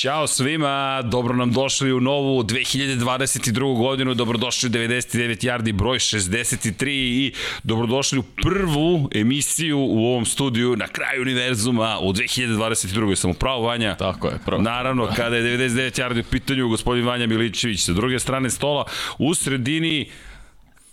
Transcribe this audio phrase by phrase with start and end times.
[0.00, 3.78] Ćao svima, dobro nam došli u novu 2022.
[3.78, 10.76] godinu, dobrodošli u 99 yardi broj 63 i dobrodošli u prvu emisiju u ovom studiju
[10.76, 13.14] na kraju univerzuma u 2022.
[13.14, 13.94] Sam upravo Vanja?
[13.94, 14.62] Tako je, pravo.
[14.62, 18.84] Naravno, kada je 99 yardi u pitanju gospodin Vanja Milićević sa druge strane stola,
[19.18, 20.10] u sredini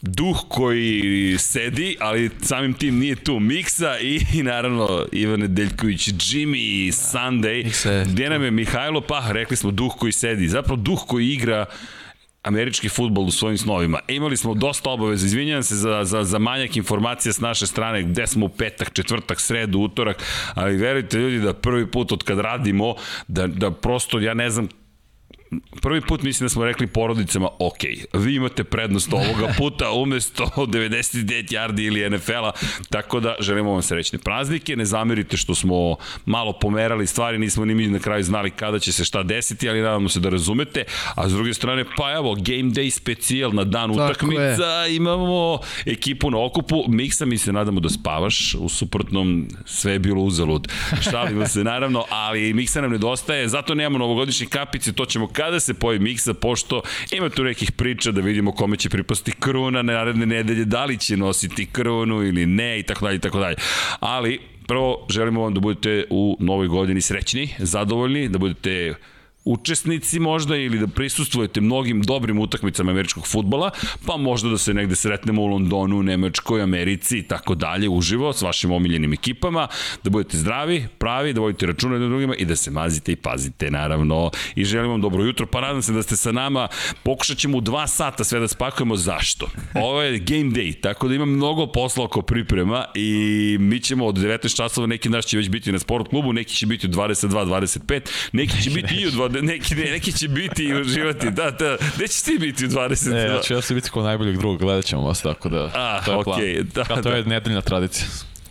[0.05, 6.91] duh koji sedi, ali samim tim nije tu Miksa i, i naravno Ivan Nedeljković, Jimmy,
[6.91, 7.63] Sunday.
[7.63, 11.65] Miksa Gde nam je Mihajlo Pah, rekli smo duh koji sedi, zapravo duh koji igra
[12.45, 13.99] američki futbol u svojim snovima.
[14.07, 18.03] E, imali smo dosta obaveza, izvinjam se za, za, za manjak informacija s naše strane,
[18.03, 22.39] gde smo u petak, četvrtak, sredu, utorak, ali verujte ljudi da prvi put od kad
[22.39, 22.95] radimo,
[23.27, 24.67] da, da prosto ja ne znam
[25.81, 27.79] prvi put mislim da smo rekli porodicama, ok,
[28.13, 32.51] vi imate prednost ovoga puta umesto 99 yardi ili NFL-a,
[32.89, 37.75] tako da želimo vam srećne praznike, ne zamerite što smo malo pomerali stvari, nismo ni
[37.75, 40.83] mi na kraju znali kada će se šta desiti, ali nadamo se da razumete,
[41.15, 44.95] a s druge strane, pa evo, game day specijal na dan tako utakmica, je.
[44.95, 50.21] imamo ekipu na okupu, Miksa mi se nadamo da spavaš, u suprotnom sve je bilo
[50.21, 50.67] uzalud,
[51.11, 55.73] šalimo se naravno, ali Miksa nam nedostaje, zato nemamo novogodišnje kapice, to ćemo kada se
[55.73, 60.25] pojavi miksa, pošto ima tu nekih priča da vidimo kome će pripasti kruna na naredne
[60.25, 63.55] nedelje, da li će nositi krunu ili ne i tako dalje i tako dalje.
[63.99, 68.93] Ali prvo želimo vam da budete u novoj godini srećni, zadovoljni, da budete
[69.45, 73.71] učesnici možda ili da prisustvujete mnogim dobrim utakmicama američkog futbola,
[74.05, 78.41] pa možda da se negde sretnemo u Londonu, Nemačkoj, Americi i tako dalje uživo s
[78.41, 79.67] vašim omiljenim ekipama,
[80.03, 83.71] da budete zdravi, pravi, da vodite računa jednim drugima i da se mazite i pazite
[83.71, 84.31] naravno.
[84.55, 86.67] I želim vam dobro jutro, pa nadam se da ste sa nama,
[87.03, 89.49] pokušat ćemo u dva sata sve da spakujemo zašto.
[89.75, 94.15] Ovo je game day, tako da ima mnogo posla oko priprema i mi ćemo od
[94.15, 98.01] 19 časova, neki naš će već biti na sport klubu, neki će biti u 22-25,
[98.31, 101.31] neki će biti i u 20, neki, neki će biti i uživati.
[101.31, 101.77] Da, da.
[101.95, 103.11] Gde ćeš ti biti u 22?
[103.13, 106.01] Ne, ja ću ja se biti kao najboljeg drugog, gledat ćemo vas, tako da a,
[106.05, 106.69] to je okay, plan.
[106.73, 107.15] Da, Kao to da.
[107.15, 108.07] je nedeljna tradicija.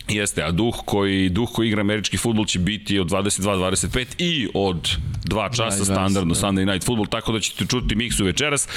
[0.09, 4.91] Jeste, a duh koji, duh koji igra američki futbol će biti od 22-25 i od
[5.25, 6.41] 2 časa da, standardno da.
[6.41, 8.69] Sunday Night Football, tako da ćete čuti miksu večeras,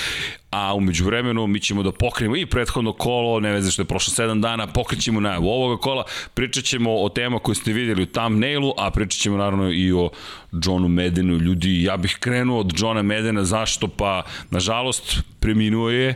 [0.52, 4.26] a umeđu vremenu mi ćemo da pokrijemo i prethodno kolo, ne veze što je prošlo
[4.26, 8.74] 7 dana, pokrećemo na ovoga kola, pričat ćemo o tema koje ste videli u thumbnailu,
[8.78, 10.10] a pričat ćemo naravno i o
[10.52, 13.88] Johnu Medenu, ljudi, ja bih krenuo od Johna Medena, zašto?
[13.88, 16.14] Pa, nažalost, preminuo je,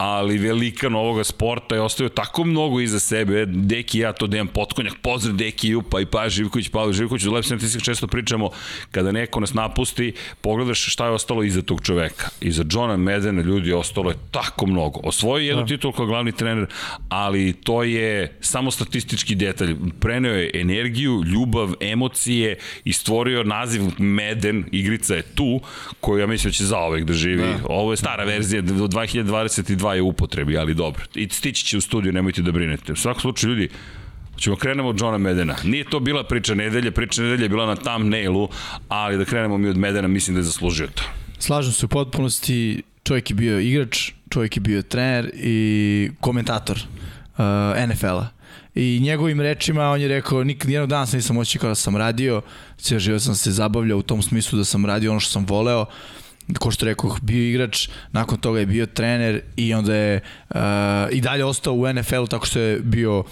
[0.00, 3.46] ali velikan ovoga sporta je ostavio tako mnogo iza sebe.
[3.46, 7.44] Deki ja to Dejan Potkonjak, pozdrav Deki Upa i pa Živković, Pavle Živković, u Lep
[7.44, 8.50] Sentisik često pričamo,
[8.90, 12.28] kada neko nas napusti, pogledaš šta je ostalo iza tog čoveka.
[12.40, 15.00] Iza Johna Medena ljudi ostalo je tako mnogo.
[15.02, 15.68] Osvojio jednu da.
[15.68, 16.66] titul kao glavni trener,
[17.08, 19.76] ali to je samo statistički detalj.
[20.00, 25.60] Preneo je energiju, ljubav, emocije i stvorio naziv Meden, igrica je tu,
[26.00, 27.42] koju ja mislim da će zaovek da živi.
[27.42, 27.58] Da.
[27.64, 31.04] Ovo je stara verzija do 2022 dva je upotrebi, ali dobro.
[31.14, 32.92] I stići će u studiju, nemojte da brinete.
[32.92, 33.68] U svakom slučaju, ljudi,
[34.38, 35.56] ćemo krenemo od Johna Medena.
[35.64, 38.48] Nije to bila priča nedelje, priča nedelje je bila na thumbnailu,
[38.88, 41.02] ali da krenemo mi od Medena, mislim da je zaslužio to.
[41.38, 47.44] Slažem se u potpunosti, čovjek je bio igrač, čovjek je bio trener i komentator uh,
[47.88, 48.28] NFL-a.
[48.74, 52.42] I njegovim rečima on je rekao, nik, nijednog dana sam nisam očekao da sam radio,
[52.78, 55.86] cijel život sam se zabavljao u tom smislu da sam radio ono što sam voleo,
[56.58, 60.60] ko što rekao, bio igrač, nakon toga je bio trener i onda je uh,
[61.10, 63.26] i dalje ostao u NFL-u tako što je bio uh,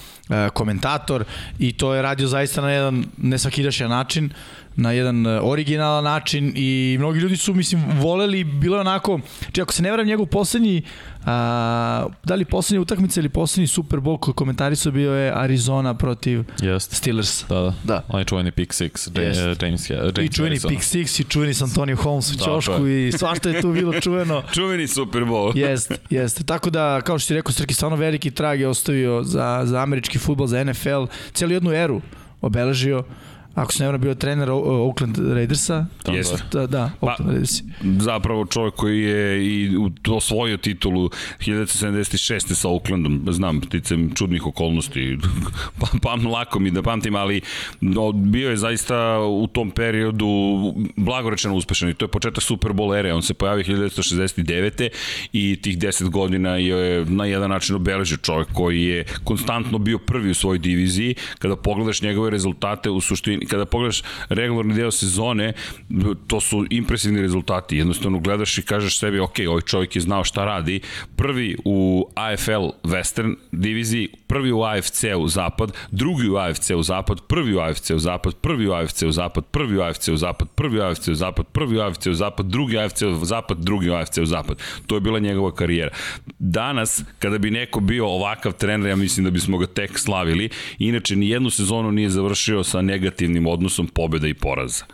[0.52, 1.24] komentator
[1.58, 4.30] i to je radio zaista na jedan nesvakidašnjan način
[4.78, 9.20] na jedan originalan način i mnogi ljudi su, mislim, voleli, bilo je onako,
[9.52, 10.82] či ako se ne vram njegov poslednji,
[11.26, 16.44] a, da li poslednja utakmica ili poslednji Super Bowl koji komentarisao bio je Arizona protiv
[16.60, 16.92] Jest.
[16.92, 17.44] Steelers.
[17.48, 17.75] Da, da.
[17.84, 18.04] da.
[18.08, 20.75] On je čuveni pick six, James, James, James, James I čuveni Arizona.
[20.75, 24.42] pick six i čuveni s Antonio Holmes u čošku i svašta je tu bilo čuveno.
[24.54, 25.52] čuveni Super Bowl.
[25.69, 26.44] Jeste, jeste.
[26.44, 30.19] Tako da, kao što ti rekao, Srki, stvarno veliki trag je ostavio za, za američki
[30.19, 32.00] futbol, za NFL, cijelu jednu eru
[32.40, 33.04] obeležio
[33.62, 35.87] ako se ne vrlo bio trener Oakland Raidersa.
[36.06, 36.43] Jeste.
[36.52, 37.64] Da, da, pa, Oakland pa, Raidersi.
[38.00, 39.76] Zapravo čovjek koji je i
[40.08, 41.10] osvojio titulu
[41.40, 42.55] 1976.
[42.55, 45.19] sa Oaklandom, znam, ticam čudnih okolnosti,
[45.81, 47.40] pa, pam lako mi da pamtim, ali
[47.81, 50.26] no, bio je zaista u tom periodu
[50.96, 54.88] blagorečeno uspešan i to je početak Super Bowl ere, on se pojavio 1969.
[55.32, 60.31] i tih 10 godina je na jedan način obeležio čovjek koji je konstantno bio prvi
[60.31, 65.52] u svojoj diviziji, kada pogledaš njegove rezultate u suštini kada pogledaš regularni deo sezone,
[66.26, 67.76] to su impresivni rezultati.
[67.76, 70.80] Jednostavno gledaš i kažeš sebi, ok, ovaj čovjek je znao šta radi.
[71.16, 77.58] Prvi u AFL Western diviziji, prvi u AFC-u Zapad, drugi u AFC-u Zapad, prvi u
[77.58, 81.78] AFC-u Zapad, prvi u AFC-u Zapad, prvi u AFC-u Zapad, prvi u AFC-u Zapad, prvi
[81.78, 84.58] u AFC-u Zapad, drugi AFC-u Zapad, drugi u AFC-u Zapad.
[84.86, 85.90] To je bila njegova karijera.
[86.38, 90.48] Danas, kada bi neko bio ovakav trener, ja mislim da bismo ga tek slavili.
[90.78, 94.85] Inače, ni jednu sezonu nije završio sa negativnim odnosom pobjeda i poraza.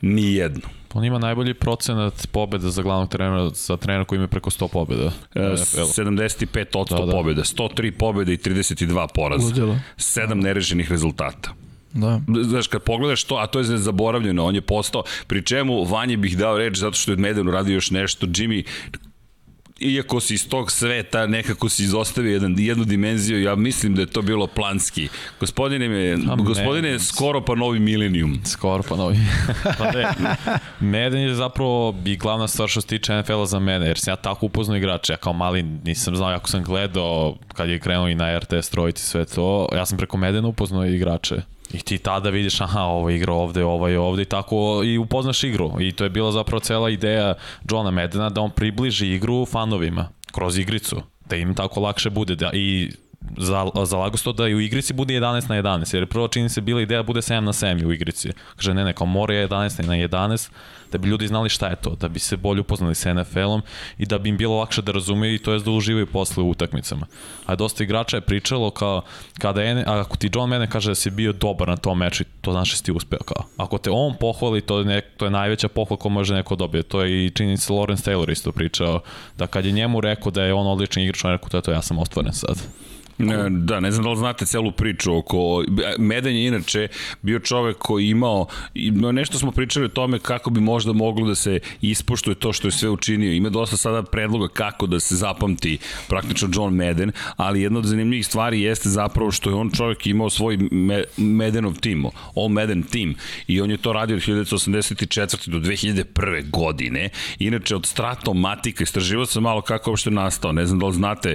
[0.00, 0.62] Ni jednu.
[0.94, 5.12] On ima najbolji procenat pobjeda za glavnog trenera, za trenera koji ima preko 100 pobjeda.
[5.34, 7.12] E, 75% da, da.
[7.12, 9.46] pobjeda, 103 pobjede i 32 poraza.
[9.46, 9.78] Ludilo.
[9.96, 11.54] 7 nerešenih rezultata.
[11.94, 12.20] Da.
[12.42, 16.38] Znaš, kad pogledaš to, a to je zaboravljeno, on je postao, pri čemu Vanje bih
[16.38, 18.64] dao reč zato što je Medenu radio još nešto, Jimmy,
[19.80, 24.06] iako si iz tog sveta, nekako si izostavio jedan, jednu dimenziju, ja mislim da je
[24.06, 25.08] to bilo planski.
[25.40, 28.40] Gospodine, me, gospodine je skoro pa novi milenijum.
[28.44, 29.16] Skoro pa novi.
[29.78, 30.06] pa ne,
[30.80, 34.16] Meden je zapravo i glavna stvar što se tiče NFL-a za mene, jer sam ja
[34.16, 38.14] tako upoznao igrače, ja kao mali nisam znao, ako sam gledao kad je krenuo i
[38.14, 42.60] na RTS trojiti sve to, ja sam preko Medena upoznao igrače I ti tada vidiš,
[42.60, 45.72] aha, ovo igra ovde, ovo je ovde i tako i upoznaš igru.
[45.80, 47.34] I to je bila zapravo cela ideja
[47.70, 51.02] Johna Medena da on približi igru fanovima kroz igricu.
[51.26, 52.34] Da im tako lakše bude.
[52.34, 52.90] Da, I
[53.36, 56.60] za, zalago to da i u igrici bude 11 na 11, jer prvo čini se
[56.60, 58.30] bila ideja da bude 7 na 7 u igrici.
[58.56, 60.50] Kaže, ne, ne, kao mora je 11 na 11,
[60.94, 63.62] da bi ljudi znali šta je to, da bi se bolje upoznali sa NFL-om
[63.98, 66.50] i da bi im bilo lakše da razumeju i to je da uživaju posle u
[66.50, 67.06] utakmicama.
[67.46, 69.02] A dosta igrača je pričalo kao,
[69.38, 72.52] kada je, ako ti John mene kaže da si bio dobar na tom meču, to
[72.52, 73.46] znači da si ti uspeo kao.
[73.56, 76.82] Ako te on pohvali, to je, ne, to je najveća pohvala ko može neko dobije.
[76.82, 79.00] To je i činjenica Lawrence Taylor isto pričao,
[79.38, 81.62] da kad je njemu rekao da je on odličan igrač, on je rekao to je
[81.62, 82.56] to, ja sam ostvaren sad.
[83.18, 85.64] Ne, da, ne znam da li znate celu priču oko...
[85.98, 86.88] Meden je inače
[87.22, 88.46] bio čovek koji imao...
[89.12, 92.72] Nešto smo pričali o tome kako bi možda moglo da se ispoštuje to što je
[92.72, 93.32] sve učinio.
[93.32, 95.78] Ima dosta sada predloga kako da se zapamti
[96.08, 100.30] praktično John Meden, ali jedna od zanimljivih stvari jeste zapravo što je on čovek imao
[100.30, 102.06] svoj me, Medenov tim,
[102.36, 103.14] All Meden tim,
[103.46, 105.48] i on je to radio od 1984.
[105.48, 106.50] do 2001.
[106.50, 107.08] godine.
[107.38, 110.52] Inače, od Stratomatika, istraživao sam malo kako uopšte nastao.
[110.52, 111.34] Ne znam da li znate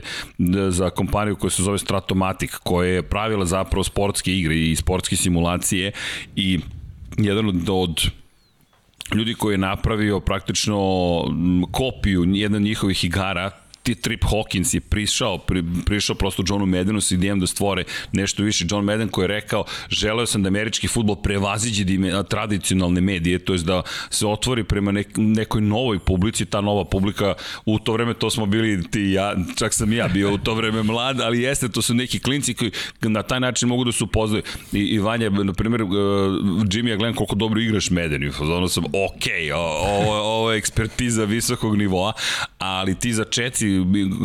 [0.69, 5.91] za kompaniju koja se zove Stratomatic, koja je pravila zapravo sportske igre i sportske simulacije
[6.35, 6.59] i
[7.17, 8.11] jedan od, od
[9.15, 10.77] ljudi koji je napravio praktično
[11.71, 13.51] kopiju jedan njihovih igara
[13.83, 18.65] Trip Hawkins je prišao, pri, prišao prosto Johnu Medenu sa idejom da stvore nešto više.
[18.69, 23.53] John Meden koji je rekao, želeo sam da američki futbol prevaziđe dime, tradicionalne medije, to
[23.53, 27.33] je da se otvori prema nek, nekoj novoj publici, ta nova publika,
[27.65, 30.83] u to vreme to smo bili ti ja, čak sam ja bio u to vreme
[30.83, 32.71] mlad, ali jeste, to su neki klinci koji
[33.01, 34.43] na taj način mogu da se upoznaju.
[34.73, 38.67] I, i Vanja, na primjer, uh, Jimmy, ja gledam koliko dobro igraš Meden, i ono
[38.67, 42.13] sam, ok, ovo, ovo je ekspertiza visokog nivoa,
[42.57, 43.78] ali ti za čeci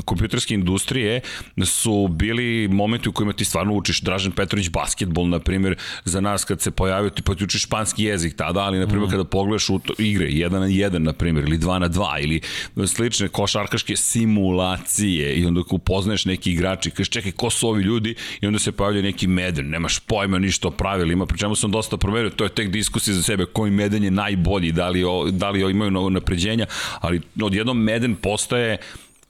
[0.04, 1.20] kompjuterske industrije
[1.64, 6.44] su bili momenti u kojima ti stvarno učiš Dražen Petrović basketbol, na primjer, za nas
[6.44, 9.10] kad se pojavio, ti pa ti učiš španski jezik tada, ali na primjer mm.
[9.10, 12.40] kada pogledaš u to, igre 1 na 1, na primjer, ili 2 na 2, ili
[12.86, 18.46] slične košarkaške simulacije i onda upoznaješ neki igrači, kažeš čekaj, ko su ovi ljudi i
[18.46, 22.30] onda se pojavlja neki meden, nemaš pojma ništa o pravilima, pri čemu sam dosta promerio,
[22.30, 26.10] to je tek diskusija za sebe, koji meden je najbolji, da li, da li imaju
[26.10, 26.66] napređenja,
[27.00, 28.78] ali odjednom meden postaje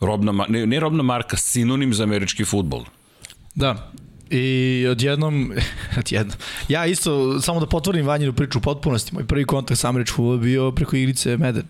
[0.07, 2.85] robna, ne, ne robna marka, sinonim za američki futbol.
[3.55, 3.93] Da,
[4.31, 5.53] I odjednom,
[5.99, 10.17] odjednom, ja isto, samo da potvrdim vanjenu priču u potpunosti, moj prvi kontakt sa američkom
[10.17, 11.67] futbolom bio preko igrice Meden.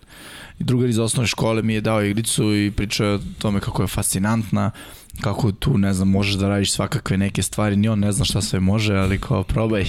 [0.59, 3.87] I drugar iz osnovne škole mi je dao igricu i pričao o tome kako je
[3.87, 4.71] fascinantna,
[5.21, 8.41] kako tu, ne znam, možeš da radiš svakakve neke stvari, ni on ne zna šta
[8.41, 9.85] sve može, ali kao probaj.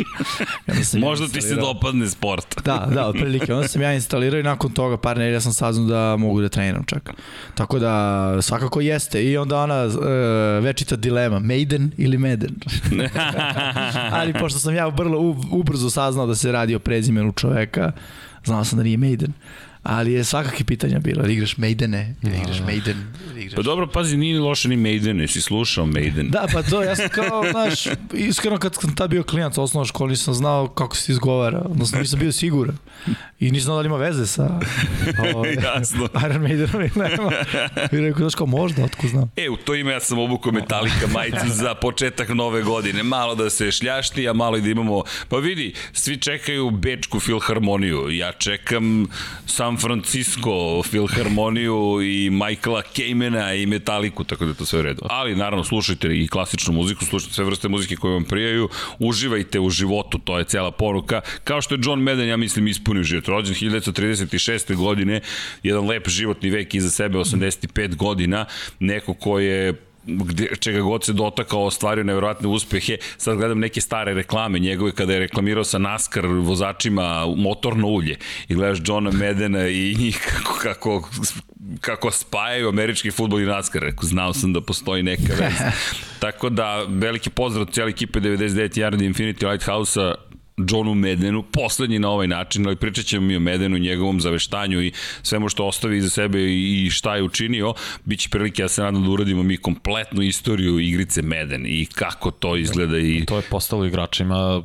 [1.01, 2.63] Možda ti se dopadne sport.
[2.65, 3.55] da, da, otprilike.
[3.55, 6.85] Onda sam ja instalirao i nakon toga par nedelja sam saznao da mogu da treniram
[6.85, 7.11] čak.
[7.55, 9.25] Tako da svakako jeste.
[9.25, 9.95] I onda ona uh,
[10.65, 12.55] večita dilema, Maiden ili Meden.
[14.19, 17.93] ali pošto sam ja vrlo ubrzo saznao da se radi o prezimenu čoveka,
[18.45, 19.33] znao sam da nije Maiden
[19.89, 22.97] ali je svakakve pitanja bilo, da igraš Maidene, da igraš Maiden,
[23.35, 23.55] da igraš...
[23.57, 26.31] Pa dobro, pazi, nije loše ni Maiden, jesi slušao Maiden.
[26.31, 29.87] Da, pa to, ja sam kao, znaš, iskreno kad sam ta bio klijent u osnovnoj
[29.87, 32.77] školi, nisam znao kako se izgovara, odnosno nisam bio siguran.
[33.41, 36.09] I nisam znao da li ima veze sa o, ovaj, Jasno.
[36.27, 37.33] Iron Maidenom ili nema.
[37.93, 39.31] I rekao, znaš kao, možda, otko znam.
[39.37, 43.03] E, u to ime ja sam obuko Metallica majicu za početak nove godine.
[43.03, 45.03] Malo da se šljašti, a malo i da imamo...
[45.29, 48.11] Pa vidi, svi čekaju Bečku filharmoniju.
[48.11, 49.07] Ja čekam
[49.47, 55.03] sam Francisco Filharmoniju i Michaela Kamena i Metaliku, tako da je to sve u redu.
[55.11, 58.69] Ali naravno slušajte i klasičnu muziku, slušajte sve vrste muzike koje vam prijaju,
[58.99, 61.21] uživajte u životu, to je cela poruka.
[61.45, 63.29] Kao što je John Madden, ja mislim, ispunio život.
[63.29, 64.77] Rođen 1936.
[64.77, 65.21] godine,
[65.63, 68.45] jedan lep životni vek iza sebe, 85 godina,
[68.81, 72.97] neko ko je gde, čega god se dotakao, ostvario nevjerojatne uspehe.
[73.17, 78.17] Sad gledam neke stare reklame njegove kada je reklamirao sa NASCAR vozačima motorno ulje
[78.49, 81.09] i gledaš Johna Medena i njih kako, kako,
[81.81, 83.83] kako spajaju američki futbol i NASCAR.
[83.83, 85.73] Rekao, znao sam da postoji neka veza.
[86.21, 90.15] Tako da, veliki pozdrav cijeli ekipe 99 Yard Infinity Lighthouse-a
[90.57, 94.93] Johnu Medenu, poslednji na ovaj način, ali pričat ćemo mi o Medenu, njegovom zaveštanju i
[95.23, 97.75] svemu što ostavi iza sebe i šta je učinio.
[98.05, 102.57] Biće prilike, ja se nadam da uradimo mi kompletnu istoriju igrice Meden i kako to
[102.57, 102.99] izgleda.
[102.99, 103.25] I...
[103.27, 104.63] To je postalo igračima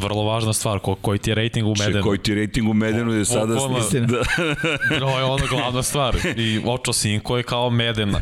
[0.00, 2.02] vrlo važna stvar, ko, koji ti je rating u Medenu.
[2.02, 3.54] Koji ti je rating u Medenu je sada...
[3.80, 4.06] Istina.
[4.06, 4.22] Da.
[5.00, 6.16] to je ono glavna stvar.
[6.36, 8.14] I Ocho Cinco je kao Meden,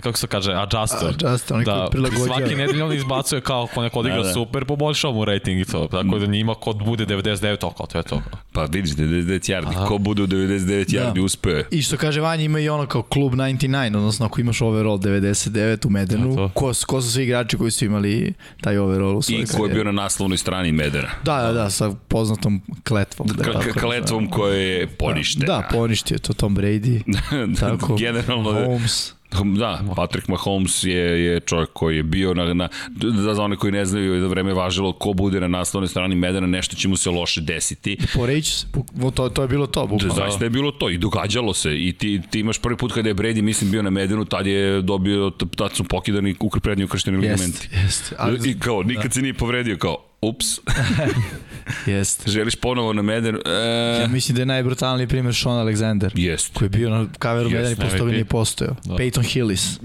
[0.00, 1.08] kako se kaže, adjuster.
[1.08, 2.26] Adjuster, onaj da, koji prilagođava.
[2.26, 5.64] Svaki nedelj on izbacuje kao ko neko odigra Da, da, super, poboljšao mu rating i
[5.64, 5.88] to.
[5.90, 8.22] Tako da njima kod bude 99, to kao to je to.
[8.52, 11.22] Pa vidiš, 99 yardi, ko bude u 99 yardi Da.
[11.22, 11.62] uspeo.
[11.70, 15.86] I što kaže Vanja, ima i ono kao klub 99, odnosno ako imaš overall 99
[15.86, 16.48] u Medenu, Da, to.
[16.54, 19.74] ko, ko su svi igrači koji su imali taj overall u svojoj I ko je
[19.74, 20.99] bio na naslovnoj strani Medena.
[21.24, 23.28] Da, da, da, sa poznatom kletvom.
[23.28, 24.30] Da, tako kletvom nazovem.
[24.30, 25.46] koja je poništena.
[25.46, 27.02] Da, poništio je to Tom Brady.
[27.60, 29.14] tako, Generalno, Holmes.
[29.58, 33.72] Da, Patrick Mahomes je, je čovjek koji je bio na, na da za one koji
[33.72, 37.10] ne znaju da vreme važilo ko bude na naslovnoj strani Medena, nešto će mu se
[37.10, 37.96] loše desiti.
[38.14, 38.66] Poreći se,
[39.14, 40.14] to, to je bilo to, Da, bukvalno.
[40.14, 43.14] zaista je bilo to i događalo se i ti, ti imaš prvi put kada je
[43.14, 47.68] Brady mislim bio na Medenu, tad je dobio, tad su pokidani ukr prednji ukršteni ligamenti.
[47.72, 48.16] Jeste, jeste.
[48.18, 50.46] Ali, I kao, nikad se nije povredio, kao, ups,
[51.86, 52.30] jeste.
[52.30, 53.38] želiš ponovo na Medenu?
[53.46, 56.10] Ja E, mislim da je najbrutalniji primjer Sean Alexander.
[56.14, 56.50] Jeste.
[56.54, 58.12] koji je bio na kaveru Jeste, Medena i MVP.
[58.12, 58.76] nije postojao.
[58.84, 58.94] Da.
[58.94, 59.78] Peyton Hillis.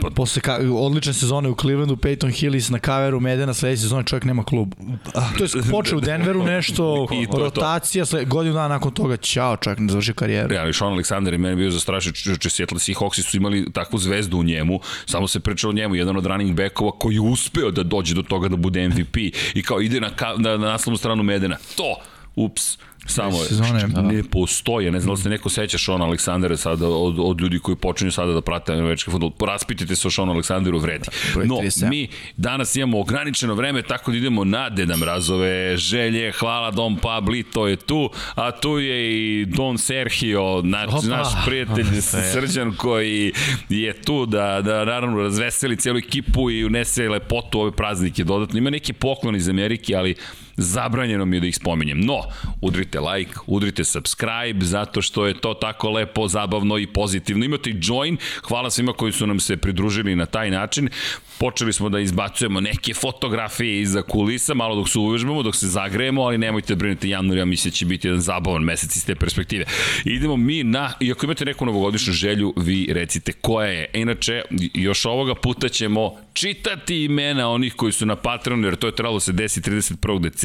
[0.00, 4.24] Pa- Posle ka, odlične sezone u Clevelandu, Peyton Hillis na kaveru Medena, sledeće sezone čovjek
[4.24, 4.74] nema klub.
[5.38, 7.38] To je počeo u Denveru nešto, I to to.
[7.38, 10.54] rotacija, sled, godinu dana nakon toga, ćao, čovjek ne završi karijeru.
[10.54, 14.38] Ja, ali Sean Alexander je meni bio zastrašio, če Seattle Seahawksi su imali takvu zvezdu
[14.38, 17.82] u njemu, samo se pričalo o njemu, jedan od running backova koji je uspeo da
[17.82, 19.16] dođe do toga da bude MVP
[19.54, 21.56] i kao ide na, ka, na, na naslovnu stranu Medena.
[21.76, 21.96] To,
[22.36, 24.02] ups, samo je, Sezone, da.
[24.02, 27.76] ne postoje, ne znam da se neko seća Sean Aleksandra sada od, od ljudi koji
[27.76, 29.32] počinju sada da prate američki futbol.
[29.46, 31.08] Raspitajte se o Sean Aleksanderu vredi.
[31.44, 31.88] No, 37.
[31.88, 36.32] mi danas imamo ograničeno vreme, tako da idemo na Deda Mrazove želje.
[36.32, 41.06] Hvala Don Pabli, to je tu, a tu je i Don Sergio, naš, Opa.
[41.06, 42.00] naš prijatelj
[42.32, 43.32] Srđan koji
[43.68, 48.58] je tu da, da naravno razveseli cijelu ekipu i unese lepotu ove praznike dodatno.
[48.58, 50.14] Ima neki poklon iz Amerike, ali
[50.56, 52.00] zabranjeno mi je da ih spominjem.
[52.00, 52.20] No,
[52.60, 57.44] udrite like, udrite subscribe, zato što je to tako lepo, zabavno i pozitivno.
[57.44, 58.16] Imate i join,
[58.48, 60.88] hvala svima koji su nam se pridružili na taj način.
[61.38, 66.22] Počeli smo da izbacujemo neke fotografije iza kulisa, malo dok se uvežbamo, dok se zagrejemo,
[66.22, 69.64] ali nemojte brinete, januar ja mislim će biti jedan zabavan mesec iz te perspektive.
[70.04, 73.86] Idemo mi na, i ako imate neku novogodišnju želju, vi recite koja je.
[73.92, 74.42] Inače,
[74.74, 79.20] još ovoga puta ćemo čitati imena onih koji su na Patreonu, jer to je trebalo
[79.20, 80.20] se desi 31.
[80.20, 80.41] decembra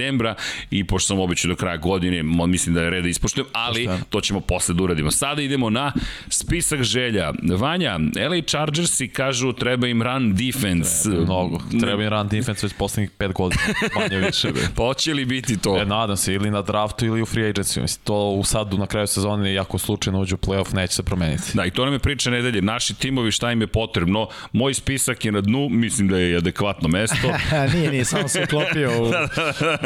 [0.71, 4.05] i pošto sam obećao do kraja godine, mislim da je red da ispoštujem, ali Pošteno.
[4.09, 5.11] to ćemo posle da uradimo.
[5.11, 5.93] Sada idemo na
[6.29, 7.33] spisak želja.
[7.57, 7.99] Vanja,
[8.29, 11.09] LA Chargersi kažu treba im run defense.
[11.09, 11.59] Mnogo.
[11.81, 13.61] Treba im run defense već poslednjih pet godina.
[13.99, 14.51] Manje više.
[14.51, 14.59] Be.
[14.75, 15.81] Pa hoće li biti to?
[15.81, 17.81] E, nadam se, ili na draftu ili u free agency.
[17.81, 21.03] Mislim, to u sadu na kraju sezone, i ako slučajno uđu u playoff, neće se
[21.03, 21.43] promeniti.
[21.53, 22.61] Da, i to nam je priča nedelje.
[22.61, 24.27] Naši timovi šta im je potrebno.
[24.51, 27.27] Moj spisak je na dnu, mislim da je adekvatno mesto.
[27.73, 29.11] nije, nije, samo se uklopio u,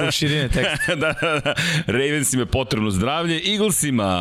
[0.07, 0.95] u širine teksta.
[1.01, 1.53] da, da, da.
[1.87, 4.11] Ravensima je potrebno zdravlje, Eaglesima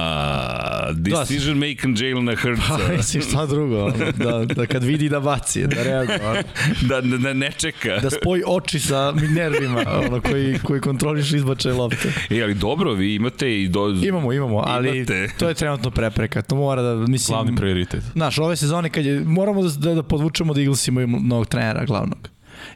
[0.94, 2.68] decision making Jalen Hurts.
[2.68, 6.18] Pa, mislim, šta drugo, da, da kad vidi da baci, da reaguje,
[6.88, 7.98] da, da, da ne čeka.
[8.02, 12.12] da spoji oči sa nervima, ono, koji, koji kontroliš izbačaj lopte.
[12.30, 13.88] E, ali dobro, vi imate i do...
[13.88, 15.28] Imamo, imamo, ali Imate.
[15.38, 16.42] to je trenutno prepreka.
[16.42, 17.34] To mora da, mislim...
[17.36, 18.02] Glavni prioritet.
[18.12, 21.84] Znaš, ove sezone kad je, moramo da, da, da podvučemo da Eagles imaju novog trenera
[21.84, 22.28] glavnog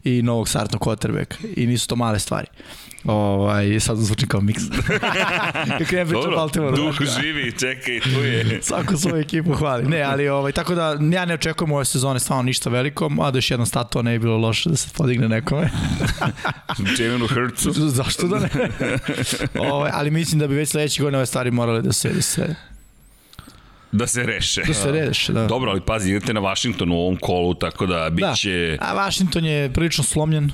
[0.04, 2.46] i novog startnog quarterbacka i nisu to male stvari.
[3.04, 4.62] Ovaj, sad zvučim kao miks.
[5.68, 6.76] Kako krenem pričam Baltimore.
[6.76, 8.58] duh znaš, živi, čekaj, tu je.
[8.62, 9.84] Svako svoju ekipu hvali.
[9.84, 13.38] Ne, ali ovaj, tako da ja ne očekujem ove sezone stvarno ništa veliko, a da
[13.38, 15.70] još jedan statua ne bi bilo loše da se podigne nekome.
[16.98, 17.72] Jelenu Hurtsu.
[17.72, 18.48] Zašto da ne?
[19.68, 22.54] ovaj, ali mislim da bi već sledeće godine ove stvari morale da se, da se,
[23.92, 24.62] Da se reše.
[24.66, 25.32] da se reše.
[25.32, 25.46] Da.
[25.46, 28.76] Dobro, ali pazi, idete na Washington u ovom kolu, tako da bit će...
[28.80, 28.86] Da.
[28.86, 30.50] A Washington je prilično slomljen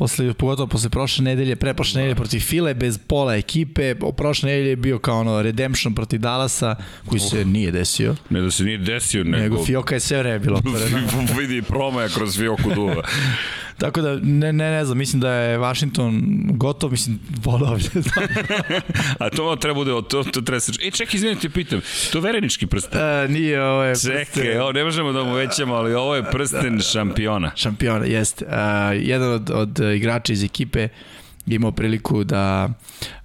[0.00, 4.76] Posle, pogotovo posle prošle nedelje, preprošle nedelje protiv File, bez pola ekipe, prošle nedelje je
[4.76, 6.76] bio kao ono redemption protiv Dallasa,
[7.06, 8.16] koji se nije desio.
[8.30, 9.38] Ne da se nije desio, nego...
[9.38, 10.62] Nego Fioka je sve vreme bilo
[11.38, 13.02] vidi promaja kroz Fioku duva.
[13.80, 18.28] Tako da, ne, ne, ne znam, mislim da je Washington gotov, mislim, volao bi da.
[19.24, 20.72] A to treba bude, to, to treba se...
[20.82, 21.80] E, čekaj, izvini, ti pitam,
[22.12, 23.00] to verenički prsten?
[23.00, 26.24] E, nije, ovo je Čekaj, prsten- ovo ne možemo da mu većamo, ali ovo je
[26.30, 27.50] prsten šampiona.
[27.56, 28.44] šampiona, jeste.
[28.44, 28.52] Uh,
[29.06, 30.88] jedan od, od igrača iz ekipe
[31.46, 32.68] imao priliku da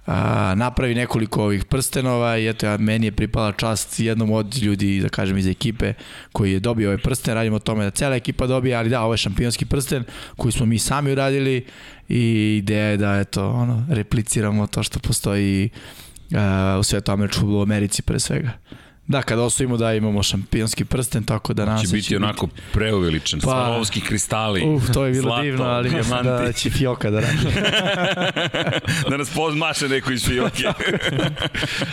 [0.06, 5.00] a, napravi nekoliko ovih prstenova i eto, ja, meni je pripala čast jednom od ljudi,
[5.00, 5.92] da kažem, iz ekipe
[6.32, 9.14] koji je dobio ovaj prsten, radimo o tome da cela ekipa dobije, ali da, ovo
[9.14, 10.04] je šampionski prsten
[10.36, 11.66] koji smo mi sami uradili
[12.08, 15.70] i ideja je da, eto, ono, repliciramo to što postoji
[16.34, 18.50] a, u svetu američkog futbolu, u Americi pre svega.
[19.08, 23.46] Da, kada osvojimo da imamo šampionski prsten, tako da nas Će biti onako preuveličan, pa,
[23.48, 24.62] Swarovski kristali.
[24.64, 27.36] Uf, to je bilo zlato, divno, ali mislim da će Fioka da radi.
[29.10, 30.62] da nas pozmaše neko iz Fioke.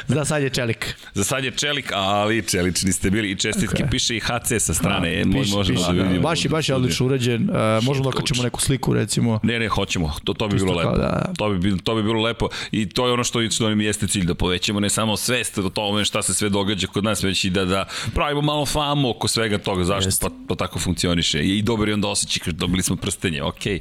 [0.08, 0.96] da, sad je Čelik.
[1.14, 3.90] Za sad je Čelik, ali Čelični ste bili i čestitke, Ok.
[3.92, 6.22] piše i HC sa strane, e, Piše, možemo piše, da vidimo.
[6.22, 7.50] Baš je, baš je odlično urađen.
[7.50, 8.44] Uh, možemo da coach.
[8.44, 9.40] neku sliku, recimo.
[9.44, 10.14] Ne, ne, hoćemo.
[10.24, 10.98] To, to bi bilo lepo.
[10.98, 12.48] da- To, bi, to bi bilo lepo.
[12.72, 15.70] I to je ono što, što nam jeste cilj, da povećamo ne samo svest o
[15.70, 19.28] tome šta se sve događa kod nas, već i da, da pravimo malo famu oko
[19.28, 19.84] svega toga.
[19.84, 20.10] Zašto?
[20.22, 21.40] Pa to tako funkcioniše.
[21.40, 23.44] I dobar je onda osjećaj kad dobili smo prstenje.
[23.44, 23.80] Okej,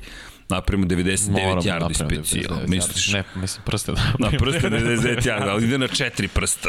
[0.49, 2.59] napravimo 99 Moramo yardi specijal.
[2.59, 3.13] 99 Misliš?
[3.13, 4.13] Ne, mislim prste da.
[4.19, 6.69] Na prste 99 yardi, ali ide na četiri prsta.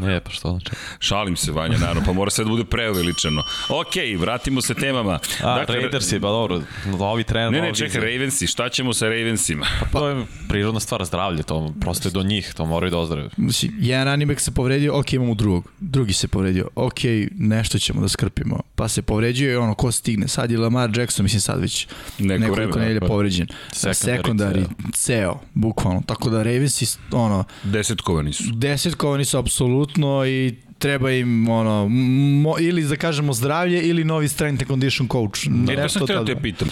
[0.00, 0.70] Ne, pa što znači?
[0.98, 3.42] Šalim se, Vanja, naravno, pa mora sve da bude preuveličano.
[3.68, 5.18] Okej, vratimo se temama.
[5.42, 6.60] A, dakle, Raiders je, pa dobro,
[6.98, 8.00] novi trener, Ne, ne, čekaj.
[8.00, 9.66] Ravensi, šta ćemo sa Ravensima?
[9.92, 13.28] Pa to je prirodna stvar zdravlje, to prosto je do njih, to moraju da ozdrave.
[13.36, 15.70] Mislim, jedan back se povredio, ok, imamo drugog.
[15.80, 16.98] Drugi se povredio, ok,
[17.38, 18.60] nešto ćemo da skrpimo.
[18.74, 20.28] Pa se povređuje ono, ko stigne.
[20.28, 21.86] Sad je Lamar Jackson, mislim sad već
[22.18, 23.06] Neko nekoliko vreme, nedelje da.
[23.06, 23.46] povređen.
[23.72, 26.02] Secondary Sekundari, ceo, bukvalno.
[26.06, 28.44] Tako da Ravensi, ono, Desetkovani su.
[28.52, 34.62] desetkovani su apsolutno i treba im ono mo, ili da kažemo zdravlje ili novi strength
[34.62, 35.46] and condition coach.
[35.70, 36.68] E, to sam htio da te pitam.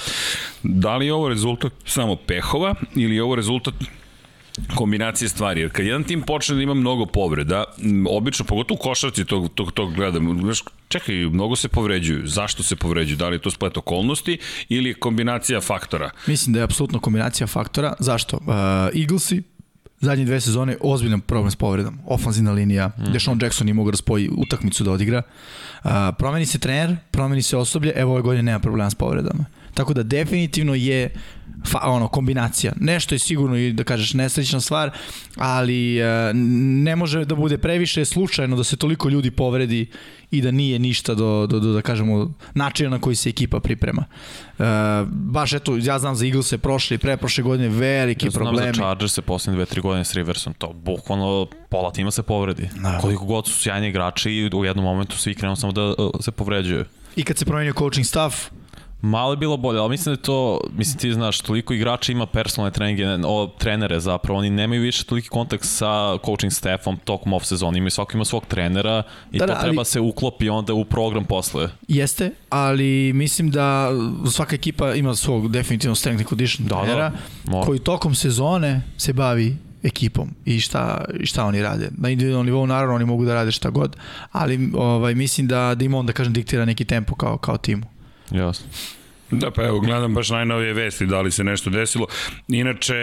[0.62, 3.74] Da li je ovo rezultat samo pehova ili je ovo rezultat
[4.74, 7.64] kombinacije stvari, jer kad jedan tim počne da ima mnogo povreda,
[8.09, 12.26] obično, pogotovo u košarci tog, tog, tog gledam, znaš, čekaj, mnogo se povređuju.
[12.26, 13.16] Zašto se povređuju?
[13.16, 16.11] Da li je to splet okolnosti ili kombinacija faktora?
[16.26, 17.94] Mislim da je apsolutno kombinacija faktora.
[17.98, 18.37] Zašto?
[18.37, 19.42] Uh, Eaglesi
[20.00, 21.98] zadnje dve sezone ozbiljan problem s povredom.
[22.06, 23.12] Ofanzivna linija, mm.
[23.12, 25.22] Deshaun Jackson nije mogao da spoji utakmicu da odigra.
[25.84, 29.44] Uh, promeni se trener, promeni se osoblje, evo ove godine nema problema s povredama.
[29.74, 31.11] Tako da definitivno je
[31.66, 32.73] fa, ono, kombinacija.
[32.81, 34.90] Nešto je sigurno i da kažeš nesrećna stvar,
[35.37, 36.07] ali uh,
[36.85, 39.87] ne može da bude previše slučajno da se toliko ljudi povredi
[40.31, 44.05] i da nije ništa do, do, do da kažemo, načina na koji se ekipa priprema.
[44.59, 44.64] Uh,
[45.09, 48.75] baš eto, ja znam za Eaglese prošle i preprošle godine velike Ja znam problemi.
[48.75, 52.68] za Chargers se poslednje dve, tri godine s Riversom, to bukvalno pola tima se povredi.
[52.83, 52.99] Da.
[52.99, 56.31] Koliko god su sjajni igrači i u jednom momentu svi krenu samo da uh, se
[56.31, 56.85] povređuju.
[57.16, 58.37] I kad se promenio coaching staff,
[59.00, 62.26] Malo je bilo bolje, ali mislim da je to, mislim ti znaš, toliko igrača ima
[62.26, 67.46] personalne treninge, o, trenere zapravo, oni nemaju više toliki kontakt sa coaching staffom tokom off
[67.46, 70.48] sezona, imaju svako ima svog trenera i Da, da, da, to treba ali- se uklopi
[70.48, 71.68] onda u program posle.
[71.88, 73.90] jeste, ali mislim da
[74.26, 77.12] svaka ekipa ima svog definitivno strength and condition Da, da, trenera
[77.44, 77.66] mora.
[77.66, 81.88] koji tokom sezone se bavi ekipom i šta, šta oni rade.
[81.92, 83.96] Na individualnom nivou naravno oni mogu da rade šta god,
[84.32, 87.87] ali ovaj, mislim da, da ima on da kažem diktira neki tempo kao, kao timu.
[88.31, 88.67] Jasno.
[89.31, 92.07] Da, pa evo, gledam baš najnovije vesti, da li se nešto desilo.
[92.49, 92.95] Inače,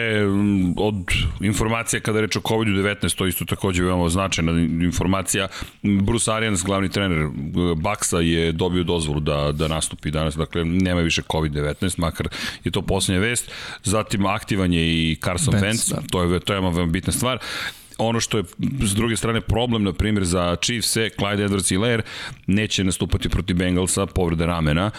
[0.77, 0.95] od
[1.41, 5.47] informacija kada reč o COVID-19, to isto takođe veoma značajna informacija.
[5.83, 7.29] Bruce Arians, glavni trener e,
[7.75, 12.27] Baksa, je dobio dozvolu da, da nastupi danas, dakle, nema više COVID-19, makar
[12.63, 13.51] je to posljednja vest.
[13.83, 16.01] Zatim, aktivan je i Carson Wentz, Wentz, da.
[16.11, 17.39] to je, to je veoma bitna stvar
[17.97, 18.43] ono što je
[18.81, 22.01] s druge strane problem, na primjer, za Chiefs-e, Clyde edwards i Lair
[22.47, 24.91] neće nastupati protiv Bengalsa, povrede ramena.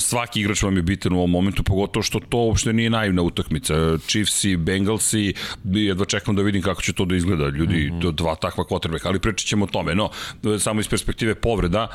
[0.00, 3.98] Svaki igrač vam je bitan u ovom momentu, pogotovo što to uopšte nije naivna utakmica.
[4.06, 5.34] Chiefs-i, Bengalsi,
[5.64, 7.48] jedva čekam da vidim kako će to da izgleda.
[7.48, 8.12] Ljudi, mm -hmm.
[8.12, 9.94] dva takva quarterbacka, ali pričat ćemo o tome.
[9.94, 10.10] No,
[10.58, 11.88] samo iz perspektive povreda,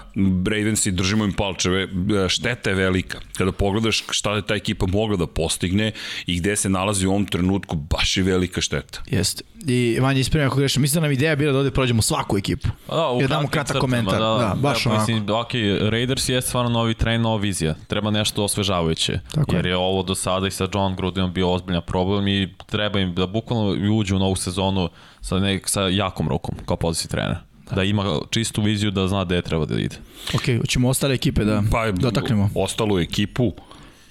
[0.46, 1.88] Ravensi držimo im palčeve,
[2.30, 3.20] šteta je velika.
[3.38, 5.92] Kada pogledaš šta je ta ekipa mogla da postigne
[6.26, 9.04] i gde se nalazi u ovom trenutku, baš je velika šteta.
[9.12, 9.44] Jeste.
[9.68, 10.82] I Vanja ako grešim.
[10.82, 12.68] Mislim da nam ideja bila da ovde prođemo svaku ekipu.
[12.90, 14.20] Da, u I da damo kratkim kratak crtama, komentar.
[14.20, 15.12] Da, baš ja, onako.
[15.12, 15.52] Mislim, ok,
[15.92, 17.76] Raiders je stvarno novi tren, nova vizija.
[17.88, 19.20] Treba nešto osvežavajuće.
[19.34, 19.58] Tako je.
[19.58, 23.16] jer je ovo do sada i sa John Grudenom bio ozbiljan problem i treba im
[23.16, 24.90] da bukvalno uđu u novu sezonu
[25.22, 27.40] sa, nek, sa jakom rukom kao poziciji trenera.
[27.76, 29.96] Da ima čistu viziju da zna gde treba da ide.
[30.36, 32.50] Ok, hoćemo ostale ekipe da pa, dotaknemo.
[32.56, 33.54] ostalu ekipu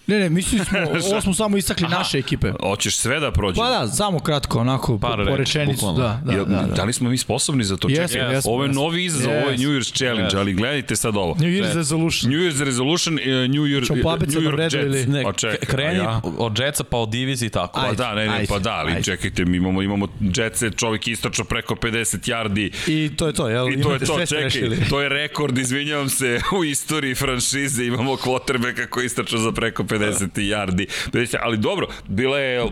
[0.07, 2.53] Ne, ne, mislili smo, ovo smo samo istakli naše ekipe.
[2.62, 3.57] Hoćeš sve da prođe.
[3.57, 5.87] Pa da, samo kratko, onako, Par po, rečenicu.
[5.88, 6.66] Da, da, Jel, da, da.
[6.66, 7.88] da li smo mi sposobni za to?
[7.88, 8.83] Jesmo, Čekaj, jesmo, ovo je jesmo.
[8.83, 9.61] novi izazov, ovo je Yes.
[9.61, 10.38] New Year's Challenge, Yes.
[10.38, 11.35] ali gledajte sad ovo.
[11.35, 12.33] New Year's Resolution.
[12.33, 13.27] New Year's Resolution, uh, New
[13.62, 14.75] Year, New York Jets.
[14.77, 16.21] ili- Ne, Pa čekaj, kreni ja?
[16.38, 17.81] od Jetsa pa od diviziji tako.
[17.81, 19.03] Pa Ajde, da, ne, ne, ajde, pa da, ali ajde.
[19.03, 21.92] čekajte, mi imamo, imamo Jetse, čovjek istračao preko 50
[22.27, 23.69] yardi I to je to, jel?
[23.69, 24.51] I to je to, čekaj,
[24.90, 29.95] to je rekord, izvinjavam se, u istoriji franšize imamo quarterbacka koji istračao za preko 50
[29.98, 30.87] yardi.
[31.12, 32.64] 50, ali dobro, bila je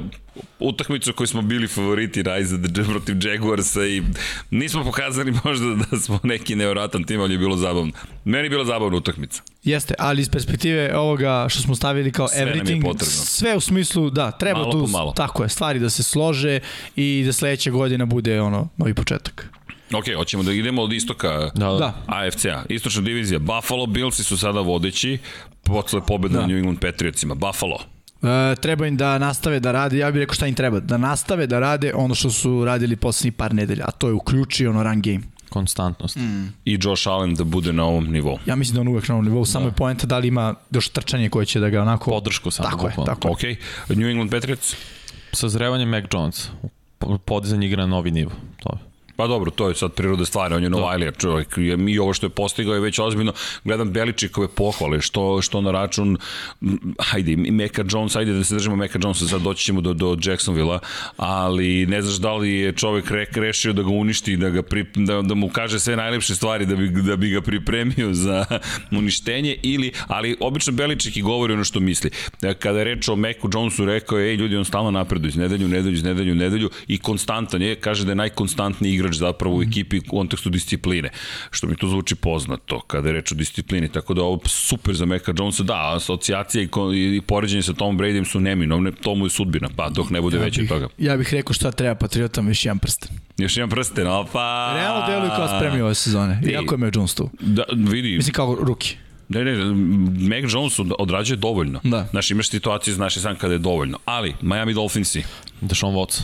[0.59, 2.55] utakmica koju smo bili favoriti Rise
[2.91, 4.03] protiv Jaguarsa i
[4.51, 7.93] nismo pokazali možda da smo neki nevratan tim, ali je bilo zabavno.
[8.25, 9.43] Meni je bila zabavna utakmica.
[9.63, 14.31] Jeste, ali iz perspektive ovoga što smo stavili kao Sve everything, sve u smislu, da,
[14.31, 15.13] treba Malo tu, malo.
[15.13, 16.61] tako je, stvari da se slože
[16.97, 19.51] i da sledeća godina bude ono, novi početak.
[19.95, 21.79] Ok, hoćemo da idemo od istoka Da, da.
[21.79, 22.03] Da.
[22.07, 22.63] AFC-a.
[22.69, 23.39] Istočna divizija.
[23.39, 25.19] Buffalo Billsi su sada vodeći
[25.65, 26.41] posle pobjede Da.
[26.41, 27.35] na New England Patriotsima.
[27.37, 27.79] Buffalo.
[28.23, 31.47] E, treba im da nastave da rade, ja bih rekao šta im treba, da nastave
[31.47, 35.03] da rade ono što su radili poslednjih par nedelja, a to je uključi ono run
[35.03, 35.21] game.
[35.51, 36.17] Konstantnost.
[36.17, 36.47] Mm.
[36.65, 38.39] I Josh Allen da bude na ovom nivou.
[38.47, 40.89] Ja mislim da on uvek na ovom nivou, samo je poenta da li ima još
[40.89, 42.11] trčanje koje će da ga onako...
[42.11, 42.69] Podršku samo.
[42.69, 43.15] Tako je, bukvalno.
[43.15, 43.33] tako je.
[43.33, 43.59] Ok,
[43.91, 44.77] New England Patriots?
[45.33, 46.49] Sazrevanje Mac Jones.
[46.99, 48.31] Po- Podizanje igre na novi nivo.
[48.59, 48.79] To je.
[49.17, 52.31] Pa dobro, to je sad prirode stvari, on je Novajlija čovjek i ovo što je
[52.31, 53.33] postigao je već ozbiljno.
[53.65, 56.19] Gledam Beličikove pohvale, što, što na račun,
[56.99, 60.79] hajde, Meka Jones, ajde da se držimo Meka Jonesa, sad doći ćemo do, do Jacksonville-a,
[61.17, 64.87] ali ne znaš da li je čovjek re, rešio da ga uništi, da, ga pri,
[64.95, 68.45] da, da mu kaže sve najlepše stvari da bi, da bi ga pripremio za
[69.01, 72.11] uništenje, ili, ali obično Beličik i govori ono što misli.
[72.41, 75.37] Da, Kada je reč o Meku Jonesu, rekao je, ej ljudi, on stalno napreduje iz
[75.37, 79.63] nedelju, nedelju, iz nedelju, nedelju i konstantan je, kaže da je najkonstantniji igrač zapravo u
[79.63, 81.11] ekipi u kontekstu discipline,
[81.51, 85.07] što mi to zvuči poznato kada je reč o disciplini, tako da ovo super za
[85.07, 86.69] Meka Jonesa, da, asocijacija i,
[87.17, 90.39] i poređenje sa Tom Bradyem su neminovne, to mu je sudbina, pa dok ne bude
[90.39, 90.89] veće od bih, toga.
[90.99, 93.09] ja bih rekao šta treba Patriotama još jedan prsten.
[93.39, 94.73] Još jedan prsten, opa!
[94.77, 96.53] Realno deluju kao spremni ove sezone, Ej.
[96.53, 97.31] iako je Mac Jones tu.
[97.41, 98.97] Da, vidi, Mislim kao ruki.
[99.29, 99.65] Ne, ne,
[100.29, 101.81] Mac Jones od- odrađuje dovoljno.
[101.85, 102.07] Da.
[102.11, 103.99] Znaš, imaš situaciju, znaš i sam kada je dovoljno.
[104.05, 105.23] Ali, Miami Dolphinsi.
[105.61, 106.23] Deshaun Watson.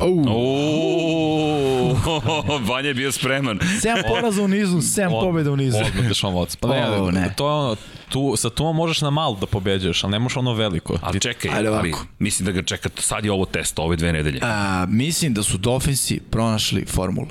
[0.00, 1.96] Uuuu,
[2.68, 3.58] Vanja je bio spreman.
[3.58, 5.76] 7 poraza u nizu, 7 Od- pobjeda u nizu.
[5.78, 6.56] Odmah Deshaun Watson.
[6.60, 7.32] Pa ne, O, ne.
[7.36, 7.76] to je ono,
[8.08, 10.98] tu, sa tu možeš na malo da pobeđuješ, ali ne možeš ono veliko.
[11.02, 14.40] Ali čekaj, Ajde ali mislim da ga čeka, sad je ovo test, ove dve nedelje.
[14.42, 17.30] A, mislim da su Dolphinsi pronašli formulu.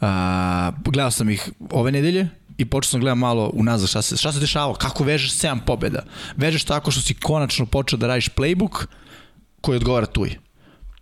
[0.00, 4.32] A, gledao sam ih ove nedelje i počeo sam gledam malo unazad šta se, šta
[4.32, 6.02] se dešavalo, kako vežeš 7 pobjeda.
[6.36, 8.86] Vežeš tako što si konačno počeo da radiš playbook
[9.60, 10.38] koji odgovara tuj.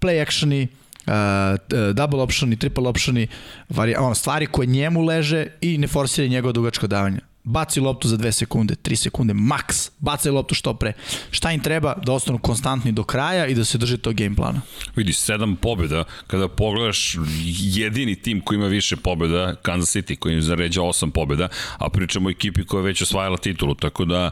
[0.00, 0.68] Play actioni,
[1.06, 3.26] uh, double optioni, triple optioni,
[3.68, 7.20] vari, ono, stvari koje njemu leže i ne forsiraj njegova dugačka davanja.
[7.44, 9.90] Baci loptu za 2 sekunde, 3 sekunde, maks.
[9.98, 10.92] Bacaj loptu što pre.
[11.30, 11.94] Šta im treba?
[11.94, 14.60] Da ostanu konstantni do kraja i da se drže tog game plana.
[14.96, 17.16] Vidi, sedam pobjeda, kada pogledaš
[17.58, 22.28] jedini tim koji ima više pobjeda, Kansas City, koji im zaređa osam pobjeda, a pričamo
[22.28, 24.30] o ekipi koja je već osvajala titulu, tako da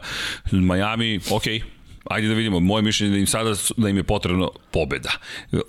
[0.51, 1.61] Miami, okej,
[2.05, 5.11] Ajde da vidimo, moje mišljenje je da im sada da im je potrebno pobeda.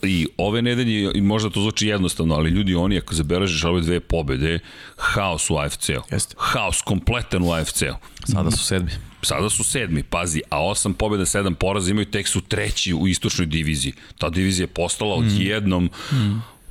[0.02, 4.00] I ove nedelje, i možda to zvuči jednostavno, ali ljudi, oni ako zabeležiš ove dve
[4.00, 4.58] pobede,
[4.96, 6.02] haos u AFC-u.
[6.36, 7.94] Haos kompletan u AFC-u.
[8.24, 8.90] Sada su sedmi.
[9.22, 13.46] Sada su sedmi, pazi, a osam pobjeda, sedam poraza imaju, tek su treći u istočnoj
[13.46, 13.92] diviziji.
[14.18, 16.16] Ta divizija je postala odjednom mm.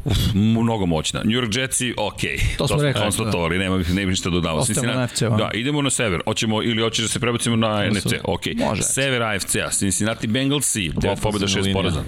[0.06, 1.20] Uf, mnogo moćna.
[1.24, 2.20] New York Jetsi, ok.
[2.58, 4.72] To smo rekli, konstatovali, nema, nema ništa dodavati.
[4.72, 5.38] Ostajemo na NFC-u, a?
[5.38, 6.22] Da, idemo na sever.
[6.26, 8.14] Hoćemo, ili hoćeš da se prebacimo na NFC?
[8.24, 8.42] Ok.
[8.58, 8.84] Može.
[8.84, 11.74] Sever AFC-a, Cincinnati Bengalsi, 9 pobjeda, 6 linija.
[11.74, 12.04] poraza.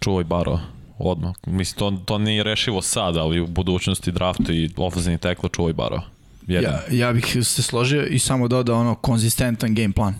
[0.00, 0.60] Čuvaj Baro.
[0.98, 1.34] Odmah.
[1.46, 6.00] Mislim, to, to nije rešivo sad, ali u budućnosti draftu i ofenzivni tekla čuvaj Baro.
[6.46, 6.72] Jedan.
[6.72, 10.14] Ja, ja bih se složio i samo dodao ono konzistentan game plan.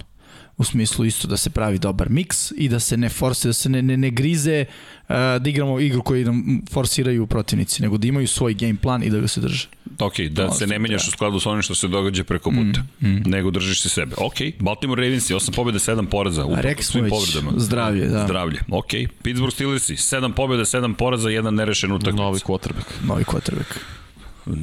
[0.61, 3.69] U smislu isto da se pravi dobar miks i da se ne forse, da se
[3.69, 4.65] ne, ne, ne grize
[5.03, 9.11] uh, da igramo igru koju nam forsiraju protivnici, nego da imaju svoj game plan i
[9.11, 9.69] da ga se drže.
[9.99, 11.09] Ok, da To se ne menjaš treba.
[11.09, 14.15] u skladu sa onim što se događa preko puta, mm, nego držiš se sebe.
[14.19, 17.53] Ok, Baltimore Ravensi, 8 pobjeda, 7 poraza, A upravo rekli smo svim već, povredama.
[17.57, 18.25] zdravlje, da.
[18.25, 18.91] Zdravlje, ok.
[19.23, 22.23] Pittsburgh Steelersi, 7 pobjeda, 7 poraza, jedan nerešen utakmica.
[22.23, 22.87] Novi quarterback.
[23.05, 23.75] Novi quarterback.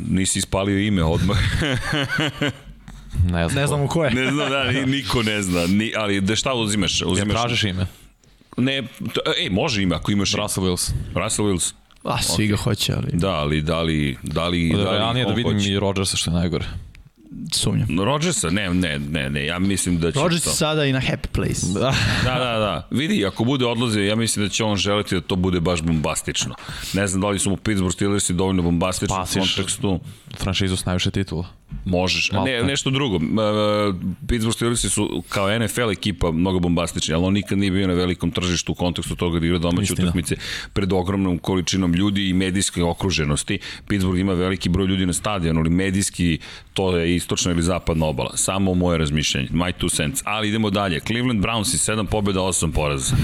[0.09, 1.37] Nisi ispalio ime odmah.
[3.23, 3.61] Ne znam.
[3.61, 4.11] Ne znamo ko je.
[4.11, 5.67] ne znam, da, ni- niko ne zna.
[5.67, 7.01] Ni, ali da šta uzimaš?
[7.01, 7.85] Ja uzimaš tražiš ime.
[8.57, 10.43] Ne, to, ej, može ime ako imaš ime.
[10.43, 10.91] Russell Wilson.
[11.15, 11.73] Russell Wilson.
[12.03, 15.27] A, svi ga hoće, ali Da, ali da li, da li, Da, da li da
[15.27, 15.69] on vidim hoće?
[15.69, 16.65] i Rodgersa što je najgore.
[17.53, 17.99] Sumnjam.
[17.99, 18.49] Rodgersa?
[18.49, 20.49] Ne, ne, ne, ne, ja mislim da će Rodgers to.
[20.49, 21.65] sada i na happy place.
[21.73, 21.93] Da.
[22.23, 22.87] Da, da, da.
[22.91, 26.55] Vidi, ako bude odlazio, ja mislim da će on želiti da to bude baš bombastično.
[26.93, 29.55] Ne znam da li su mu Pittsburgh Steelersi dovoljno bombastični u Spasiš.
[29.55, 29.99] kontekstu.
[30.37, 31.45] Franšizu s najviše titula.
[31.85, 32.31] Možeš.
[32.31, 32.63] Ne, Maltene.
[32.63, 33.19] nešto drugo.
[34.27, 38.31] Pittsburgh Steelers su kao NFL ekipa mnogo bombastični, ali on nikad nije bio na velikom
[38.31, 40.35] tržištu u kontekstu toga da igra domaće utakmice
[40.73, 43.59] pred ogromnom količinom ljudi i medijske okruženosti.
[43.87, 46.39] Pittsburgh ima veliki broj ljudi na stadionu, ali medijski
[46.73, 48.37] to je istočna ili zapadna obala.
[48.37, 49.47] Samo moje razmišljanje.
[49.51, 50.21] My two cents.
[50.25, 50.99] Ali idemo dalje.
[50.99, 53.15] Cleveland Browns i 7 pobjeda, 8 poraza.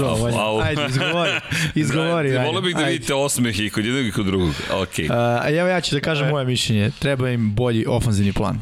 [0.04, 0.38] Au.
[0.38, 0.60] Au.
[0.60, 1.30] Ajde, izgovori.
[1.74, 2.30] Izgovori.
[2.30, 2.92] Da, ajde, Volio bih da ajde.
[2.92, 4.54] vidite osmeh i kod jednog i kod drugog.
[4.72, 6.90] Ok, A, evo ja ću da kažem moje mišljenje.
[6.98, 8.60] Treba im bolji ofanzivni plan.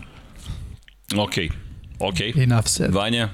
[1.17, 1.33] ok,
[1.99, 2.21] ok.
[2.37, 2.95] Enough said.
[2.95, 3.29] Vanja,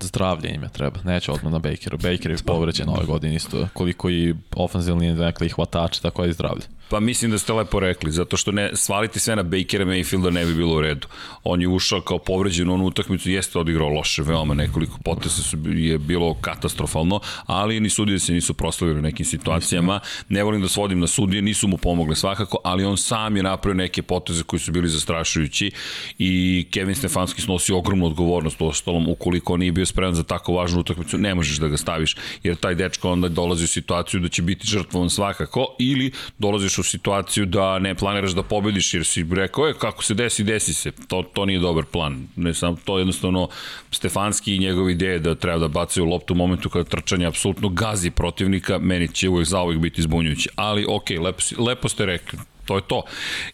[0.00, 1.00] Zdravlje im je treba.
[1.04, 1.96] Neće odmah na Bakeru.
[1.98, 3.68] Baker je povređen ove godine isto.
[3.72, 6.62] Koliko i ofenzivni dakle, i hvatači, tako i zdravlje.
[6.90, 10.46] Pa mislim da ste lepo rekli, zato što ne, svaliti sve na Bakera Mayfielda ne
[10.46, 11.06] bi bilo u redu.
[11.44, 15.56] On je ušao kao povređen u onu utakmicu, jeste odigrao loše, veoma nekoliko potesa su,
[15.66, 20.00] je bilo katastrofalno, ali ni sudije se nisu proslavili u nekim situacijama.
[20.28, 23.78] Ne volim da svodim na sudije, nisu mu pomogle svakako, ali on sam je napravio
[23.78, 25.70] neke poteze koji su bili zastrašujući
[26.18, 30.52] i Kevin Stefanski snosi ogromnu odgovornost u ostalom, ukoliko on nije bio spreman za tako
[30.52, 34.28] važnu utakmicu, ne možeš da ga staviš, jer taj dečko onda dolazi u situaciju da
[34.28, 39.26] će biti žrtvovan svakako, ili dolaziš u situaciju da ne planiraš da pobediš jer si
[39.30, 40.92] rekao, e, kako se desi, desi se.
[41.08, 42.26] To, to nije dobar plan.
[42.36, 43.48] Ne sam, to je jednostavno
[43.90, 48.10] Stefanski i njegove ideje da treba da bacaju loptu u momentu kada trčanje apsolutno gazi
[48.10, 50.48] protivnika, meni će uvek zauvek biti zbunjujući.
[50.56, 52.38] Ali, ok, lepo, si- lepo ste rekli.
[52.64, 53.02] To je to.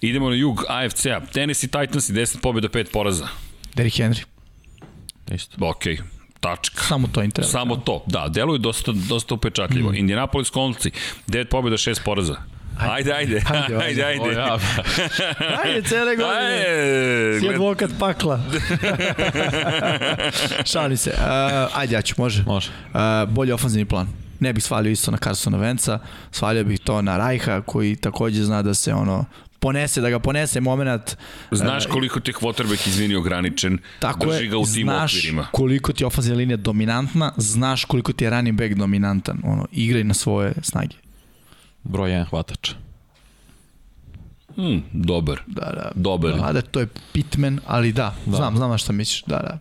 [0.01, 1.21] Idemo na jug AFC-a.
[1.33, 3.29] Tennessee Titans i 10 pobjeda, 5 poraza.
[3.75, 4.25] Derrick Henry.
[5.35, 5.67] Isto.
[5.67, 5.85] Ok,
[6.41, 6.83] tačka.
[6.83, 7.49] Samo to im treba.
[7.49, 9.91] Samo to, da, deluje dosta, dosta upečatljivo.
[9.91, 9.95] Mm.
[9.95, 10.91] Indianapolis Coltsi,
[11.27, 12.37] 9 pobjeda, 6 poraza.
[12.79, 14.25] Ajde, ajde, ajde, Ajde, ajde.
[14.25, 14.41] Ajde.
[14.41, 14.59] ja,
[15.65, 16.39] Ajde, cele godine.
[16.39, 18.41] Ajde, Si advokat pakla.
[20.73, 21.11] Šalim se.
[21.11, 22.43] Uh, ajde, ja ću, može.
[22.47, 22.71] može.
[22.95, 24.09] Uh, bolji ofanzivni plan.
[24.41, 25.99] Ne bih svalio isto na Carsona Venca,
[26.31, 29.25] svalio bih to na Rajha koji takođe zna da se ono
[29.59, 31.17] ponese, da ga ponese moment.
[31.51, 35.47] Znaš koliko ti je quarterback izvini ograničen, Tako drži ga u tim znaš okvirima.
[35.53, 39.41] koliko ti je ofanzivna linija dominantna, znaš koliko ti je running back dominantan.
[39.45, 40.97] Ono, igraj na svoje snage.
[41.85, 42.73] Broj 1 hvatač.
[44.57, 45.91] Hmm, dobar, Da, da.
[45.95, 46.35] dobar.
[46.37, 48.37] Mada to je Pitman, ali da, Da.
[48.37, 49.23] znam, znam na šta misliš.
[49.23, 49.59] Da, da.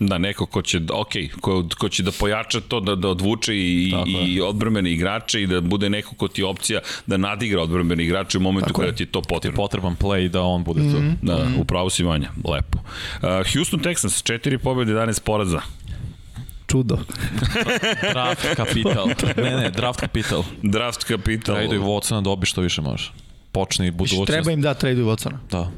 [0.00, 1.08] Da, neko ko će, ok,
[1.40, 5.46] ko, ko će da pojača to, da, da odvuče i, Tako i odbrambene igrače i
[5.46, 8.86] da bude neko ko ti je opcija da nadigra odbrambene igrače u momentu Tako je.
[8.86, 9.56] kada ti je to Ti je potrebno.
[9.56, 10.98] potreban play da on bude tu.
[10.98, 11.10] Mhm.
[11.22, 11.54] Da, mm.
[11.58, 12.78] upravo si Vanja, lepo.
[12.78, 15.60] Uh, Houston Texans, 4 pobjede, 11 poraza.
[16.70, 16.98] Čudo.
[18.12, 19.06] Draft kapital.
[19.36, 20.42] Ne, ne, draft kapital.
[20.62, 21.54] Draft kapital.
[21.56, 23.10] Traduj Watsona, dobi što više može.
[23.52, 24.26] Počni budućnost.
[24.26, 25.36] treba im da traduju Watsona.
[25.50, 25.70] Da.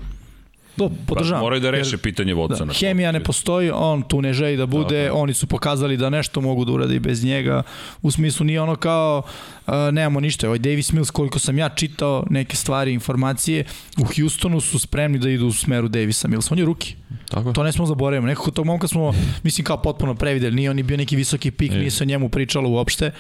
[0.77, 1.41] Do, Pa, podržavam.
[1.43, 2.67] moraju da reše Jer- pitanje Watsona.
[2.67, 5.19] Da, hemija ne postoji, on tu ne želi da bude, Tako.
[5.19, 7.63] oni su pokazali da nešto mogu da urade i bez njega,
[8.03, 9.23] u smislu nije ono kao
[9.67, 13.65] uh, nemamo ništa, ovaj Davis Mills koliko sam ja čitao neke stvari, informacije,
[13.99, 16.95] u Houstonu su spremni da idu u smeru Davisa Millsa, on je ruki,
[17.33, 17.53] Tako?
[17.53, 20.83] to ne smo zaboravimo, nekako tog momka smo, mislim kao potpuno prevideli, nije on ni
[20.83, 21.79] bio neki visoki pik, Je.
[21.79, 23.11] nije se o njemu pričalo uopšte,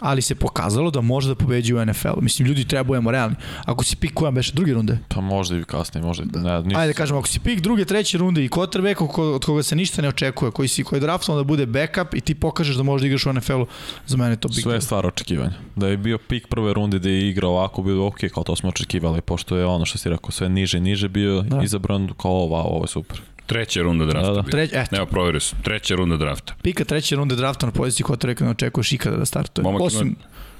[0.00, 3.96] ali se pokazalo da može da pobeđuje u NFL, mislim ljudi trebujemo realni, ako si
[3.96, 6.24] pik koja beše druge runde, Pa možda i kasnije, možda.
[6.24, 9.62] Ne, nisam Ajde da kažemo, ako si pik druge, treće runde i quarterback od koga
[9.62, 12.76] se ništa ne očekuje, koji si koji je draftovan da bude backup i ti pokažeš
[12.76, 13.66] da možeš da igraš u NFL-u,
[14.06, 15.54] za mene je to big Sve je stvar očekivanja.
[15.76, 18.68] Da je bio pik prve runde da je igrao ovako, bilo ok, kao to smo
[18.68, 21.56] očekivali, pošto je ono što si rekao, sve niže i niže bio Da.
[21.56, 21.62] da.
[21.62, 23.20] izabran kao wow, ovo je super.
[23.50, 24.32] Treća runda drafta.
[24.32, 24.50] Da, da.
[24.50, 25.58] Treć, eto, Evo, provjerio sam.
[25.62, 26.54] Treća runda drafta.
[26.62, 29.62] pika treće runde drafta na poziciji quarterbacka ne očekuješ ikada da startuje.
[29.62, 30.16] Momak ima- Osim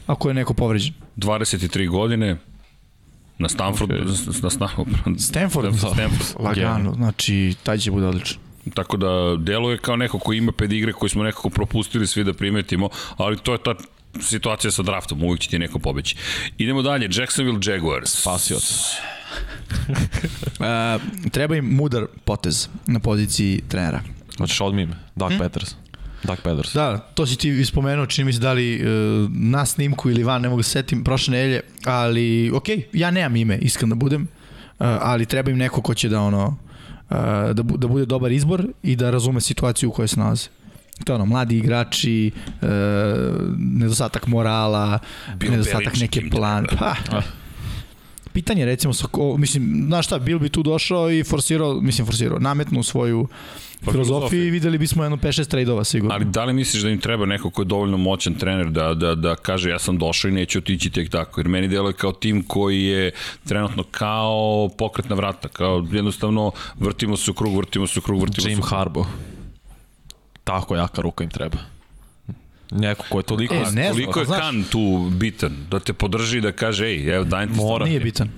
[0.07, 0.95] ako je neko povređen.
[1.17, 2.37] 23 godine,
[3.39, 3.99] na Stanford, Ok.
[3.99, 5.07] okay.
[5.07, 6.41] na Stanford, Stanford, Stanford.
[6.41, 8.39] lagano, znači taj će bude odličan.
[8.75, 12.89] Tako da deluje kao neko ko ima pedigre koji smo nekako propustili svi da primetimo,
[13.17, 13.75] ali to je ta
[14.21, 16.17] situacija sa draftom, uvijek će ti neko pobeći.
[16.59, 18.11] Idemo dalje, Jacksonville Jaguars.
[18.13, 18.73] Spasioc.
[20.61, 24.01] Uh, treba im mudar potez na poziciji trenera.
[24.39, 24.97] Hoćeš odmi ime?
[25.17, 25.75] Doug Peters.
[26.25, 26.73] Doug Peters.
[26.73, 30.43] Da, to si ti ispomenuo, čini mi se da li uh, na snimku ili van,
[30.43, 34.87] ne mogu se setim, prošle nedelje, ali ok, ja nemam ime, iskren da budem, uh,
[35.01, 36.47] ali treba im neko ko će da ono,
[37.11, 37.17] uh,
[37.53, 40.49] da, bu, da bude dobar izbor i da razume situaciju u kojoj se nalaze.
[41.05, 42.31] To ono, mladi igrači,
[42.63, 42.69] uh,
[43.57, 44.99] nedostatak morala,
[45.37, 46.67] Bill nedostatak neke plan.
[46.79, 46.95] Pa.
[48.33, 52.39] pitanje recimo, sa ko, mislim, znaš šta, Bill bi tu došao i forsirao, mislim forsirao,
[52.39, 53.29] nametnu svoju
[53.85, 56.15] Pa filozofiju i videli bismo jedno 5-6 tradeova sigurno.
[56.15, 59.15] Ali da li misliš da im treba neko ko je dovoljno moćan trener da, da,
[59.15, 61.41] da kaže ja sam došao i neću otići tek tako?
[61.41, 63.11] Jer meni deluje kao tim koji je
[63.45, 68.43] trenutno kao pokretna vrata, kao jednostavno vrtimo se u krug, vrtimo se u krug, vrtimo
[68.43, 68.71] se Jim u krug.
[68.71, 69.09] Harbaugh.
[70.45, 71.59] Tako jaka ruka im treba.
[72.71, 73.55] Neko ko je toliko...
[73.55, 75.57] E, ne znam, Koliko je znaš- Kan tu bitan?
[75.71, 77.85] Da te podrži i da kaže, ej, evo dajem ti Mora.
[77.85, 78.29] Nije bitan.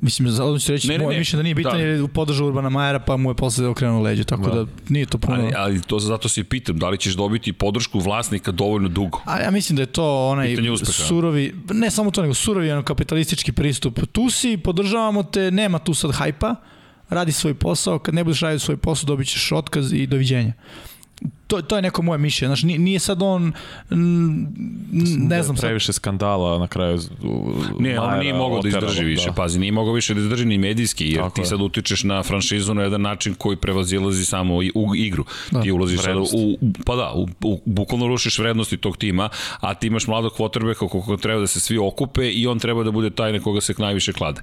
[0.00, 1.78] Mislim, za odmah ću reći, Ne, ne, moje mišljenje da nije bitan Da.
[1.78, 4.70] jer je podržao Urbana Majera pa mu je posle okrenuo leđe, tako da, Da.
[4.88, 5.36] nije to puno.
[5.36, 9.20] Ali, ali to zato se pitam, da li ćeš dobiti podršku vlasnika dovoljno dugo?
[9.24, 13.52] A ja mislim da je to onaj surovi, ne samo to, nego surovi ono, kapitalistički
[13.52, 14.00] pristup.
[14.12, 16.54] Tu si, podržavamo te, nema tu sad hajpa,
[17.08, 20.52] radi svoj posao, kad ne budeš radio svoj posao dobit ćeš otkaz i doviđenja.
[21.46, 22.48] To, to je neko moje mišljenje.
[22.48, 23.52] Znaš, nije, nije sad on,
[25.18, 26.98] ne znam sad, Previše skandala na kraju.
[27.78, 31.06] Ne, on nije mogao da izdrži više, pazi, nije mogao više da izdrži ni medijski,
[31.06, 31.46] jer Tako ti je.
[31.46, 35.24] sad utičeš na franšizu na jedan način koji prevazilazi samo i- u igru.
[35.50, 35.60] Da.
[35.62, 36.34] Ti ulaziš Vrednost.
[36.36, 39.28] u, pa da, u, u, bukvalno rušiš vrednosti tog tima,
[39.60, 42.90] a ti imaš mladog quarterbacka koliko treba da se svi okupe i on treba da
[42.90, 44.40] bude taj na koga se najviše klade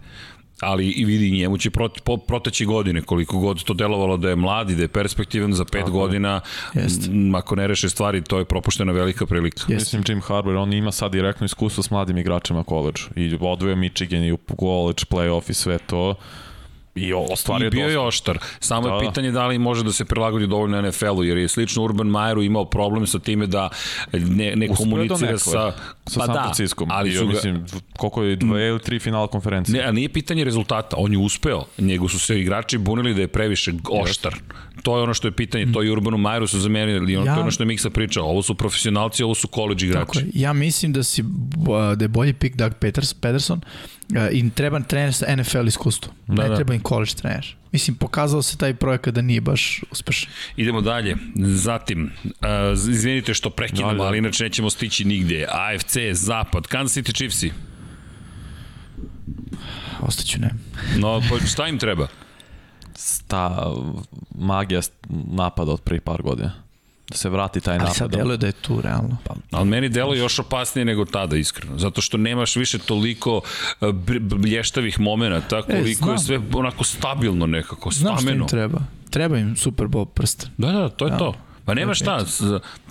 [0.62, 4.36] ali i vidi njemu će prote, po, proteći godine koliko god to delovalo da je
[4.36, 6.42] mlad i da je perspektivan za pet Tako godina
[6.74, 7.12] Jeste.
[7.12, 9.98] m, ako ne reše stvari to je propuštena velika prilika Jeste.
[9.98, 13.04] Mislim, Jim Harbour, on ima sad direktno iskustvo s mladim igračima koleđu.
[13.16, 16.16] I odvoja Michigan i u college, playoff i sve to.
[17.00, 17.92] I ostvario I bio dosta.
[17.92, 18.38] je oštar.
[18.60, 19.10] Samo Da, je da.
[19.10, 22.66] pitanje da li može da se prilagodi dovoljno NFL-u, jer je slično Urban Majeru imao
[22.66, 23.70] problem sa time da
[24.12, 25.50] ne, ne Uspeo komunicira sa...
[25.50, 26.86] sa pa San da, Francisco.
[26.90, 27.66] ali su ga, mislim,
[27.98, 29.82] koliko je dve ili tri finala konferencije.
[29.82, 31.64] Ne, a nije pitanje rezultata, on je uspeo.
[31.78, 34.36] Njegu su se igrači bunili da je previše oštar.
[34.84, 37.40] To je ono što je pitanje, to i Urbanu Majeru su zamenili, ono, Ja- to
[37.40, 38.26] je ono što je Miksa pričao.
[38.26, 40.06] Ovo su profesionalci, ovo su college igrači.
[40.06, 40.26] Tako je.
[40.34, 41.24] Ja mislim da si
[41.96, 43.62] da je bolji pik Doug Peters, Pederson
[44.10, 46.16] uh, i treba trener sa NFL iskustvom.
[46.28, 46.56] Da, ne da.
[46.56, 47.56] treba im college trener.
[47.72, 50.30] Mislim, pokazao se taj projekat da nije baš uspešan.
[50.58, 51.16] Idemo dalje.
[51.36, 52.32] Zatim, uh,
[52.92, 54.08] izvinite što prekidamo, Dalje.
[54.08, 55.46] ali inače nećemo stići nigde.
[55.50, 57.52] AFC, Zapad, Kansas City Chiefsi.
[60.02, 60.50] Ostaću ne.
[60.98, 62.08] No, pa šta im treba?
[63.28, 63.72] Ta
[64.32, 64.82] magija
[65.28, 66.52] napada od prije par godina.
[67.10, 67.96] Da se vrati taj Ali napad.
[67.96, 69.18] sad deluje da je tu, realno.
[69.24, 71.78] Pa, Ali meni delo još opasnije nego tada, iskreno.
[71.78, 73.44] Zato što nemaš više toliko uh,
[73.82, 78.44] br- blještavih momenta, koliko je sve onako stabilno nekako, Znam što stameno.
[78.44, 78.80] im treba.
[79.10, 80.50] Treba im Super Bowl prsten.
[80.58, 81.18] Da, da, to je Da.
[81.18, 81.34] to.
[81.70, 82.26] Pa nema šta,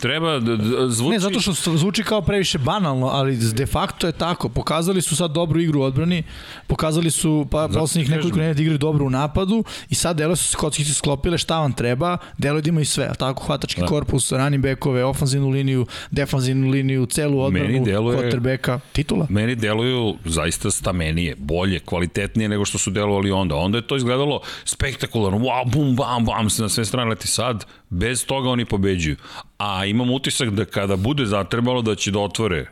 [0.01, 0.41] treba,
[0.89, 1.13] zvuči...
[1.13, 4.49] Ne, zato što zvuči kao previše banalno, ali de facto je tako.
[4.49, 6.23] Pokazali su sad dobru igru u odbrani,
[6.67, 10.45] pokazali su pa poslednjih nekoliko nedelja da igraju dobro u napadu i sad delo su
[10.45, 13.87] se kockice sklopile šta vam treba, delo da imaju sve, a tako hvatački Da.
[13.87, 19.27] korpus, running backove, ofanzivnu liniju, defanzivnu liniju, celu odbranu, quarterbacka, titula.
[19.31, 23.55] Meni deluju zaista stamenije, bolje, kvalitetnije nego što su delovali onda.
[23.55, 27.65] Onda je to izgledalo spektakularno, wow, bum, bam, bam, se na sve strane leti sad,
[27.91, 29.17] bez toga oni pobeđuju.
[29.59, 32.67] A imam utisak da kada bude zatrebalo da će da otvore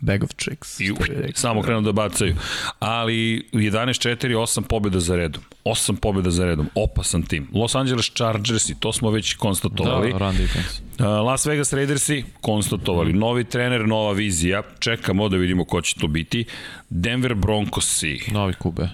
[0.00, 0.80] Bag of tricks.
[0.80, 0.92] i
[1.34, 2.36] samo krenu da bacaju.
[2.78, 5.42] Ali 11-4, 8 pobjeda za redom.
[5.64, 6.68] 8 pobjeda za redom.
[6.74, 7.48] Opasan tim.
[7.54, 10.12] Los Angeles Chargersi, to smo već konstatovali.
[10.12, 10.82] Da, run defense.
[10.98, 13.12] Uh, Las Vegas Raidersi konstatovali.
[13.12, 14.62] Novi trener, nova vizija.
[14.78, 16.44] Čekamo da vidimo ko će to biti.
[16.90, 18.20] Denver Broncosi.
[18.32, 18.88] Novi kube.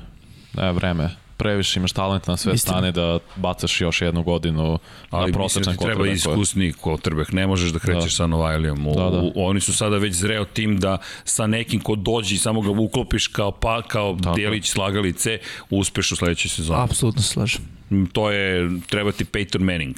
[0.55, 1.11] Ne, vreme.
[1.41, 2.71] Previše imaš talenta na sve Istina.
[2.71, 4.79] strane da bacaš još jednu godinu
[5.11, 8.11] Ali na mislim da prosečan ti treba iskusni quarterback, ne možeš da krećeš Da.
[8.11, 8.87] sa Novajlijom.
[8.87, 9.19] U, Da, da.
[9.19, 12.71] u, oni su sada već zreo tim da sa nekim ko dođe i samo ga
[12.71, 14.37] uklopiš kao, pa, kao Tako.
[14.37, 15.39] delić slagalice,
[15.71, 16.83] uspeš u sledećoj sezoni.
[16.83, 17.61] Apsolutno slažem.
[17.91, 19.97] Mm, To je, treba ti Peyton Manning.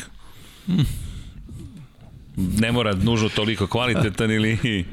[2.37, 4.59] Ne mora nužno toliko kvalitetan ili...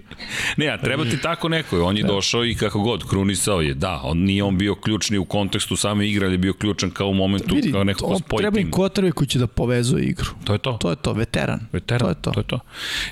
[0.57, 1.83] Ne, a treba ti tako neko.
[1.83, 3.73] On je došao i kako god, krunisao je.
[3.73, 7.07] Da, on nije on bio ključni u kontekstu same igre, ali je bio ključan kao
[7.07, 10.03] u momentu, Vidi, kao neko ko on, spoji treba im quarterback koji će da povezuje
[10.03, 10.25] igru.
[10.43, 10.77] To je to.
[10.81, 11.59] To je to, veteran.
[11.71, 12.31] Veteran, To je to.
[12.31, 12.59] to je to.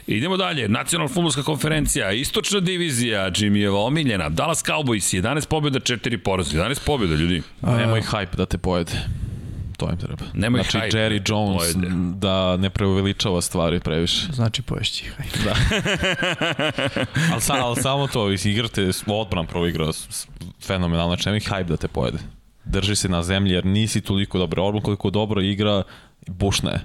[0.07, 6.57] Idemo dalje, nacionalna futbolska konferencija, istočna divizija, Jimmyjeva omiljena, Dallas Cowboys, 11 pobjeda, 4 poraza,
[6.57, 7.41] 11 pobjeda, ljudi.
[7.61, 9.26] Nemoj hype da te pojede.
[9.77, 10.23] To im treba.
[10.33, 11.87] Nemoj znači, hype Jerry Jones pojede.
[12.15, 14.27] da ne preuveličava stvari previše.
[14.31, 15.43] Znači poješći ajde.
[15.43, 15.55] Da.
[17.31, 20.27] ali, sa, ali samo to, igrate, odbran prvo igra s- s-
[20.61, 22.17] fenomenalno, znači nemoj hype da te pojede.
[22.65, 24.65] Drži se na zemlji jer nisi toliko dobro.
[24.65, 25.83] Orban koliko dobro igra,
[26.27, 26.79] bušna je.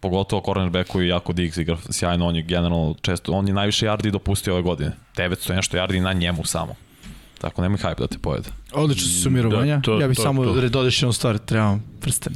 [0.00, 4.10] Pogotovo cornerback koji jako Diggs igra sjajno, on je generalno često, on je najviše yardi
[4.10, 4.92] dopustio ove godine.
[5.16, 6.74] 900 i nešto yardi na njemu samo.
[7.40, 8.48] Tako nemoj hype da te pojede.
[8.72, 9.76] Odlično si sumirovanja.
[9.76, 10.60] Da, to- ja bih to- samo to.
[10.60, 12.32] redodeš jednu stvar, trebam prsten.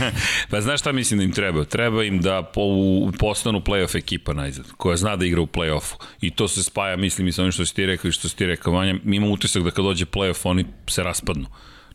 [0.50, 1.64] Pa znaš šta mislim da im treba?
[1.64, 5.94] Treba im da po, u, postanu playoff ekipa najzad, koja zna da igra u playoffu.
[6.20, 8.36] I to se spaja, mislim, i sa onim što si ti rekao i što si
[8.36, 8.94] ti rekao, Vanja.
[9.04, 11.46] Mi imamo utisak da kad dođe playoff, oni se raspadnu.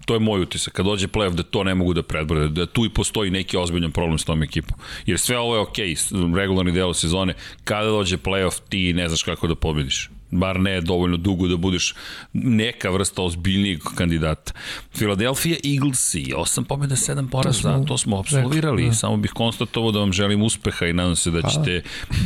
[0.05, 0.73] To je moj utisak.
[0.73, 3.91] Kad dođe playoff, da to ne mogu da predbrode, da tu i postoji neki ozbiljan
[3.91, 4.77] problem s tom ekipom.
[5.05, 7.33] Jer sve ovo je okej, okay, regularni deo sezone.
[7.63, 11.93] Kada dođe playoff, ti ne znaš kako da pobediš bar ne dovoljno dugo da budeš
[12.33, 14.53] neka vrsta ozbiljnijeg kandidata.
[14.93, 18.77] Philadelphia Eaglesi, 8 pobjeda, 7 poraza, to smo to smo absolvirali.
[18.77, 18.95] rekli, da.
[18.95, 21.81] Samo bih konstatovao da vam želim uspeha i nadam se da ćete,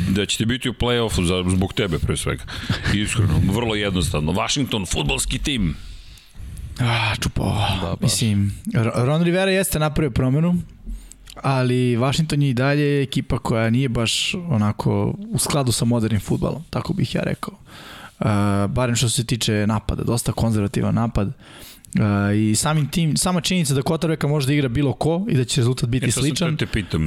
[0.09, 2.43] da ćete biti u play-offu zbog tebe pre svega.
[2.93, 4.31] Iskreno, vrlo jednostavno.
[4.31, 5.75] Washington, futbolski tim.
[6.79, 7.67] Ah, čupova.
[7.81, 8.01] Da, baš.
[8.01, 10.55] Mislim, Ro- Ron Rivera jeste napravio promenu,
[11.43, 16.63] ali Washington je i dalje ekipa koja nije baš onako u skladu sa modernim futbalom,
[16.69, 17.53] tako bih ja rekao.
[18.19, 18.27] Uh,
[18.71, 21.27] barem što se tiče napada, dosta konzervativan napad.
[21.27, 22.01] Uh,
[22.51, 25.61] I samim tim, sama činjenica da Kotarveka može da igra bilo ko i da će
[25.61, 26.57] rezultat biti E, sličan,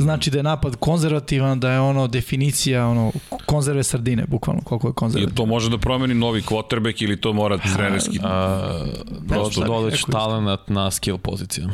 [0.01, 3.13] znači da je napad konzervativan, da je ono definicija ono
[3.47, 5.37] konzerve sardine, bukvalno koliko je Ili konzervativan.
[5.37, 8.19] to može da promeni novi quarterback ili to mora trenerski?
[8.23, 8.85] A,
[9.29, 10.13] Prosto, do, dodaću rekao isto.
[10.13, 11.73] talent na skill pozicijama.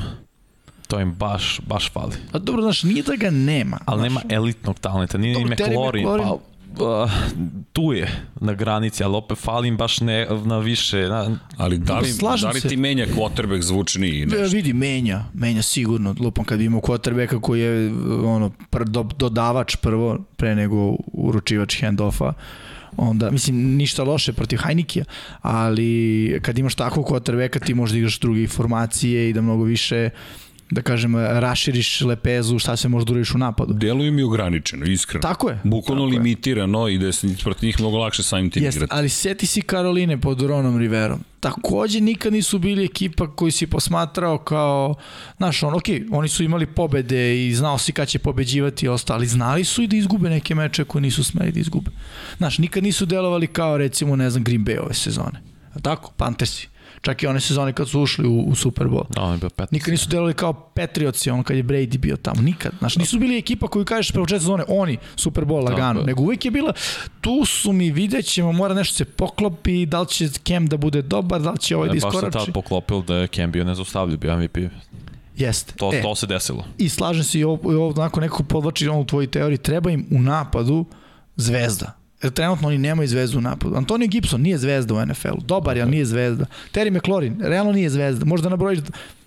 [0.91, 2.13] To im baš, baš fali.
[2.33, 3.79] A dobro, znaš, nije da ga nema.
[3.85, 4.09] Ali znaš.
[4.09, 6.39] nema elitnog talenta, nije ni Terry McLaurin, McLaurin-
[6.79, 7.11] pa uh,
[7.73, 8.09] tu je
[8.41, 11.09] na granici, ali opet fali im baš ne, na više.
[11.09, 12.69] Na, Ali da li, Slažem da li se.
[12.69, 14.57] ti menja quarterback zvučniji i nešto?
[14.57, 16.15] vidi, menja, menja sigurno.
[16.21, 17.93] Lupam kad imamo quarterbacka koji je
[18.25, 22.33] ono, pr, do, dodavač prvo, pre nego uručivač handoffa,
[22.97, 25.05] onda, mislim, ništa loše protiv Hajnikija,
[25.43, 30.11] ali kad imaš takvog quarterbacka ti možeš da igraš druge formacije i da mnogo više
[30.71, 33.75] da kažem, raširiš lepezu, šta se može da uradiš u napadu.
[33.75, 35.23] Deluju mi ograničeno, iskreno.
[35.23, 35.59] Tako je.
[35.65, 36.19] Bukvalno tako je.
[36.19, 38.93] limitirano i da se protiv njih mnogo lakše samim tim Jeste, igrati.
[38.95, 41.21] ali seti si Karoline pod Ronom Riverom.
[41.41, 44.95] Takođe nikad nisu bili ekipa koji si posmatrao kao,
[45.37, 49.17] znaš, on, ok, oni su imali pobede i znao si kad će pobeđivati i ostalo,
[49.17, 51.91] ali znali su i da izgube neke meče koje nisu smeli da izgube.
[52.39, 55.43] Znaš, nikad nisu delovali kao, recimo, ne znam, Green Bay ove sezone.
[55.75, 56.13] A tako?
[56.17, 56.69] Panthersi.
[57.01, 59.05] Čak i one sezone kad su ušli u, u Super Bowl.
[59.15, 59.71] da, on je bio pet.
[59.71, 62.73] Nikad nisu delovali kao Patriotsi, ono kad je Brady bio tamo, nikad.
[62.79, 66.45] Znaš, nisu bili ekipa koju kažeš pre početka sezone, oni, Super Bowl, lagano, nego uvek
[66.45, 66.73] je bila,
[67.21, 71.03] tu su mi, vidjet ćemo, mora nešto se poklopi, da li će Cam da bude
[71.03, 72.47] dobar, da li će ovaj da E, baš se iskorači.
[72.47, 74.57] tad poklopilo da je Cam bio nezaustavljiv, bio MVP.
[75.37, 75.73] Jeste.
[75.77, 76.65] To, e, to se desilo.
[76.79, 79.91] I slažem se i ovo, i ovo onako nekako podlači ono u tvojoj teoriji, treba
[79.91, 80.85] im u napadu
[81.37, 81.97] zvezda.
[82.23, 83.77] Jer trenutno oni nemaju zvezdu u napadu.
[83.77, 85.41] Antonio Gibson nije zvezda u NFL-u.
[85.41, 86.45] Dobar je, ali nije zvezda.
[86.73, 88.25] Terry McLaurin, realno nije zvezda.
[88.25, 88.79] Možda nabrojiš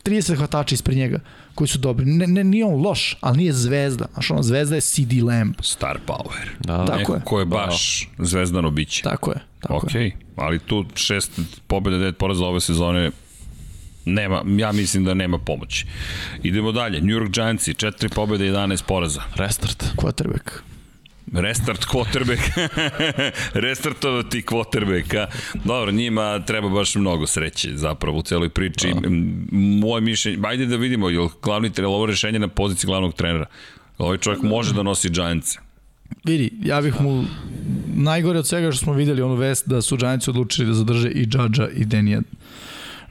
[0.06, 1.20] 30 hvatača ispred njega
[1.56, 2.06] koji su dobri.
[2.06, 4.06] Ne, ne, nije on loš, ali nije zvezda.
[4.14, 5.54] Znaš, ono, zvezda je CD Lamb.
[5.62, 6.50] Star power.
[6.60, 6.86] Da, da.
[6.86, 7.22] Tako Neko je.
[7.24, 9.04] ko je baš zvezdano biće.
[9.04, 9.38] Tako je.
[9.60, 10.12] Tako Ok, je.
[10.36, 11.32] ali tu šest
[11.68, 13.12] pobjeda, devet poraza ove sezone
[14.06, 15.86] nema, ja mislim da nema pomoći.
[16.44, 19.22] Idemo dalje, New York Giantsi, 4 pobjede, 11 poraza.
[19.36, 19.84] Restart.
[19.96, 20.52] Quarterback.
[21.34, 22.70] Restart quarterback.
[23.54, 25.28] Restartovati quarterbacka.
[25.64, 28.94] Dobro, njima treba baš mnogo sreće zapravo u celoj priči.
[29.02, 29.08] Da.
[29.08, 33.14] M, Moje mišljenje, ajde da vidimo, je li glavni trener, ovo rešenje na poziciji glavnog
[33.14, 33.46] trenera.
[33.98, 35.58] Ovaj čovjek može da nosi Giants.
[36.24, 37.24] Vidi, ja bih mu
[37.96, 41.28] najgore od svega što smo videli onu vest da su Giantsi odlučili da zadrže i
[41.32, 42.22] Judge-a i Danija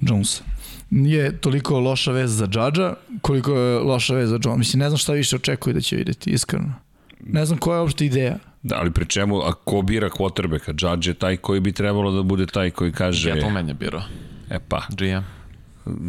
[0.00, 0.42] Jonesa.
[0.90, 4.58] Nije toliko loša vez za Judge-a koliko je loša vez za Jones.
[4.58, 6.74] Mislim, ne znam šta više očekuje da će videti, iskreno.
[7.22, 8.38] Ne znam koja je uopšte ideja.
[8.62, 10.74] Da, ali pri čemu, a ko bira quarterbacka?
[10.78, 13.32] Judge je taj koji bi trebalo da bude taj koji kaže...
[13.32, 14.02] Gettleman je birao.
[14.50, 15.04] E pa, GM.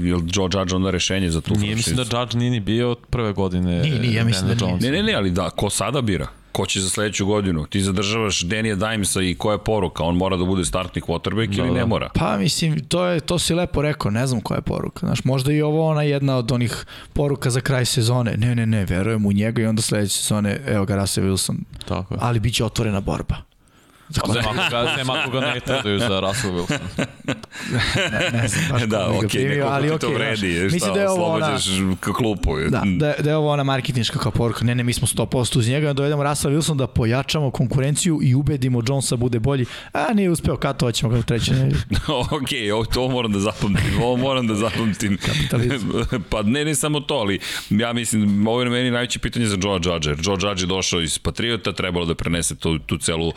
[0.06, 2.22] je li Joe Judge onda rešenje za tu Nije mislim da franšizu?
[2.22, 3.82] Judge nije ni bio od prve godine.
[3.82, 4.80] Nije, nije, ja mislim da nije.
[4.80, 6.28] Ne, ne, ne, ali da, ko sada bira?
[6.54, 7.66] Ko će za sledeću godinu?
[7.66, 10.04] Ti zadržavaš Danija Dimesa i koja je poruka?
[10.04, 12.10] On mora da bude startni quarterback Da, ili ne mora?
[12.14, 15.06] Pa mislim, to, je, to si lepo rekao, ne znam koja je poruka.
[15.06, 18.38] Znaš, možda i ovo ona jedna od onih poruka za kraj sezone.
[18.38, 21.56] Ne, ne, ne, verujem u njega i onda sledeće sezone, evo ga Russell Wilson.
[21.88, 22.18] Tako je.
[22.22, 23.53] Ali bit će otvorena borba.
[24.14, 26.80] Za Sem ako ga, sem ako ga ne tradaju za Russell Wilson.
[28.12, 30.74] ne, ne znam da, okej, primio, okay, ali neko ti to okej, vredi, znaš, šta,
[30.74, 31.58] mislim da je ovo ona,
[32.18, 32.56] klupu.
[32.70, 35.58] da, da, je- da je ovo ona marketinška kao poruka, ne, ne, mi smo 100%
[35.58, 40.14] uz njega, da dovedemo Russell Wilson da pojačamo konkurenciju i ubedimo Jonesa bude bolji, a
[40.14, 41.82] nije uspeo, katovat ćemo ga u trećoj nedelji.
[42.32, 45.18] ok, ovo, to moram da zapamtim, ovo moram da zapamtim.
[45.18, 45.90] Kapitalizam.
[46.30, 47.40] pa ne, ne samo to, ali
[47.70, 50.10] ja mislim, ovo je na meni najveće pitanje za Joe Judge.
[50.24, 53.34] Joe Judge je došao iz Patriota, trebalo da prenese tu, tu celu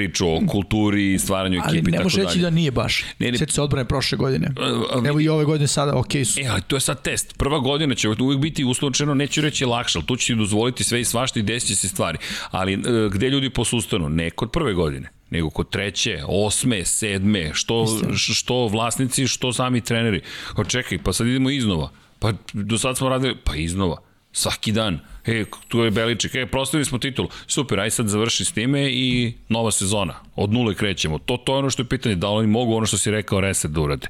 [0.00, 2.42] priču o kulturi i stvaranju Ali ekipe i ne tako može reći dalje.
[2.42, 3.04] da nije baš.
[3.18, 3.38] Ne, ne.
[3.38, 4.48] Sjeti se odbrane prošle godine.
[4.94, 6.40] a, Evo i ove godine sada, ok su.
[6.40, 7.38] E, ali to je sad test.
[7.38, 11.00] Prva godina će uvijek biti uslovčeno, neću reći lakše, ali tu će ti dozvoliti sve
[11.00, 12.18] i svašta i desit će se stvari.
[12.50, 12.78] Ali e,
[13.12, 14.08] gde ljudi posustanu?
[14.08, 17.86] Ne kod prve godine nego kod treće, osme, sedme, što,
[18.16, 20.20] što vlasnici, što sami treneri.
[20.56, 21.90] O, čekaj, pa sad idemo iznova.
[22.18, 23.96] Pa do sad smo radili, pa iznova.
[24.32, 25.00] Svaki dan.
[25.26, 27.28] E, tu je Beliček, e, proslavili smo titul.
[27.46, 30.14] Super, aj sad završi s time i nova sezona.
[30.36, 31.18] Od nule krećemo.
[31.18, 33.40] To, to je ono što je pitanje, da li oni mogu ono što si rekao
[33.40, 34.06] reset da urade.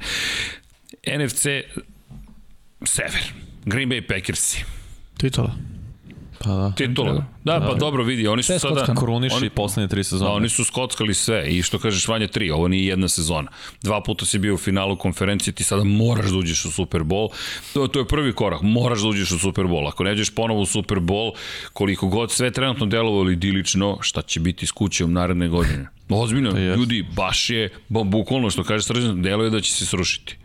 [1.07, 1.47] NFC
[2.85, 3.33] Sever.
[3.65, 4.65] Green Bay Packersi.
[5.17, 5.55] Titola.
[6.45, 6.73] Pa da.
[6.77, 7.25] Titula.
[7.45, 8.75] Da, pa dobro vidi, oni su sada...
[8.75, 9.01] skockano.
[9.01, 10.31] Kruniš oni, i poslednje tri da, sezone.
[10.31, 13.51] oni su skockali sve i što kažeš Vanja 3, ovo nije jedna sezona.
[13.83, 17.29] Dva puta si bio u finalu konferencije, ti sada moraš da uđeš u Super Bowl.
[17.73, 19.89] To, to je prvi korak, moraš da uđeš u Super Bowl.
[19.89, 21.33] Ako ne uđeš ponovo u Super Bowl,
[21.73, 25.89] koliko god sve trenutno delovalo idilično, šta će biti s kućom naredne godine?
[26.09, 26.79] Ozbiljno, jest.
[26.79, 30.37] ljudi, baš je, bu- bukvalno što kaže Srđan, deluje da će se srušiti.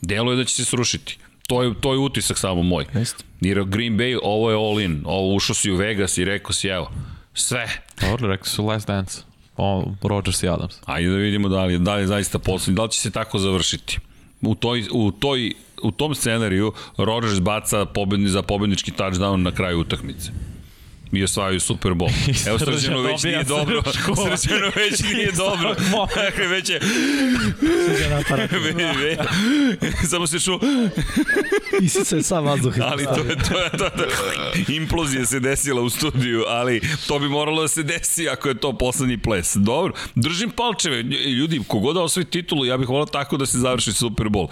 [0.00, 1.18] Delo je da će se srušiti.
[1.46, 2.86] To je, to je utisak samo moj.
[2.94, 3.24] Jeste.
[3.40, 5.02] Jer Green Bay, ovo je all in.
[5.04, 6.90] Ovo ušao si u Vegas i rekao si, evo,
[7.34, 7.68] sve.
[8.00, 9.20] Dobro, rekli su Last Dance.
[9.56, 10.74] O, Rodgers i Adams.
[10.84, 13.38] Ajde da vidimo da li, da li je zaista poslednji, da li će se tako
[13.38, 13.98] završiti.
[14.40, 19.80] U, toj, u, toj, u tom scenariju Rodgers baca pobedni za pobednički touchdown na kraju
[19.80, 20.30] utakmice
[21.12, 22.10] i osvajaju Super Bowl.
[22.48, 23.82] Evo Srđano već nije dobro.
[24.36, 25.74] Srđano već nije dobro.
[26.26, 26.80] Dakle, već je...
[30.10, 30.52] Samo se ču...
[31.82, 32.74] Isica je sam vazduh.
[32.80, 37.28] Ali to je, to je, to je, implozija se desila u studiju, ali to bi
[37.28, 39.56] moralo da se desi ako je to poslednji ples.
[39.56, 41.02] Dobro, držim palčeve.
[41.02, 44.48] Ljudi, kogoda osvoji titulu, ja bih volao tako da se završi Super Bowl.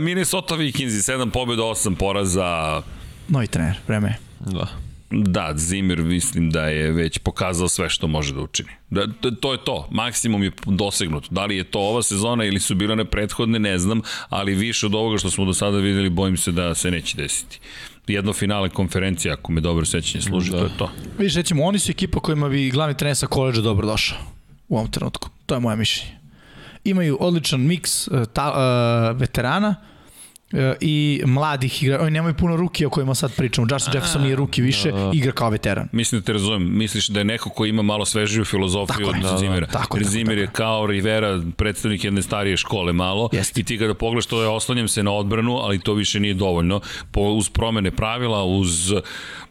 [0.00, 2.82] Minnesota Vikings, 7 pobjeda, 8 poraza.
[3.28, 4.16] Novi trener, vreme.
[4.40, 4.85] Da.
[5.10, 8.68] Da, Zimmer mislim da je već pokazao sve što može da učini.
[8.90, 9.06] Da,
[9.40, 11.26] to je to, maksimum je dosegnut.
[11.30, 14.94] Da li je to ova sezona ili su bile prethodne, ne znam, ali više od
[14.94, 17.60] ovoga što smo do sada videli, bojim se da se neće desiti.
[18.06, 20.58] Jedno finale konferencije, ako me dobro sećanje služi, da.
[20.58, 20.90] to je to.
[21.18, 24.18] Vidiš, recimo, oni su ekipa kojima bi glavni trener sa koleđa dobro došao
[24.68, 25.28] u ovom trenutku.
[25.46, 26.12] To je moje mišljenje.
[26.84, 29.74] Imaju odličan miks uh, ta, uh, veterana,
[30.80, 33.66] i mladih igra, oni nemaju puno ruki o kojima sad pričamo.
[33.70, 35.10] Justin Jefferson nije ruki više, da, da.
[35.14, 35.88] igra kao veteran.
[35.92, 36.78] Mislim da te razumem.
[36.78, 39.66] Misliš da je neko ko ima malo svežiju filozofiju tako od da, Zimera.
[39.66, 43.28] Tako, Zimmer je kao Rivera, predstavnik jedne starije škole malo.
[43.32, 43.58] Jest.
[43.58, 46.80] I ti kada pogledaš to je oslanjem se na odbranu, ali to više nije dovoljno.
[47.10, 48.92] Po, uz promene pravila, uz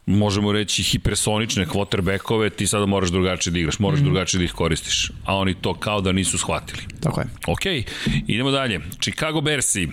[0.06, 4.04] možemo reći hipersonične quarterbackove, ti sada moraš drugačije da igraš, moraš mm.
[4.04, 5.12] drugačije da ih koristiš.
[5.26, 6.82] A oni to kao da nisu shvatili.
[7.00, 7.28] Tako je.
[7.48, 7.66] Ok,
[8.28, 8.82] idemo dalje.
[9.02, 9.88] Chicago Bearsi.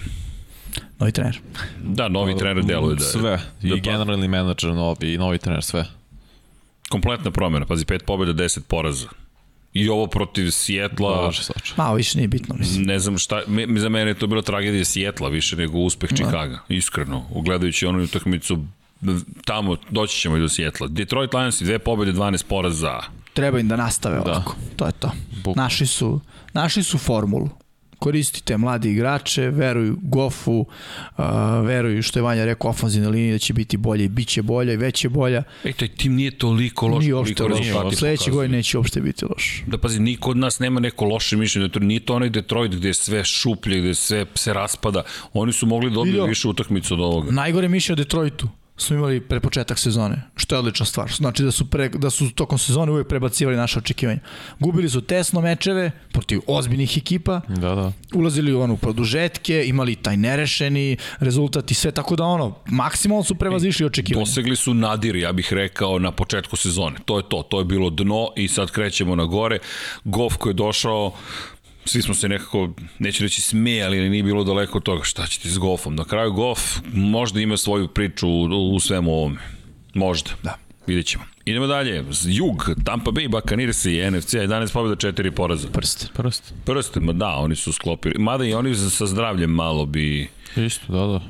[0.98, 1.40] Novi trener.
[1.82, 3.10] Da, novi trener deluje da je.
[3.10, 3.40] Sve.
[3.62, 5.86] I da generalni menadžer novi, i novi trener, sve.
[6.88, 7.66] Kompletna promjena.
[7.66, 9.08] Pazi, pet pobjeda, 10 poraza.
[9.74, 11.32] I ovo protiv Sjetla...
[11.76, 12.82] Malo više nije bitno, mislim.
[12.82, 16.16] Ne znam šta, me, za mene je to bila tragedija Sjetla više nego uspeh da.
[16.16, 16.58] Chicaga.
[16.68, 17.26] Iskreno.
[17.30, 18.58] Ugledajući onu utakmicu
[19.44, 20.88] tamo doći ćemo i do Sjetla.
[20.88, 23.00] Detroit Lions i dve pobjede, 12 poraza.
[23.32, 24.22] Treba im da nastave da.
[24.22, 24.56] ovako.
[24.76, 25.12] To je to.
[25.44, 25.56] Buk.
[25.56, 26.20] Naši su,
[26.52, 27.48] naši su formulu
[28.02, 31.24] koristite mladi igrače, veruju Gofu, uh,
[31.64, 34.74] veruju što je Vanja rekao ofanzivne linije da će biti bolje i bit će bolje
[34.74, 35.42] i već je bolja.
[35.64, 37.00] Ej, taj tim nije toliko loš.
[37.00, 37.96] Nije uopšte loš.
[37.96, 39.62] Sledeće godine neće uopšte biti loš.
[39.66, 41.68] Da pazi, niko od nas nema neko loše mišljenje.
[41.68, 45.02] To nije to onaj Detroit gde je sve šuplje, gde sve se raspada.
[45.32, 47.30] Oni su mogli da dobiju više utakmicu od ovoga.
[47.30, 48.48] Najgore mišljenje o Detroitu
[48.82, 51.12] smo imali pre početak sezone, što je odlična stvar.
[51.12, 54.20] Znači da su, pre, da su tokom sezone uvek prebacivali naše očekivanja.
[54.58, 57.92] Gubili su tesno mečeve protiv ozbiljnih ekipa, da, da.
[58.14, 63.34] ulazili u onu produžetke, imali taj nerešeni rezultat i sve, tako da ono, maksimalno su
[63.34, 64.24] prevazišli očekivanja.
[64.24, 66.96] Dosegli su nadir, ja bih rekao, na početku sezone.
[67.04, 69.58] To je to, to je bilo dno i sad krećemo na gore.
[70.04, 71.12] Goff koji je došao,
[71.84, 75.48] svi smo se nekako, neću reći smejali, ali nije bilo daleko od toga šta ćete
[75.48, 75.94] s golfom.
[75.94, 79.40] Na kraju golf možda ima svoju priču u, u svemu ovome.
[79.94, 80.30] Možda.
[80.42, 80.58] Da.
[80.86, 81.24] Vidjet ćemo.
[81.44, 82.04] Idemo dalje.
[82.24, 85.68] Jug, Tampa Bay, Buccaneers i NFC, 11 pobjeda, 4 poraza.
[85.68, 86.10] Prst.
[86.14, 86.54] Prst.
[86.64, 88.14] Prst, ma da, oni su sklopili.
[88.18, 90.28] Mada i oni sa zdravljem malo bi...
[90.56, 91.20] Isto, da, da.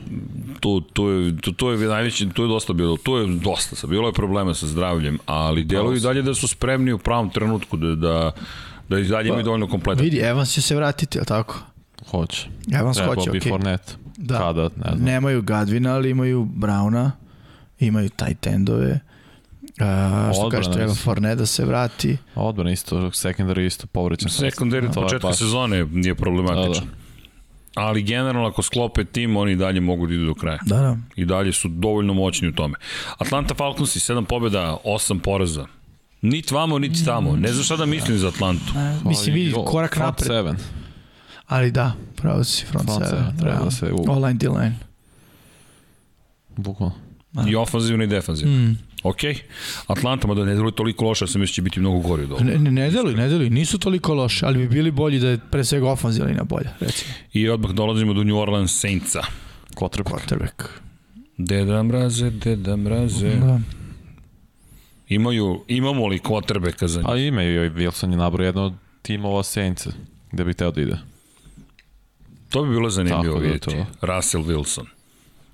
[0.61, 4.09] Tu, tu, je, tu, tu je najveći, tu je dosta bilo, tu je dosta, bilo
[4.09, 8.33] je problema sa zdravljem, ali deluju dalje da su spremni u pravom trenutku da, da
[8.93, 10.05] Da i dalje imaju pa, dovoljno kompletan.
[10.05, 11.59] Vidi, Evans će se vratiti, je tako?
[12.11, 12.49] Hoće.
[12.72, 13.40] Evans Treba hoće, okej.
[13.40, 13.49] Okay.
[13.49, 13.93] Fournette.
[14.16, 14.38] Da.
[14.38, 15.05] Kada, ne znam.
[15.05, 17.12] Nemaju Gadvina, ali imaju Brauna,
[17.78, 19.01] imaju Titendove.
[19.62, 22.16] Uh, što kaže, treba Fournette da se vrati.
[22.34, 24.28] Odbrana isto, secondary isto povrećen.
[24.28, 25.38] Secondary od početka baš...
[25.38, 26.84] sezone nije problematičan.
[26.84, 27.03] Da, da.
[27.74, 30.59] Ali generalno ako sklope tim, oni dalje mogu da idu do kraja.
[30.66, 30.97] Da, da.
[31.16, 32.74] I dalje su dovoljno moćni u tome.
[33.18, 35.66] Atlanta Falcons i 7 pobjeda, 8 poraza.
[36.23, 37.37] Nit vamo, nit tamo.
[37.37, 38.73] Ne znam šta da mislim za Atlantu.
[38.75, 40.27] Ne, mislim, vidi, korak front napred.
[40.27, 40.57] Seven.
[41.47, 43.25] Ali da, pravo si front, front seven.
[43.25, 43.39] seven.
[43.39, 43.93] Treba da se...
[43.93, 44.05] U...
[44.09, 44.75] All line, D-line.
[46.57, 46.95] Bukvalno.
[47.49, 48.55] I ofanzivno i defanzivno.
[48.57, 48.79] Mm.
[49.03, 49.18] Ok.
[49.87, 52.45] Atlanta, mada ne deluje toliko loše, sam mislim da će biti mnogo gori od ovoga.
[52.45, 53.51] Ne, ne, ne deluju, ne deluju.
[53.51, 57.12] Nisu toliko loše, ali bi bili bolji da je pre svega ofanzivna linija bolja, recimo.
[57.33, 59.23] I odmah dolazimo do New Orleans Saintsa.
[59.75, 60.11] Quarterback.
[60.11, 60.64] Quarterback.
[61.37, 63.37] Deda mraze, deda mraze.
[63.37, 63.61] Da.
[65.15, 67.09] Imaju, imamo li quarterbacka za njih?
[67.09, 69.87] A imaju, Wilson je nabro jedno od timova Saints
[70.33, 70.99] gde bi teo da ide.
[72.49, 73.71] To bi bilo zanimljivo da vidjeti.
[73.71, 74.07] To.
[74.07, 74.87] Russell Wilson.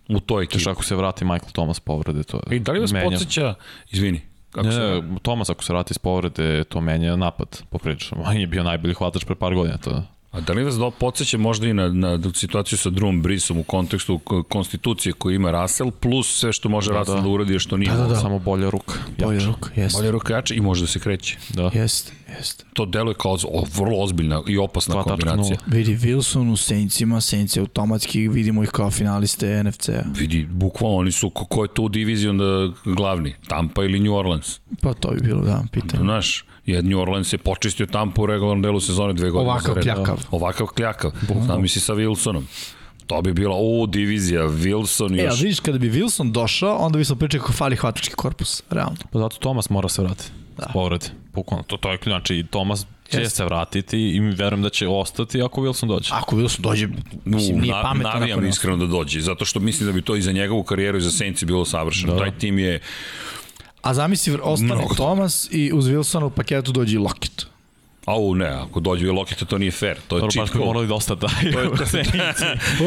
[0.09, 0.59] U toj ekipi.
[0.59, 2.57] Teš ako se vrati Michael Thomas povrede, to je.
[2.57, 3.11] I da li vas menja.
[3.11, 3.55] podsjeća,
[3.91, 5.03] izvini, Kako ne, se...
[5.23, 8.23] Thomas ako se vrati iz povrede, to menja napad, popričamo.
[8.29, 11.39] On je bio najbolji hvatač pre par godina, to A da li vas do, podsjeća
[11.39, 16.39] možda i na, na situaciju sa Drew Brisom u kontekstu konstitucije koju ima Russell, plus
[16.39, 17.93] sve što može da, Russell da, da uradi, što nije.
[17.93, 18.17] Da, da, da.
[18.17, 18.95] Samo bolja ruka.
[19.19, 19.99] Bolja ruka, jeste.
[19.99, 21.39] Bolja ruka jače i može da se kreće.
[21.49, 21.71] Da.
[21.75, 22.13] Jeste.
[22.39, 22.65] Jeste.
[22.73, 25.05] To deluje kao o, vrlo ozbiljna i opasna 2.0.
[25.05, 25.59] kombinacija.
[25.67, 30.03] Vidi Wilson u Saintsima, Saints je automatski, vidimo ih kao finaliste NFC-a.
[30.19, 33.35] Vidi, bukvalno oni su, ko, ko je tu divizijom da glavni?
[33.49, 34.61] Tampa ili New Orleans?
[34.83, 36.03] Pa to bi bilo, da, pitanje.
[36.03, 39.51] Znaš, jer New Orleans je počistio Tampa u regularnom delu sezone dve godine.
[39.51, 39.95] Ovakav za redom.
[39.95, 40.25] kljakav.
[40.31, 41.11] Ovakav kljakav.
[41.45, 42.43] Znam misli sa Wilsonom.
[43.07, 45.31] To bi bila, o, divizija, Wilson E, još.
[45.31, 48.97] ali vidiš, kada bi Wilson došao, onda bi smo pričali kako fali hvatački korpus, realno.
[49.13, 50.31] Pa zato Tomas mora se vratiti.
[50.59, 50.67] Da.
[50.73, 51.07] Povredi.
[51.35, 51.65] Bukvalno.
[51.65, 52.13] To, to je ključ.
[52.13, 53.37] Znači, Tomas će Jeste.
[53.37, 56.11] se vratiti i verujem da će ostati ako Wilson dođe.
[56.13, 56.89] Ako Wilson dođe,
[57.25, 58.11] mislim, U, nije na, pametno.
[58.11, 61.01] navijam iskreno da dođe, zato što mislim da bi to i za njegovu karijeru i
[61.01, 62.13] za Saints bilo savršeno.
[62.13, 62.19] Da.
[62.19, 62.81] Taj tim je,
[63.83, 64.95] A zamisli, ostane Mnogo.
[64.95, 67.47] Thomas i uz Wilsona u paketu dođe i Lockett.
[68.09, 70.65] Au ne, ako dođe i Lokita to nije fair, to je Dobro, cheat code.
[70.65, 71.53] morali dosta daju.
[71.53, 71.85] To je, to,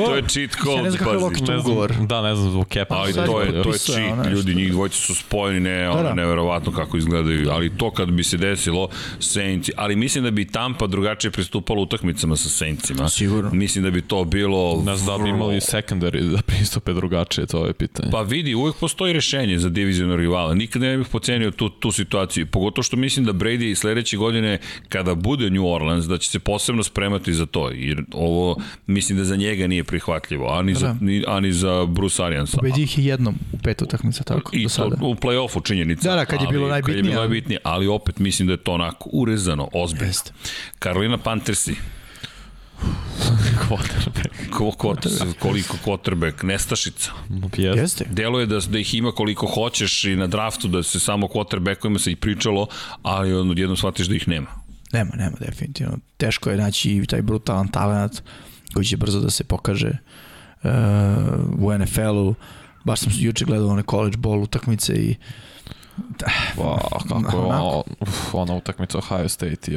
[0.06, 1.94] to je cheat Ja code, ne znam kako je ugovor.
[2.02, 2.96] da, ne znam zbog kepa.
[2.96, 6.14] Ali to je to je cheat, ljudi, njih dvojica su spojeni, ne, ono, Da, da.
[6.16, 10.88] neverovatno kako izgledaju, ali to kad bi se desilo Saints, ali mislim da bi Tampa
[10.88, 13.10] drugačije pristupala utakmicama sa Saintsima.
[13.10, 13.50] Sigurno.
[13.54, 14.84] Mislim da bi to bilo...
[14.86, 18.10] Ne znam da bi imali secondary da pristupe drugačije, to je pitanje.
[18.12, 20.54] Pa vidi, uvek postoji rešenje za divizionog rivala.
[20.54, 22.46] Nikad ne bih pocenio tu, tu situaciju.
[22.46, 24.60] Pogotovo što mislim da Brady sledeće godine,
[24.90, 27.70] kada bude New Orleans, da će se posebno spremati za to.
[27.70, 28.56] Jer ovo,
[28.88, 30.98] mislim da za njega nije prihvatljivo, ani, za, Da.
[31.02, 32.58] ni, ani za Bruce Ariansa.
[32.58, 34.96] Pobedi ih je jednom u pet utakmica, tako, I do to sada.
[35.02, 36.10] u play-offu činjenica.
[36.10, 38.54] Da, da, kad je bilo ali, Kad je najbitnije, bilo najbitnije, ali opet mislim da
[38.54, 40.12] je to onako urezano, ozbiljno.
[40.80, 41.76] Carolina Panthersi,
[43.70, 44.50] Quarterback.
[44.52, 44.96] ko, ko,
[45.40, 47.12] koliko quarterback, nestašica.
[47.58, 47.80] Jeste.
[47.82, 48.06] Jeste.
[48.10, 52.12] Deluje da, da ih ima koliko hoćeš i na draftu da se samo quarterbackovima se
[52.12, 52.68] i pričalo,
[53.04, 54.48] ali odjednom shvatiš da ih nema.
[54.94, 55.98] Nema, nema, definitivno.
[56.18, 58.22] Teško je naći taj brutalan talent
[58.74, 59.92] koji će brzo da se pokaže
[60.64, 60.70] uh,
[61.60, 62.36] u NFL-u.
[62.84, 65.16] Baš sam juče gledao one college ball utakmice i
[66.58, 69.72] Pa, kako je ono, uf, ona utakmica Ohio State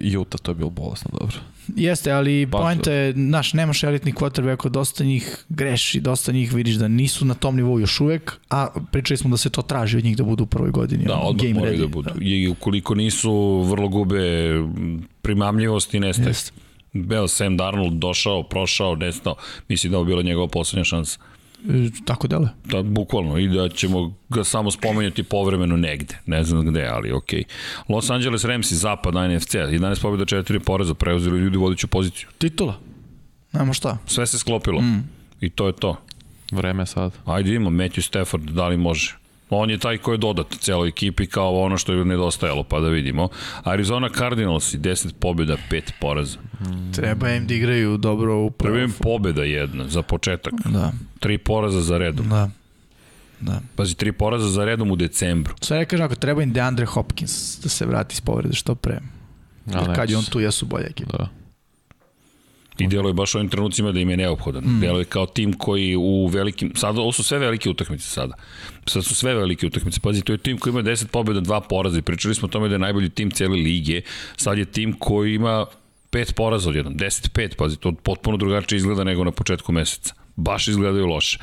[0.00, 1.36] i, Utah, to je bilo bolesno dobro.
[1.76, 6.74] Jeste, ali Baš poenta je, znaš, nemaš elitnih quarterbacka, dosta njih greši, dosta njih vidiš
[6.74, 10.04] da nisu na tom nivou još uvek, a pričali smo da se to traži od
[10.04, 11.04] njih da budu u prvoj godini.
[11.04, 11.80] Da, odmah game moraju ready.
[11.80, 12.10] da budu.
[12.20, 14.52] I ukoliko nisu, vrlo gube
[15.22, 16.28] primamljivost i nestaje.
[16.28, 16.52] Jeste.
[16.92, 19.34] Beo Sam Darnold došao, prošao, nestao.
[19.68, 21.18] Mislim da je bila njegova poslednja šansa.
[21.68, 22.48] E, Tako dele.
[22.64, 27.44] Da, bukvalno, i da ćemo ga samo spomenjati povremeno negde, ne znam gde, ali okej.
[27.88, 32.28] Los Angeles Rams i zapad NFC, 11 pobjeda, 4 poreza, preuzeli ljudi vodeću poziciju.
[32.38, 32.80] Titula.
[33.52, 33.98] Nema šta.
[34.06, 34.80] Sve se sklopilo.
[34.80, 35.08] Mm.
[35.40, 35.96] I to je to.
[36.52, 37.12] Vreme sad.
[37.24, 39.16] Ajde imamo Matthew Stafford, da li može?
[39.50, 42.88] On je taj koji je dodat celoj ekipi kao ono što je nedostajalo, pa da
[42.88, 43.28] vidimo.
[43.64, 46.38] Arizona Cardinals i 10 pobjeda, 5 poraza.
[46.92, 49.02] Treba im da igraju dobro u Prvi im play-offu.
[49.02, 50.52] pobjeda jedna za početak.
[50.64, 52.28] Da, Tri poraza za redom.
[52.28, 52.50] da.
[53.40, 53.60] Da.
[53.76, 55.54] Pazi, tri poraza za redom u decembru.
[55.60, 58.98] Sve ne kažem, ako treba im DeAndre Hopkins da se vrati iz povrede što pre.
[59.66, 61.16] Jer kad je on tu, jesu bolja ekipa.
[61.16, 61.28] Da.
[62.78, 64.64] I deluje baš u ovim trenucima da im je neophodan.
[64.64, 64.80] Mm.
[64.80, 68.34] Deluje kao tim koji u velikim, sada, ovo su sve velike utakmice sada.
[68.86, 70.00] Sad su sve velike utakmice.
[70.00, 72.68] Pazi, to je tim koji ima 10 pobjeda, 2 poraza i pričali smo o tome
[72.68, 74.00] da je najbolji tim cijele lige.
[74.36, 75.66] Sad je tim koji ima
[76.10, 80.14] pet poraza odjednom, 10-5, pazi, to potpuno drugačije izgleda nego na početku meseca.
[80.36, 81.38] Baš izgledaju loše.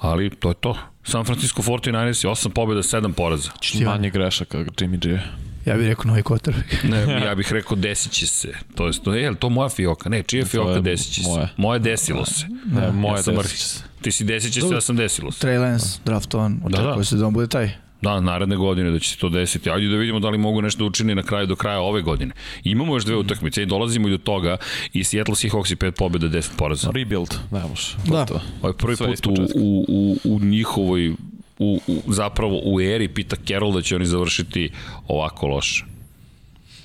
[0.00, 0.76] Ali to je to.
[1.04, 3.50] San Francisco 49ers je 8 pobjeda, 7 poraza.
[3.78, 5.18] On- Manje grešaka Jimmy G.
[5.66, 6.84] Ja bih rekao novi quarterback.
[6.90, 8.52] Ne, ja bih rekao desit će se.
[8.74, 10.08] To je, to je, li to moja fioka?
[10.08, 11.48] Ne, čija fioka je desit će se?
[11.56, 12.46] Moje desilo se.
[12.72, 13.64] Ne, moje ja sam ja Mrhić.
[14.02, 15.46] Ti si desit će se, ja sam desilo se.
[15.46, 17.04] Trey Lance, draftovan, očekuje da.
[17.04, 17.70] se da on bude taj.
[18.02, 19.70] Da, naredne godine da će se to desiti.
[19.70, 22.34] Ajde da vidimo da li mogu nešto da učini na kraju do kraja ove godine.
[22.64, 24.56] Imamo još dve utakmice i dolazimo i do toga
[24.92, 26.90] i Seattle Seahawks i 5 pobjeda, 10 poraza.
[26.90, 27.96] Rebuild, ne može.
[28.06, 28.24] Da.
[28.24, 28.40] To.
[28.62, 31.14] Ovo je prvi Sve put u, u, u njihovoj
[31.58, 34.70] u, u, zapravo u eri Pita Carroll da će oni završiti
[35.08, 35.84] ovako loše.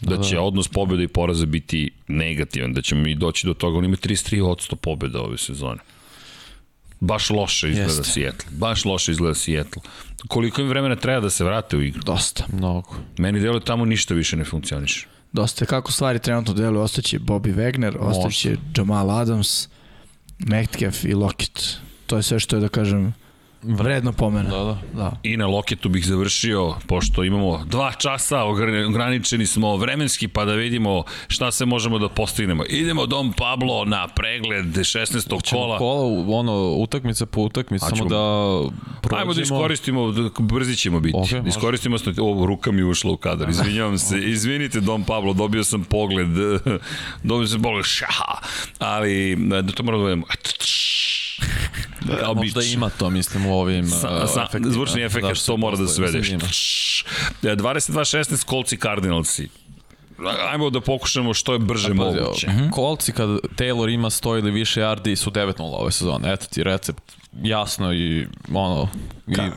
[0.02, 3.78] Da će odnos pobjeda i poraza biti negativan, da ćemo mi doći do toga.
[3.78, 5.80] Oni imaju 33% pobjeda ove sezone.
[7.00, 8.04] Baš loše izgleda Jeste.
[8.04, 8.52] Seattle.
[8.52, 9.82] Baš loše izgleda Seattle.
[10.28, 12.02] Koliko im vremena treba da se vrate u igru?
[12.04, 12.46] Dosta.
[12.54, 12.96] Mnogo.
[13.18, 15.08] Meni deluje tamo ništa više ne funkcioniše.
[15.32, 15.66] Dosta.
[15.66, 19.68] Kako stvari trenutno deluju, ostaće Bobby Wagner, ostaće Jamal Adams,
[20.40, 21.78] Metcalf i Lockett.
[22.08, 23.14] To je sve što je, da kažem,
[23.64, 24.50] vredno pomena.
[24.50, 24.78] Da, da.
[24.94, 25.12] da.
[25.24, 30.54] I na loketu bih završio, pošto imamo dva časa, ogr- ograničeni smo vremenski, pa da
[30.54, 32.64] vidimo šta se možemo da postignemo.
[32.66, 35.50] Idemo Dom Pablo na pregled 16.
[35.52, 35.78] kola.
[35.78, 38.16] Kola, ono, utakmice po utakmice, A samo da
[39.02, 39.22] prođemo.
[39.22, 41.18] Ajmo da iskoristimo, da- brzi ćemo biti.
[41.18, 41.50] Ok, Okay, može.
[41.50, 45.84] iskoristimo, sto- ovo ruka mi ušla u kadar, izvinjavam se, izvinite Dom Pablo, dobio sam
[45.84, 46.28] pogled,
[47.24, 48.38] dobio sam pogled, šaha,
[48.80, 50.26] ali da to moramo da vedemo.
[52.20, 54.74] Kao Možda ima to, mislim, u ovim Sa, uh, sa, efektima.
[54.74, 56.32] zvučni efekt, što to mora da postoji, svedeš.
[56.32, 56.40] mislim,
[57.44, 57.56] ima.
[57.56, 59.50] 22-16 Colts i Cardinalsi.
[60.52, 62.48] Ajmo da pokušamo što je brže moguće.
[62.48, 62.70] Uh -huh.
[62.72, 66.34] Kolci kad Taylor ima 100 ili više yardi su 9-0 ove sezone.
[66.34, 68.88] Eto ti recept jasno i ono...
[69.28, 69.52] I, Ka,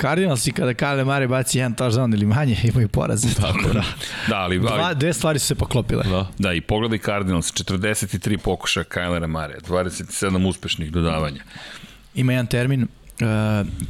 [0.00, 3.34] Cardinals i kada Kale Mare baci jedan touchdown ili manje imaju poraze.
[3.34, 3.82] Tako da.
[4.28, 6.04] Da, ali, Dva, ali dve stvari su se poklopile.
[6.04, 6.26] Da.
[6.38, 11.42] da, i pogledaj Cardinals, 43 pokuša Kylera Mare, 27 uspešnih dodavanja.
[12.14, 12.88] Ima jedan termin uh,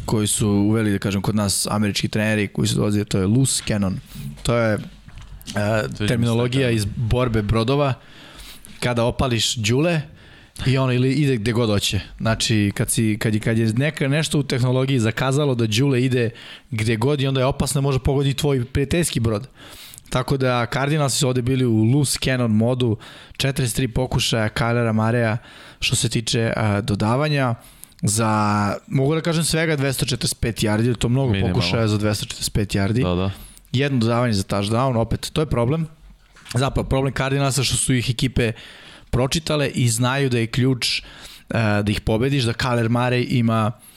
[0.05, 3.63] koji su uveli, da kažem, kod nas američki treneri koji su dolazili, to je loose
[3.67, 4.01] cannon.
[4.43, 4.79] To je
[5.47, 7.95] uh, terminologija iz borbe brodova
[8.81, 10.01] kada opališ đule
[10.67, 12.01] i ono ili ide gde god hoće.
[12.21, 16.31] Znači, kad, si, kad, je, kad je neka, nešto u tehnologiji zakazalo da đule ide
[16.71, 19.49] gde god i onda je opasno može pogoditi tvoj prijateljski brod.
[20.11, 22.97] Tako da Cardinals su ovde bili u loose cannon modu,
[23.37, 25.39] 43 pokušaja Kylera Mareja
[25.81, 27.55] što se tiče uh, dodavanja
[28.03, 31.55] za, mogu da kažem svega 245 yardi, to mnogo Minimalno.
[31.55, 33.03] pokušaja za 245 yardi.
[33.03, 33.31] Da, da.
[33.73, 35.87] Jedno dodavanje za touchdown, opet, to je problem.
[36.55, 38.53] Zapravo, problem Cardinalsa što su ih ekipe
[39.11, 43.92] pročitale i znaju da je ključ uh, da ih pobediš, da Kaler Mare ima Uh,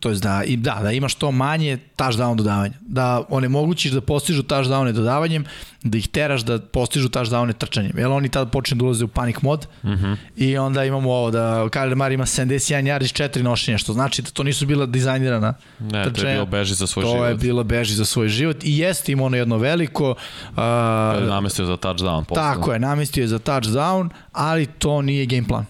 [0.00, 2.74] to je da, i, da, da ima što manje touchdown dodavanja.
[2.80, 5.44] Da onemogućiš da postižu touchdowne dodavanjem,
[5.82, 7.92] da ih teraš da postižu touchdowne trčanjem.
[7.96, 10.16] Jer oni tada počne da ulaze u panic mod Mm -hmm.
[10.36, 14.22] i onda imamo ovo da Kyler Murray ima 71 yardi iz 4 nošenja, što znači
[14.22, 16.32] da to nisu bila dizajnirana Ne, to je trčanja.
[16.32, 17.28] bilo beži za svoj to život.
[17.28, 21.26] je bilo beži za svoj život i jeste im ono jedno veliko uh, To je
[21.26, 22.24] namestio za touchdown.
[22.24, 22.42] Posle.
[22.42, 25.66] tako je, namestio je za touchdown, ali to nije game plan.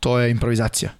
[0.00, 0.90] To je improvizacija.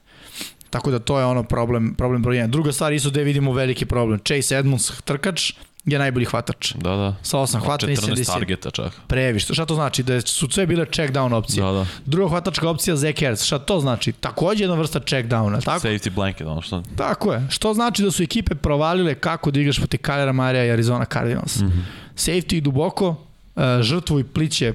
[0.71, 2.47] Tako da to je ono problem, problem broj 1.
[2.47, 4.21] Druga stvar isto gde vidimo veliki problem.
[4.25, 5.53] Chase Edmonds trkač
[5.85, 6.73] je najbolji hvatač.
[6.75, 7.15] Da, da.
[7.23, 8.27] Sa 8 hvatanja i 14 70.
[8.27, 8.93] targeta čak.
[9.07, 9.55] Previše.
[9.55, 10.03] Šta to znači?
[10.03, 11.65] Da su sve bile check down opcije.
[11.65, 11.87] Da, da.
[12.07, 13.45] Druga hvatačka opcija Zach Ertz.
[13.45, 14.13] Šta to znači?
[14.13, 15.65] Takođe jedna vrsta check downa.
[15.65, 15.89] Tako?
[15.89, 16.83] Safety blanket, ono što...
[16.97, 17.47] Tako je.
[17.51, 21.61] Što znači da su ekipe provalile kako da igraš protiv Kylera Marija i Arizona Cardinals.
[21.61, 21.65] Mm.
[21.65, 21.83] -hmm.
[22.17, 24.75] Safety duboko, uh, žrtvu i pliće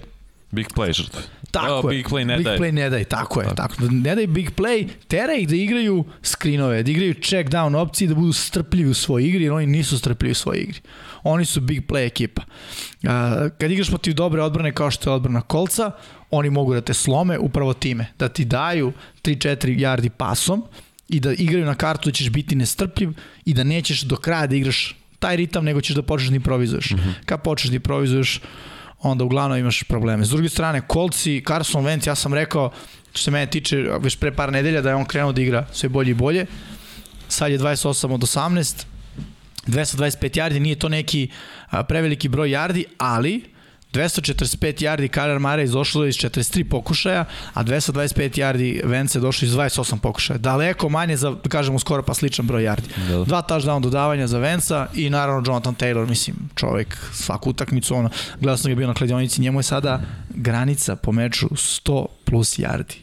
[0.52, 1.22] Big play žrtve.
[1.54, 1.97] Tako Oh, je.
[1.97, 2.58] big play ne big daj.
[2.58, 3.47] play ne daj, tako je.
[3.56, 3.74] Tako.
[3.91, 8.16] Ne daj big play, tera ih da igraju screenove, da igraju check down opcije, da
[8.16, 10.80] budu strpljivi u svojoj igri, jer oni nisu strpljivi u svojoj igri.
[11.24, 12.41] Oni su big play ekipa.
[13.58, 15.91] Kad igraš protiv dobre odbrane kao što je odbrana kolca,
[16.32, 18.93] oni mogu da te slome upravo time, da ti daju
[19.24, 20.64] 3-4 yardi pasom
[21.10, 23.10] i da igraju na kartu da ćeš biti nestrpljiv
[23.45, 26.91] i da nećeš do kraja da igraš taj ritam, nego ćeš da počneš da improvizuješ.
[26.91, 27.14] Mm -hmm.
[27.26, 28.41] Kad počneš da improvizuješ,
[29.04, 30.26] onda uglavnom imaš probleme.
[30.26, 32.72] S druge strane, Kolci, Carson Wentz, ja sam rekao,
[33.10, 35.89] što se mene tiče, već pre par nedelja da je on krenuo da igra sve
[35.89, 36.45] bolje i bolje.
[37.28, 38.86] Sad je 28 od 18,
[39.68, 41.30] 225 yardi, nije to neki
[41.88, 43.53] preveliki broj yardi, ali
[43.94, 49.98] 245 yardi Kyler Murray izašlo iz 43 pokušaja, a 225 yardi Vence došlo iz 28
[49.98, 50.38] pokušaja.
[50.38, 52.89] Daleko manje za, da kažemo, skoro pa sličan broj yardi.
[53.10, 53.24] Da.
[53.24, 58.58] Dva touchdown dodavanja za Venca i naravno Jonathan Taylor, mislim, čovek svaku utakmicu, ono, gledao
[58.58, 62.96] sam ga bio na kladionici, njemu je sada granica po meču 100 plus yardi.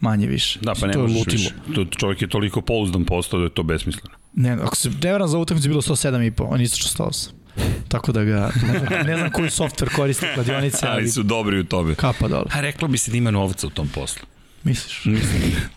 [0.00, 0.58] Manje više.
[0.62, 1.54] Da, pa ne možeš više.
[1.74, 4.16] To, čovjek je toliko pouzdan postao da je to besmisleno.
[4.34, 7.37] Ne, ako se ne veram za utakmicu bilo 107,5, on je isto 108.
[7.88, 11.58] Tako da ga, ne znam, ne znam koji softver koristi kladionice, ali, Ali su dobri
[11.58, 11.94] u tome.
[11.94, 12.44] kapa dole.
[12.52, 14.22] A reklo bi se da ima novca u tom poslu.
[14.64, 15.02] Misliš?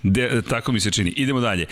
[0.04, 1.10] De, tako mi se čini.
[1.10, 1.66] Idemo dalje.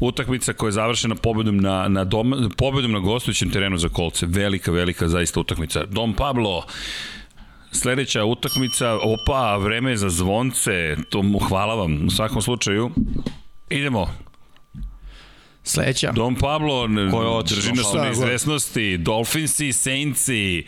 [0.00, 4.26] Utakmica koja je završena pobedom na, na, dom, pobedom na gostujućem terenu za kolce.
[4.26, 5.84] Velika, velika zaista utakmica.
[5.84, 6.66] Dom Pablo,
[7.72, 12.90] sledeća utakmica, opa, vreme je za zvonce, to mu hvala vam u svakom slučaju.
[13.70, 14.27] Idemo.
[15.68, 16.12] Sledeća.
[16.12, 16.86] Dom Pablo
[17.44, 18.98] drži nas u neizvesnosti.
[18.98, 20.64] Dolphinsi, Saintsi,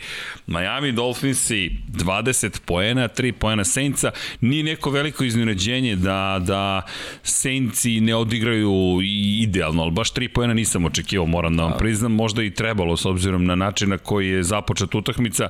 [0.47, 4.11] Miami Dolphinsi, 20 poena, 3 poena Saintsa.
[4.41, 6.81] Nije neko veliko iznenađenje da, da
[7.23, 8.71] Saintsi ne odigraju
[9.03, 12.11] i- idealno, ali baš 3 poena nisam očekivao, moram da vam priznam.
[12.11, 15.47] Možda i trebalo s obzirom na način na koji je započet utakmica.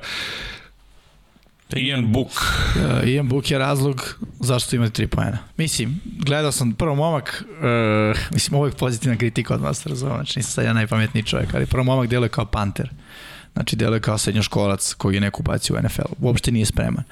[1.76, 2.30] Ian Book.
[2.76, 5.38] Uh, Ian Book je razlog zašto imate 3 poena.
[5.56, 10.52] Mislim, gledao sam prvo momak, uh, mislim, je pozitivna kritika od vas, razumem, znači nisam
[10.52, 12.90] sad ja najpametniji čovjek, ali prvo momak deluje kao panter.
[13.52, 16.12] Znači, deluje kao srednjoškolac koji je neko ubacio u NFL.
[16.20, 17.04] Uopšte nije spreman.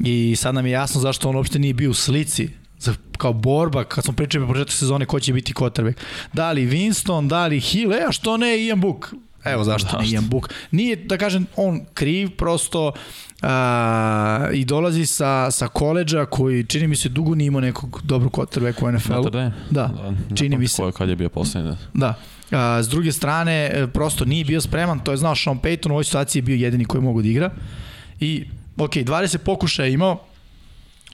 [0.00, 2.48] I sad nam je jasno zašto on uopšte nije bio u slici
[2.78, 5.94] za, kao borba, kad smo pričali po početku sezone ko će biti quarterback.
[6.32, 9.14] Da li Winston, da li Hill, e, a što ne Ian Book?
[9.46, 10.14] Evo zašto Zašto?
[10.14, 10.48] Ian Book.
[10.70, 12.92] Nije, da kažem, on kriv, prosto
[13.42, 18.32] a, i dolazi sa, sa koleđa koji čini mi se dugo nije imao nekog dobrog
[18.32, 19.30] quarterbacka u NFL-u.
[19.30, 19.52] Dame?
[19.70, 19.90] Da,
[20.34, 20.82] čini mi se.
[20.82, 21.70] Ko je, kad je bio poslednji?
[21.70, 21.76] Da.
[21.94, 22.14] Da.
[22.58, 25.92] A, s druge strane, e, prosto nije bio spreman, to je znao Sean Payton, u
[25.92, 27.50] ovoj situaciji je bio jedini koji mogu da igra.
[28.20, 28.44] I,
[28.76, 30.20] ok, 20 pokušaja je imao,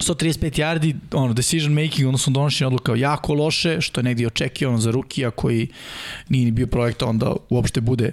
[0.03, 4.91] 135 yardi, ono, decision making, odnosno donošenje odluka jako loše, što je negdje očekivano za
[4.91, 5.69] rukija koji
[6.29, 8.13] nije ni bio projektovan da uopšte bude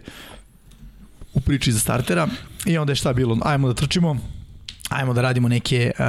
[1.33, 2.27] u priči za startera
[2.65, 4.17] i onda je šta bilo, ajmo da trčimo,
[4.89, 6.05] ajmo da radimo neke uh,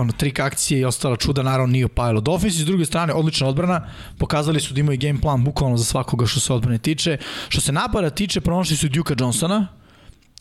[0.00, 2.54] ono, trik akcije i ostala čuda, naravno nije opajalo Dolphins.
[2.54, 3.88] S druge strane, odlična odbrana,
[4.18, 7.18] pokazali su da imaju game plan bukvalno za svakoga što se odbrane tiče.
[7.48, 9.66] Što se napada tiče, pronašli su Duka Johnsona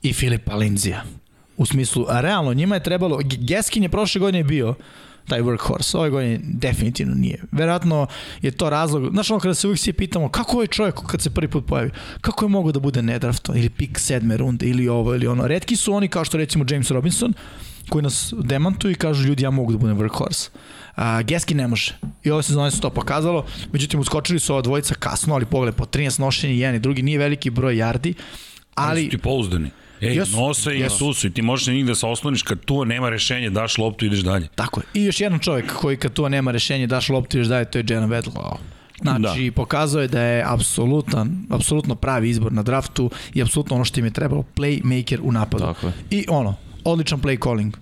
[0.01, 1.03] i Filipa Lindsija.
[1.57, 4.75] U smislu, a realno, njima je trebalo, Geskin je prošle godine bio
[5.27, 5.97] taj workhorse.
[5.97, 7.43] Ove godine definitivno nije.
[7.51, 8.07] Verovatno
[8.41, 9.11] je to razlog.
[9.11, 11.91] Znaš ono kada se uvijek svi pitamo kako ovaj čovjek kad se prvi put pojavi,
[12.21, 15.47] kako je mogo da bude nedrafto ili pik sedme runde ili ovo ili ono.
[15.47, 17.33] Redki su oni kao što recimo James Robinson
[17.89, 20.49] koji nas demantuju i kažu ljudi ja mogu da budem workhorse.
[20.95, 21.97] A, Geski ne može.
[22.23, 23.45] I ove sezone se to pokazalo.
[23.71, 27.19] Međutim, uskočili su ova dvojica kasno, ali pogled po 13 nošenja, jedan i drugi, nije
[27.19, 28.13] veliki broj yardi.
[28.75, 29.69] Ali, ali su ti pouzdani.
[30.01, 30.99] Ej, yes, nose i yes.
[30.99, 33.77] tu su i ti možeš na njih da se osloniš kad tu nema rešenje, daš
[33.77, 34.47] loptu i ideš dalje.
[34.55, 35.01] Tako je.
[35.01, 37.77] I još jedan čovjek koji kad tu nema rešenje, daš loptu i ideš dalje, to
[37.77, 38.33] je Jalen Weddle.
[38.33, 38.57] Wow.
[39.01, 39.51] Znači, da.
[39.55, 44.05] pokazao je da je apsolutan, apsolutno pravi izbor na draftu i apsolutno ono što im
[44.05, 45.63] je trebalo, playmaker u napadu.
[45.63, 45.93] Tako je.
[46.09, 47.77] I ono, odličan play calling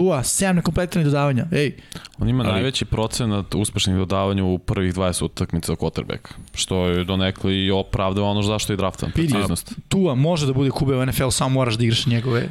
[0.00, 1.46] Tua, 7 nekompletnih dodavanja.
[1.52, 1.72] Ej.
[2.18, 2.52] On ima ali...
[2.52, 8.42] najveći procenat uspešnih dodavanja u prvih 20 utakmica quarterback, što je donekli i opravdao ono
[8.42, 9.72] zašto je draftan, preciznost.
[9.88, 12.48] Tua može da bude kube u NFL, samo moraš da igraš njegove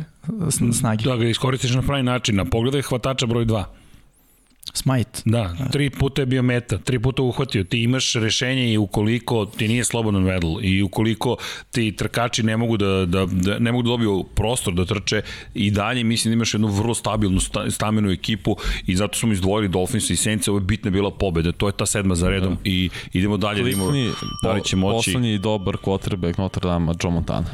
[0.74, 1.04] snage.
[1.04, 2.36] Da ga iskoristiš na pravi način.
[2.36, 3.64] Na pogledaj hvatača broj 2.
[4.74, 5.22] Smite.
[5.26, 7.63] Da, tri puta je bio meta, tri puta uhvatio.
[7.63, 11.38] Ti imaš rešenje i ukoliko ti nije slobodan vedl i ukoliko
[11.72, 15.22] ti trkači ne mogu da, da, da, ne mogu da dobiju prostor da trče
[15.53, 17.39] i dalje mislim da imaš jednu vrlo stabilnu
[17.70, 18.55] stamenu ekipu
[18.88, 21.51] i zato smo izdvojili Dolphins i Saints, ovo je bitna bila pobeda.
[21.51, 22.59] To je ta sedma za redom da.
[22.63, 24.09] i idemo dalje Klikni, da imamo
[24.43, 25.11] da li će moći.
[25.11, 27.47] Poslednji dobar quarterback Notre Dame, Joe Montana.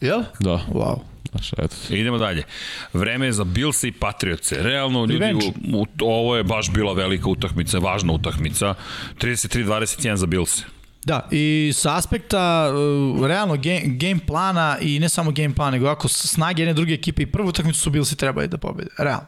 [0.00, 0.22] Jel?
[0.40, 0.60] Da.
[0.72, 1.11] Wow.
[1.32, 1.76] Znaš, eto.
[1.90, 2.44] Idemo dalje.
[2.92, 4.62] Vreme je za Bilse i Patriotse.
[4.62, 5.34] Realno, ljudi,
[5.72, 8.74] u, u, ovo je baš bila velika utakmica, važna utakmica.
[9.20, 10.62] 33-21 za Bilse.
[11.04, 12.72] Da, i sa aspekta
[13.16, 16.94] uh, realno game, game plana i ne samo game plana, nego ako snage jedne druge
[16.94, 18.90] ekipe i prvu utakmicu su Bilsi trebali da pobede.
[18.98, 19.26] Realno.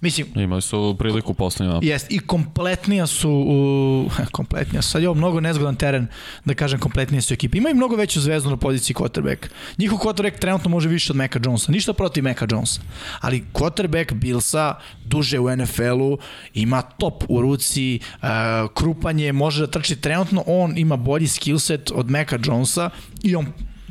[0.00, 1.88] Mislim, Imali su priliku poslednju napad.
[1.88, 6.06] Jest, i kompletnija su, u, kompletnija sad je ovo mnogo nezgodan teren
[6.44, 7.58] da kažem kompletnije su ekipe.
[7.58, 9.48] Imaju mnogo veću zvezdu na poziciji quarterback.
[9.78, 12.80] Njihov quarterback trenutno može više od Meka Jonesa, ništa protiv Meka Jonesa.
[13.20, 14.74] Ali quarterback Billsa
[15.04, 16.18] duže u NFL-u,
[16.54, 18.28] ima top u ruci, uh,
[18.74, 22.90] krupanje, može da trči trenutno, on ima bolji skillset od Meka Jonesa
[23.22, 23.46] i on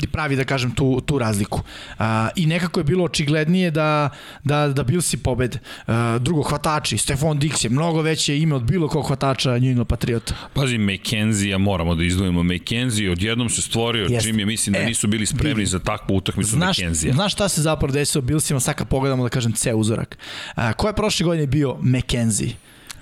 [0.08, 1.62] pravi, da kažem, tu, tu razliku.
[2.00, 4.10] A, I nekako je bilo očiglednije da,
[4.44, 5.60] da, da Billsi pobede.
[5.88, 9.88] A, drugo, hvatači, Stefan Dix je mnogo veće ime od bilo kog hvatača New England
[9.88, 10.34] Patriota.
[10.54, 14.26] Pazi, McKenzie, ja moramo da izdvojimo McKenzie, odjednom se stvorio, Jest.
[14.26, 15.66] čim je, mislim da e, nisu bili spremni bili.
[15.66, 17.14] za takvu utakmicu McKenzie.
[17.14, 20.18] Znaš šta se zapravo desilo Billsima, sad kad pogledamo, da kažem, ceo uzorak.
[20.56, 22.54] A, ko je prošle godine bio McKenzie?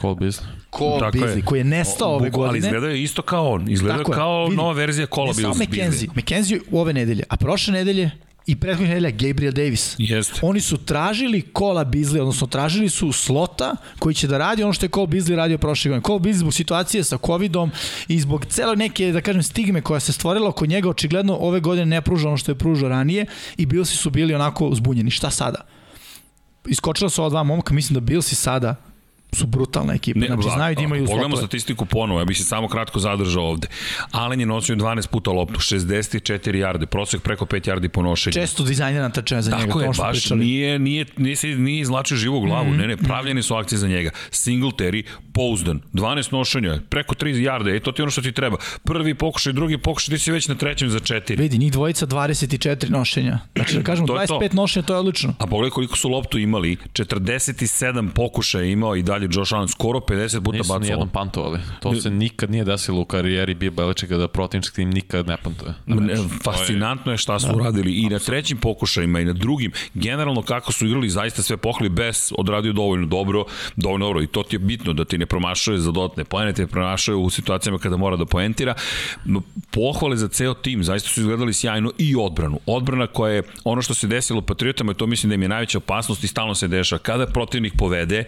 [0.02, 0.44] Cole Beasley.
[0.78, 1.42] Cole Tako Beasley, je.
[1.42, 2.50] koji je nestao ove godine.
[2.50, 3.70] Ali izgledao je isto kao on.
[3.70, 5.60] Izgledao je kao vidi, nova verzija Cole Beasley.
[5.60, 6.10] Ne McKenzie.
[6.16, 8.12] McKenzie u ove nedelje, a prošle nedelje
[8.48, 9.96] i prethodnih nedelja Gabriel Davis.
[9.98, 10.40] Jeste.
[10.42, 14.86] Oni su tražili Kola Beasley, odnosno tražili su slota koji će da radi ono što
[14.86, 16.04] je Cole Beasley radio prošle godine.
[16.04, 17.72] Cole Beasley zbog situacije sa Covidom
[18.08, 21.86] i zbog cele neke, da kažem, stigme koja se stvorila oko njega, očigledno ove godine
[21.86, 23.26] ne pruža ono što je pružao ranije
[23.58, 25.12] i Billsi su bili onako zbunjeni.
[25.12, 25.66] Šta sada?
[26.68, 28.76] Iskočila su ova dva momka, mislim da Billsi sada
[29.32, 30.20] su brutalna ekipa.
[30.20, 31.16] Ne, znači, znaju da imaju slotove.
[31.16, 33.68] Pogledamo statistiku ponovo, ja bih se samo kratko zadržao ovde.
[34.12, 38.34] Allen je nosio 12 puta loptu, 64 jarde, prosek preko 5 jardi po nošenju.
[38.34, 40.40] Često dizajnirana trčanja za Tako njega, je, to baš pričali.
[40.40, 42.78] nije, nije, nije, se, nije izlačio živu glavu, mm -hmm.
[42.78, 44.10] ne, ne, pravljene su akcije za njega.
[44.32, 45.04] Singletary,
[45.34, 48.58] pouzdan, 12 nošenja, preko 3 jarde, e, to ti ono što ti treba.
[48.84, 51.38] Prvi pokušaj, drugi pokušaj, ti si već na trećem za 4.
[51.38, 53.40] Vidi, njih dvojica 24 nošenja.
[53.56, 55.34] Znači, da kažemo, 25 nošenja, to je odlično.
[55.40, 60.44] A pogledaj koliko su loptu imali, 47 pokušaja imao i dalje Josh Allen, skoro 50
[60.44, 60.80] puta bacao.
[60.80, 61.60] Nisu nijednom pantovali.
[61.80, 65.74] To se nikad nije desilo u karijeri Bio Beličeka da protivnički tim nikad ne pantuje.
[66.44, 67.54] Fascinantno je šta su da.
[67.54, 69.72] uradili i na trećim pokušajima i na drugim.
[69.94, 73.46] Generalno kako su igrali zaista sve pohli bez odradio dovoljno dobro,
[73.76, 76.68] dovoljno dobro i to ti je bitno da ti ne promašuje za dodatne poene, te
[76.68, 78.74] promašuje u situacijama kada mora da poentira.
[79.72, 82.60] Pohvale za ceo tim, zaista su izgledali sjajno i odbranu.
[82.66, 86.24] Odbrana koja je ono što se desilo Patriotama, to mislim da im je najveća opasnost
[86.24, 87.00] i stalno se dešava.
[87.00, 88.24] Kada protivnik povede,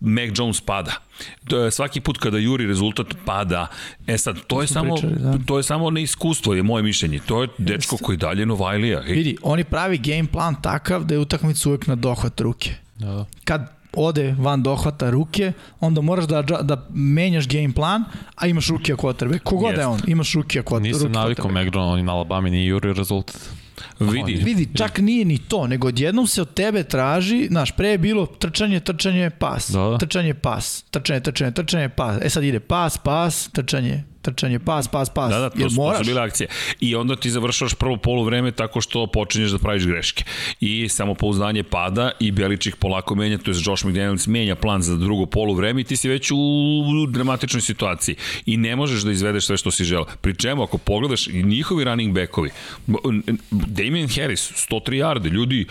[0.00, 0.92] Mac Jones pada.
[1.48, 3.66] To je svaki put kada juri rezultat pada.
[4.06, 5.38] E sad, to je samo pričali, da.
[5.46, 7.20] to je samo neiskustvo, je moje mišljenje.
[7.26, 9.02] To je dečko koji dalje Novajlija.
[9.06, 9.12] Ej.
[9.12, 12.74] Vidi, oni pravi game plan takav da je utakmica uvek na dohvat ruke.
[12.98, 13.24] Da.
[13.44, 18.04] Kad ode van dohvata ruke, onda moraš da, da menjaš game plan,
[18.34, 19.38] a imaš ruke ako tebe.
[19.38, 20.88] Kogod je on, imaš ruke ako tebe.
[20.88, 23.61] Nisam navikao McDonald, oni na Alabama nije juri rezultat.
[24.00, 24.32] Vidi.
[24.32, 28.26] Vidi, čak nije ni to, nego odjednom se od tebe traži, znaš, pre je bilo
[28.26, 29.70] trčanje, trčanje, pas.
[29.70, 29.98] Da, da.
[29.98, 30.84] Trčanje, pas.
[30.90, 32.16] Trčanje, trčanje, trčanje, pas.
[32.22, 35.30] E sad ide pas, pas, trčanje, trčanje, pas, pas, pas.
[35.30, 36.48] Da, da, to Jer su, to su bile akcije.
[36.80, 40.24] I onda ti završavaš prvo poluvreme tako što počinješ da praviš greške.
[40.60, 45.26] I samopouzdanje pada i Beličik polako menja, to je Josh McDaniels menja plan za drugo
[45.26, 48.16] poluvreme i ti si već u dramatičnoj situaciji.
[48.46, 50.06] I ne možeš da izvedeš sve što si želeo.
[50.20, 52.50] Pri čemu, ako pogledaš i njihovi running backovi,
[53.50, 55.66] Damien Harris, 103 yarde, ljudi,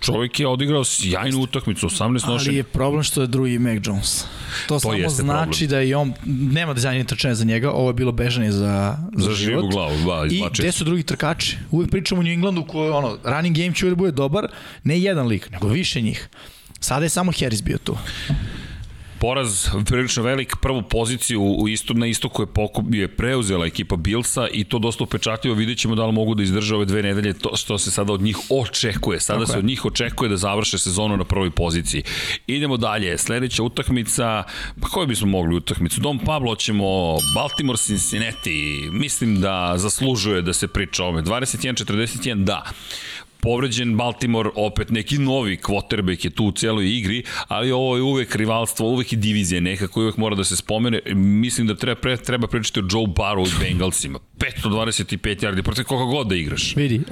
[0.00, 2.56] čovjek je odigrao sjajnu utakmicu, 18 Ali nošenja.
[2.56, 4.22] je problem što je drugi Mac Jones.
[4.22, 5.68] To, to samo znači problem.
[5.68, 9.34] da i on, nema dizajnje trčanja za njega, ovo je bilo bežanje za, za, Za
[9.34, 9.72] živu život.
[9.72, 11.56] glavu, ba, I izbačio gde su drugi trkači?
[11.70, 14.46] Uvijek pričamo o New Englandu koji, ono, running game će uvijek da bude dobar,
[14.84, 16.28] ne jedan lik, nego više njih.
[16.80, 17.96] Sada je samo Harris bio tu.
[19.20, 24.48] Poraz prilično velik prvu poziciju u istu, na istoku je, pokup, je preuzela ekipa Bilsa
[24.52, 27.56] i to dosta upečatljivo vidjet ćemo da li mogu da izdrže ove dve nedelje to
[27.56, 29.20] što se sada od njih očekuje.
[29.20, 29.58] Sada Tako se je.
[29.58, 32.02] od njih očekuje da završe sezonu na prvoj poziciji.
[32.46, 34.42] Idemo dalje, sledeća utakmica,
[34.80, 36.00] pa koju bismo mogli utakmicu?
[36.00, 41.22] Dom Pablo ćemo Baltimore Cincinnati, mislim da zaslužuje da se priča o ome.
[41.22, 42.64] 21-41, da
[43.40, 48.36] povređen Baltimore, opet neki novi quarterback je tu u celoj igri, ali ovo je uvek
[48.36, 51.00] rivalstvo, uvek je divizija nekako, uvek mora da se spomene.
[51.14, 54.18] Mislim da treba, pre, treba pričati o Joe Burrow i Bengalsima.
[54.38, 56.76] 525 yardi, protiv koga god da igraš.
[56.76, 57.04] Vidi, uh,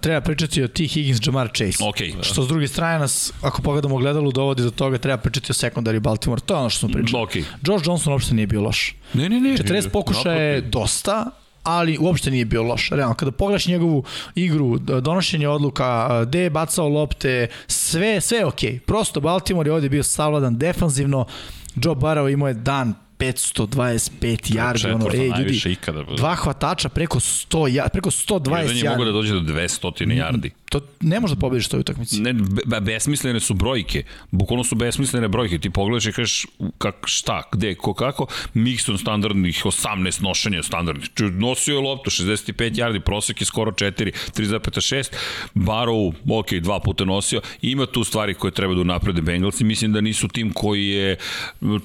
[0.00, 0.86] treba pričati o T.
[0.86, 1.84] Higgins, Jamar Chase.
[1.84, 5.54] Ok, Što s druge strane nas, ako pogledamo gledalu, dovodi do toga, treba pričati o
[5.54, 6.40] sekundari Baltimore.
[6.40, 7.22] To je ono što smo pričali.
[7.22, 7.34] ok.
[7.66, 8.94] Josh Johnson uopšte nije bio loš.
[9.14, 9.56] Ne, ne, ne.
[9.56, 11.30] 40 pokušaja je dosta,
[11.64, 12.90] ali uopšte nije bio loš.
[12.90, 14.04] Realno, kada pogledaš njegovu
[14.34, 18.78] igru, donošenje odluka, gde je bacao lopte, sve, sve je okej.
[18.78, 21.26] Prosto Baltimore je ovde bio savladan defanzivno,
[21.76, 26.02] Joe Burrow imao je dan 525 yardi, ono, ej, ljudi, ikada.
[26.16, 29.12] dva hvatača preko 100 ja, preko 120 Jedan je mogao da yardi.
[29.12, 30.50] dođe do 200 yardi.
[30.74, 32.20] To ne može da pobediš toj utakmici.
[32.20, 32.32] Ne,
[32.66, 34.02] be, besmislene su brojke.
[34.30, 35.58] Bukvalno su besmislene brojke.
[35.58, 36.46] Ti pogledaš i kažeš
[36.78, 38.26] kak, šta, gde, ko kako.
[38.54, 41.10] Mixon standardnih 18 nošenja standardnih.
[41.14, 45.12] Ču, Nosio je loptu 65 yardi, prosek je skoro 4, 3,6.
[45.54, 47.40] Barrow, ok, dva puta nosio.
[47.62, 49.64] Ima tu stvari koje treba da unaprede Bengalsi.
[49.64, 51.16] Mislim da nisu tim koji je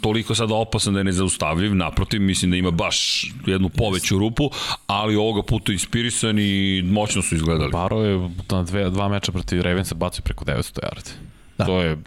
[0.01, 1.75] toliko sada opasan da je nezaustavljiv.
[1.75, 4.49] Naprotiv, mislim da ima baš jednu poveću rupu,
[4.87, 7.71] ali ovoga puta inspirisan i moćno su izgledali.
[7.71, 11.11] Baro je na dve, dva meča protiv Ravensa bacio preko 900 yardi.
[11.57, 11.65] Da.
[11.65, 11.97] To je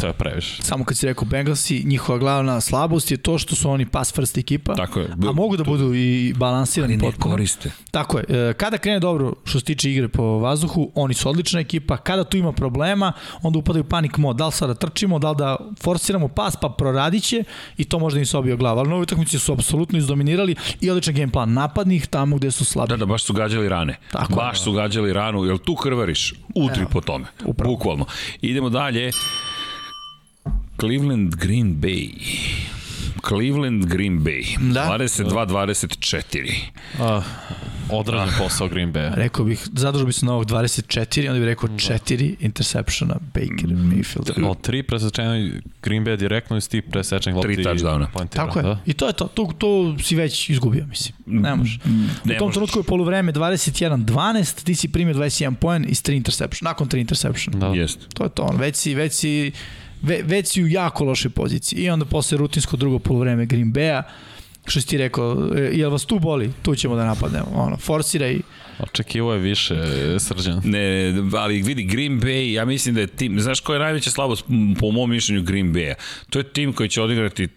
[0.00, 0.62] to je previše.
[0.62, 4.38] Samo kad si rekao Bengalsi, njihova glavna slabost je to što su oni pass first
[4.38, 5.08] ekipa, Tako je.
[5.28, 7.32] a mogu da budu i balansirani potpuno.
[7.32, 7.70] koriste.
[7.90, 8.24] Tako je.
[8.28, 11.96] E, Kada krene dobro što se tiče igre po vazduhu, oni su odlična ekipa.
[11.96, 14.36] Kada tu ima problema, onda upadaju panik mod.
[14.36, 17.44] Da li sada trčimo, da li da forsiramo pas, pa proradit će
[17.76, 18.80] i to možda im se obio glava.
[18.80, 22.64] Ali na ovoj utakmici su apsolutno izdominirali i odličan game plan napadnih tamo gde su
[22.64, 22.88] slabi.
[22.88, 23.98] Da, da, baš su gađali rane.
[24.12, 24.62] Tako baš je.
[24.62, 26.34] su gađali ranu, jel tu krvariš?
[26.54, 27.26] Udri Evo, po tome.
[27.44, 27.72] upravo.
[27.74, 28.06] Bukvalno.
[28.40, 29.10] Idemo dalje.
[30.80, 32.14] Cleveland Green Bay.
[33.28, 34.72] Cleveland Green Bay.
[34.72, 34.98] Da.
[34.98, 36.52] 22-24.
[36.98, 37.24] Uh,
[37.90, 39.14] odrađen posao Green Bay.
[39.14, 44.48] Rekao bih, zadržao bih se na ovog 24, onda bih rekao 4 interceptiona Baker Mayfield.
[44.48, 45.50] Od tri presečenja
[45.82, 47.54] Green Bay direktno iz tih presečenih lopti.
[47.54, 48.26] Tri touchdowna.
[48.28, 48.62] Tako je.
[48.62, 48.78] Da?
[48.86, 49.26] I to je to.
[49.26, 51.14] Tu, tu si već izgubio, mislim.
[51.26, 51.78] Ne može.
[52.24, 56.64] Ne U tom trenutku je poluvreme 21-12, ti si primio 21 poen iz 3 interception,
[56.64, 57.60] nakon 3 interception.
[57.60, 57.66] Da.
[57.66, 57.98] Jest.
[58.14, 59.52] To je to, on, već si, već si,
[60.02, 61.78] ve, već si u jako lošoj poziciji.
[61.78, 64.02] I onda posle rutinsko drugo poluvreme Green Bay-a,
[64.66, 66.52] što si ti rekao, e, jel vas tu boli?
[66.62, 67.46] Tu ćemo da napadnemo.
[67.54, 68.38] Ono, forsiraj,
[68.82, 69.76] Očekivo je više
[70.18, 70.60] srđan.
[70.64, 74.44] Ne, ali vidi, Green Bay, ja mislim da je tim, znaš koja je najveća slabost
[74.80, 75.94] po mom mišljenju Green Bay-a?
[76.30, 77.48] To je tim koji će odigrati,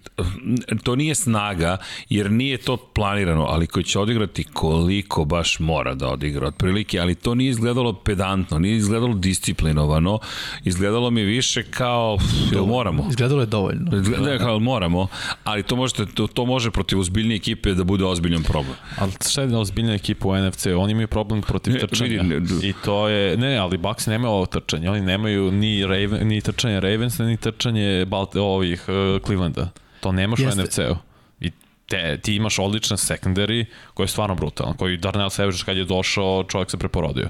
[0.83, 1.77] to nije snaga,
[2.09, 7.15] jer nije to planirano, ali koji će odigrati koliko baš mora da odigra, otprilike, ali
[7.15, 10.19] to nije izgledalo pedantno, nije izgledalo disciplinovano,
[10.63, 12.17] izgledalo mi više kao,
[12.51, 13.07] jel moramo?
[13.09, 13.97] izgledalo je dovoljno.
[13.97, 14.37] Izgleda da.
[14.37, 15.07] kao moramo,
[15.43, 18.75] ali to, možete, to, to može protiv ozbiljnije ekipe da bude ozbiljan problem.
[18.97, 20.65] Ali šta je ozbiljna ekipa u NFC?
[20.65, 22.23] Oni imaju problem protiv Ne, trčanja.
[22.23, 24.89] ne, d- I to je, ne, ali Bucks nemaju ovo trčanje.
[24.89, 29.69] Oni nemaju ni, Raven, ni trčanje Ravensa, ni trčanje Balt, ovih uh, Clevelanda.
[29.99, 30.61] To nemaš Jeste.
[30.61, 30.95] u NFC-u.
[31.39, 31.51] I
[31.87, 36.43] te, ti imaš odličan secondary koji je stvarno brutalan, koji Darnell Savage kad je došao,
[36.43, 37.29] čovjek se preporodio.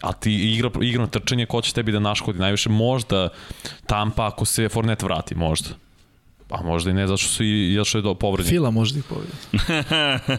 [0.00, 2.68] A ti igra, igrom trčanje, ko će tebi da naškodi najviše?
[2.68, 3.28] Možda
[3.86, 5.68] Tampa ako se Fournette vrati, možda.
[6.48, 8.50] Pa možda i ne, zato što su i što je do povređen.
[8.50, 9.32] Fila može da ih pobedi.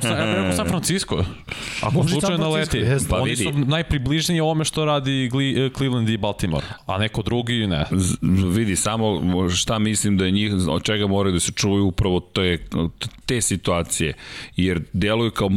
[0.01, 1.25] Sa, ja bih rekao San Francisco.
[1.81, 2.91] Ako i slučajno San Francisco, leti.
[2.91, 3.09] jeste.
[3.09, 3.43] Pa Oni vidi.
[3.43, 6.65] su najpribližniji ovome što radi Gli, Cleveland i Baltimore.
[6.85, 7.85] A neko drugi ne.
[7.91, 12.19] Z- vidi samo šta mislim da je njih, od čega moraju da se čuvaju upravo
[12.19, 12.57] te,
[13.25, 14.13] te situacije,
[14.55, 15.49] jer deluju kao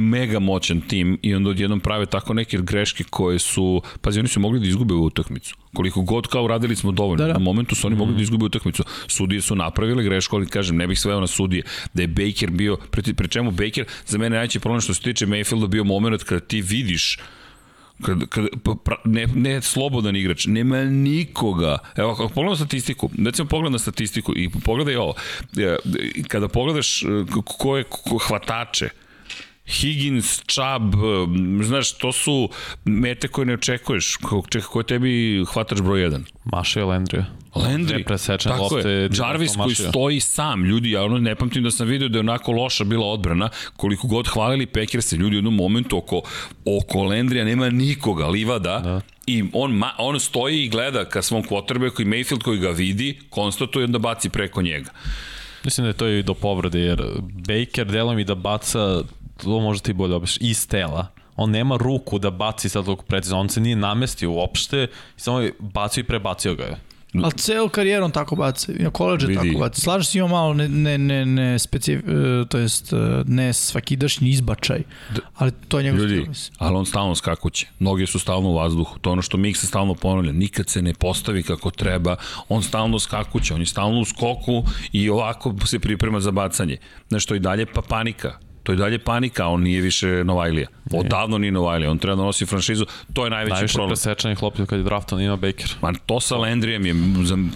[0.00, 4.40] mega moćan tim i onda odjednom prave tako neke greške koje su, pazi, oni su
[4.40, 5.56] mogli da izgube u utakmicu.
[5.76, 7.24] Koliko god kao uradili smo dovoljno.
[7.24, 7.32] Da, da.
[7.32, 8.84] Na momentu su oni mogli da izgube utakmicu.
[9.06, 11.62] Sudije su napravile grešku, ali kažem, ne bih sveo na sudije.
[11.94, 15.26] Da je Baker bio, pre, pre čemu Baker, za mene najveći problem što se tiče
[15.26, 17.18] Mayfielda bio moment kada ti vidiš
[18.02, 21.78] kad, kad, pa, pra, ne, ne slobodan igrač, nema nikoga.
[21.96, 25.14] Evo, ako pogledam statistiku, recimo pogledam na statistiku i pogledaj ovo,
[25.56, 25.76] e,
[26.28, 27.06] kada pogledaš e,
[27.44, 28.88] ko je ko hvatače,
[29.66, 30.94] Higgins, Chubb,
[31.62, 32.48] znaš, to su
[32.84, 34.16] mete koje ne očekuješ.
[34.48, 36.22] Čekaj, ko je tebi hvatač broj 1?
[36.44, 37.24] Maša Landry.
[37.54, 38.04] Landry,
[38.44, 39.10] tako lopte, je.
[39.18, 42.52] Jarvis koji stoji sam, ljudi, ja ono ne pamtim da sam video da je onako
[42.52, 44.68] loša bila odbrana, koliko god hvalili
[45.00, 46.22] se, ljudi u jednom momentu oko,
[46.64, 49.00] oko Landrya nema nikoga, livada, da.
[49.26, 53.18] i on, ma, on stoji i gleda ka svom quarterbacku i Mayfield koji ga vidi,
[53.30, 54.90] konstatuje da baci preko njega.
[55.64, 57.02] Mislim da je to i do povrede, jer
[57.48, 59.02] Baker delo mi da baca
[59.36, 61.06] to možda ti bolje obiš, iz tela.
[61.36, 65.40] On nema ruku da baci sad tog precizno, on se nije namestio uopšte i samo
[65.40, 66.76] je bacio i prebacio ga je.
[67.22, 69.80] Ali ceo karijer on tako baci, na koleđe tako baci.
[69.80, 74.30] Slažeš se ima malo ne, ne, ne, ne specif, e, to jest e, ne svakidašnji
[74.30, 74.82] izbačaj,
[75.34, 77.66] ali to je njegov Ljudi, ali on stalno skakuće.
[77.78, 78.98] Noge su stalno u vazduhu.
[78.98, 80.32] To je ono što Mik se stalno ponavlja.
[80.32, 82.16] Nikad se ne postavi kako treba.
[82.48, 83.54] On stalno skakuće.
[83.54, 86.76] On je stalno u skoku i ovako se priprema za bacanje.
[87.10, 90.68] Nešto i dalje pa panika to je dalje panika, on nije više Novajlija.
[90.92, 93.88] Odavno nije Novajlija, on treba da nosi franšizu, to je najveći Najviše problem.
[93.88, 95.74] Najviše presečanih lopita kad je draftan ima Baker.
[95.80, 96.94] Man, to sa Landrijem je,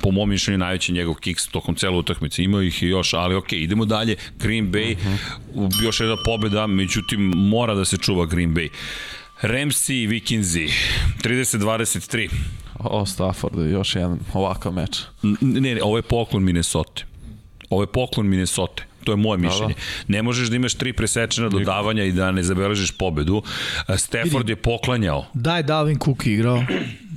[0.03, 2.43] po mom mišljenju, najveći njegov kiks tokom cele utakmice.
[2.43, 4.17] Ima ih i još, ali ok, idemo dalje.
[4.39, 5.15] Green Bay, uh mhm.
[5.55, 5.85] -huh.
[5.85, 8.69] još jedna pobeda, međutim, mora da se čuva Green Bay.
[9.43, 10.69] Ramsey i Vikinzi,
[11.23, 12.29] 30-23.
[12.79, 15.01] O, Stafford, još jedan ovakav meč.
[15.41, 17.03] Ne, ne, ovo je poklon Minnesota.
[17.71, 18.89] Ovo je poklon Minnesota.
[19.05, 19.75] To je moje da, mišljenje.
[19.75, 19.81] Da.
[20.09, 23.43] Ne možeš da imaš tri presečena dodavanja i da ne zabeležiš pobedu.
[23.97, 25.27] Stafford je poklanjao.
[25.35, 26.65] Daj Dalvin Cook igrao.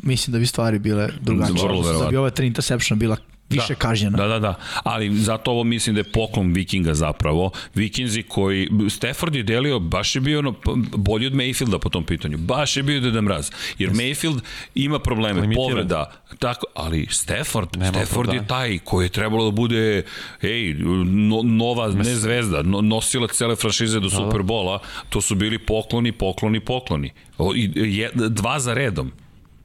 [0.03, 1.67] Mislim da bi stvari bile drugačije.
[2.03, 3.17] Da bi ova tri interceptiona bila
[3.49, 3.75] više da.
[3.75, 4.17] kažnjena.
[4.17, 4.55] Da, da, da.
[4.83, 7.51] Ali zato ovo mislim da je poklon Vikinga zapravo.
[7.75, 8.69] Vikinzi koji...
[8.89, 10.55] Stafford je delio, baš je bio ono,
[10.95, 12.37] bolji od Mayfielda po tom pitanju.
[12.37, 13.51] Baš je bio Deda Mraz.
[13.77, 13.95] Jer yes.
[13.95, 14.39] Mayfield
[14.75, 15.69] ima probleme, Limitiran.
[15.69, 20.03] povreda, tako, ali Stafford, Nema Stafford je taj koji je trebalo da bude
[20.41, 20.73] ej,
[21.05, 22.07] no, nova, Mes...
[22.07, 24.23] ne zvezda, no, nosilac cele franšize do da, da.
[24.23, 24.79] Superbola.
[25.09, 27.11] To su bili pokloni, pokloni, pokloni.
[27.37, 29.11] O, i, je, dva za redom.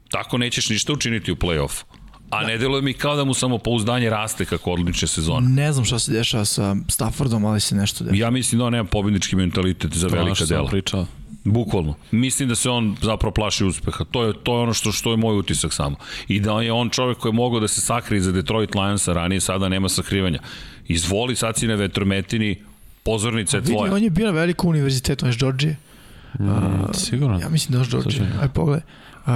[0.09, 1.83] Tako nećeš ništa učiniti u play-offu.
[2.29, 2.47] A da.
[2.47, 5.49] ne deluje mi kao da mu samo pouzdanje raste kako odlične sezone.
[5.49, 8.17] Ne znam šta se dešava sa Staffordom, ali se nešto dešava.
[8.17, 10.69] Ja mislim da on nema pobednički mentalitet za to velika dela.
[10.69, 11.05] Pričao.
[11.43, 11.95] Bukvalno.
[12.11, 14.03] Mislim da se on zapravo plaši uspeha.
[14.11, 15.95] To je to je ono što što je moj utisak samo.
[16.27, 19.41] I da je on čovek koji je mogao da se sakrije za Detroit Lionsa ranije,
[19.41, 20.39] sada nema sakrivanja.
[20.87, 22.63] Izvoli sad si na vetrometini,
[23.03, 23.83] pozornica je tvoja.
[23.83, 25.77] Vidi, on je bio na velikom univerzitetu, on je Georgije.
[26.39, 27.39] Mm, sigurno.
[27.39, 28.31] Ja mislim da je Georgije.
[28.41, 28.81] Aj pogledaj.
[29.19, 29.33] Uh,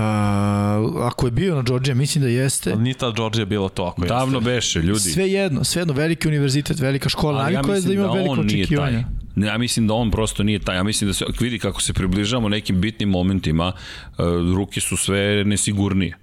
[1.02, 2.72] ako je bio na Georgia, mislim da jeste.
[2.72, 4.52] Ali nije ta Georgia bila to ako Davno jeste.
[4.52, 5.00] beše, ljudi.
[5.00, 8.42] Sve jedno, sve jedno, veliki univerzitet, velika škola, Ali ja je da ima da veliko
[8.42, 9.06] očekivanje.
[9.36, 10.76] Ne, ja mislim da on prosto nije taj.
[10.76, 14.26] Ja mislim da se vidi kako se približavamo nekim bitnim momentima, uh,
[14.56, 16.18] ruke su sve nesigurnije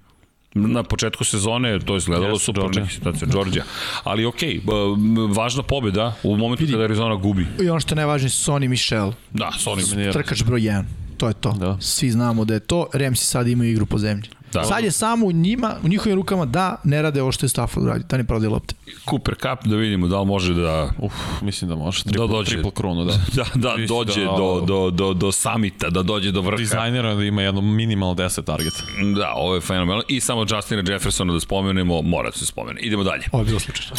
[0.53, 2.87] na početku sezone to je izgledalo yes, super Georgia.
[2.87, 3.63] situacija Georgia.
[4.03, 6.73] Ali okej, okay, važna pobeda u momentu Vidi.
[6.73, 7.47] kada Arizona gubi.
[7.63, 9.11] I ono što je najvažnije Sonny Michel.
[9.33, 10.11] Da, Sonny.
[10.11, 10.83] Trkač broj 1
[11.21, 11.51] to je to.
[11.51, 11.77] Da.
[11.79, 12.87] Svi znamo da je to.
[12.93, 14.29] Remsi sad imaju igru po zemlji.
[14.53, 14.63] Da.
[14.63, 17.87] Sad je samo u njima, u njihovim rukama da ne rade ovo što je Stafford
[17.87, 18.75] radi, da ne pravde lopte.
[19.09, 20.89] Cooper Cup da vidimo da li može da...
[20.99, 22.03] Uf, mislim da može.
[22.03, 23.11] Triple, da dođe, triple kronu, da.
[23.35, 26.57] Da, da mislim dođe da, do, do, do, do samita, da dođe do vrha.
[26.57, 28.77] Dizajnera da ima jedno minimalno 10 targeta.
[29.15, 30.03] Da, ovo je fenomenalno.
[30.07, 32.81] I samo Justina Jeffersona da spomenemo, mora da se spomene.
[32.81, 33.23] Idemo dalje.
[33.31, 33.95] Ovo je bilo slučajno.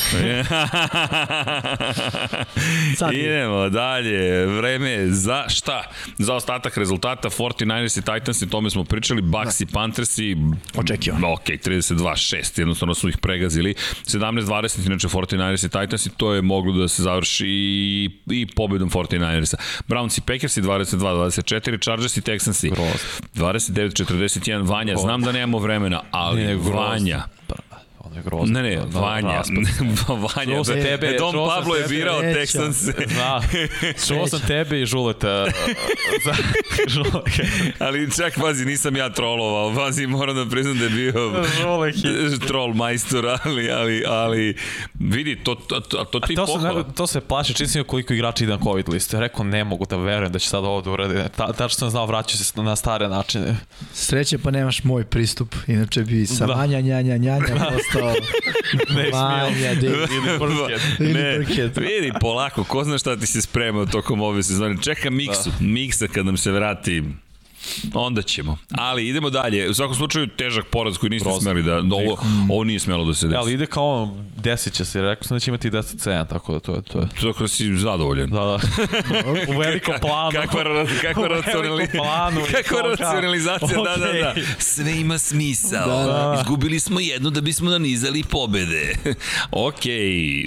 [3.25, 4.47] Idemo dalje.
[4.47, 5.83] Vreme za šta?
[6.19, 9.23] Za ostatak rezultata 49ers i Titans i tome smo pričali.
[9.23, 9.65] Bucks da.
[9.65, 10.35] i Panthers i
[10.77, 11.33] Očekivano.
[11.33, 13.75] Ok, 32-6, jednostavno su ih pregazili.
[14.07, 18.91] 17-20, inače 49ers i Titans i to je moglo da se završi i, i pobedom
[18.91, 19.55] 49ersa.
[19.89, 22.71] Browns i Packers i 22-24, Chargers i Texans i
[23.35, 24.69] 29-41.
[24.69, 27.25] Vanja, znam da nemamo vremena, ali Vanja,
[28.13, 28.61] ono je grozno.
[28.61, 29.43] Ne, ne, Vanja.
[30.37, 32.77] Vanja, da, tebe, Dom Pablo je birao Texans.
[33.07, 33.43] Zna,
[34.07, 35.47] čuo sam tebe i Žuleta.
[36.25, 36.35] za,
[37.79, 39.75] Ali čak, pazi, nisam ja trolovao.
[39.75, 41.13] Pazi, moram da priznam da je bio
[42.47, 44.57] troll majstor, ali, ali, ali
[44.95, 46.85] vidi, to, to, to, to ti to pohvala.
[46.85, 49.21] Se, to se plaše, čini koliko igrača ide na COVID listu.
[49.21, 51.15] Rekao, ne mogu da verujem da će sad ovo da uradi.
[51.37, 53.57] Ta, tačno sam znao, vraćaju se na stare načine.
[53.93, 56.55] Sreće pa nemaš moj pristup, inače bi sa da.
[56.55, 57.57] Vanja, njanja, njanja
[58.95, 59.73] ne Vanja,
[60.17, 60.99] ili Burkett.
[60.99, 61.39] Ne,
[61.77, 64.77] vidi, polako, ko zna šta ti se sprema tokom ove sezone.
[64.83, 65.57] Čeka Miksu, da.
[65.61, 67.03] Miksa kad nam se vrati
[67.95, 68.59] Onda ćemo.
[68.71, 69.71] Ali idemo dalje.
[69.71, 71.77] U svakom slučaju težak poraz koji niste smeli da...
[71.77, 72.19] Ovo,
[72.51, 73.37] ovo nije smelo da se desi.
[73.37, 76.75] Ali ide kao, desit će se, rekao sam da će imati 10-7, tako da to
[76.75, 77.09] je, to je.
[77.21, 78.31] Tako da si zadovoljan.
[78.31, 78.59] Da, da.
[79.55, 80.31] U velikom planu.
[80.33, 80.65] Kakva,
[81.03, 81.89] kakva, racionali...
[81.93, 84.31] planu i kakva racionalizacija, da, da, da.
[84.31, 84.45] Okej.
[84.59, 85.87] Sve ima smisao.
[85.87, 86.37] Da, da.
[86.41, 88.95] Izgubili smo jedno da bismo nanizali pobede.
[89.69, 89.85] ok,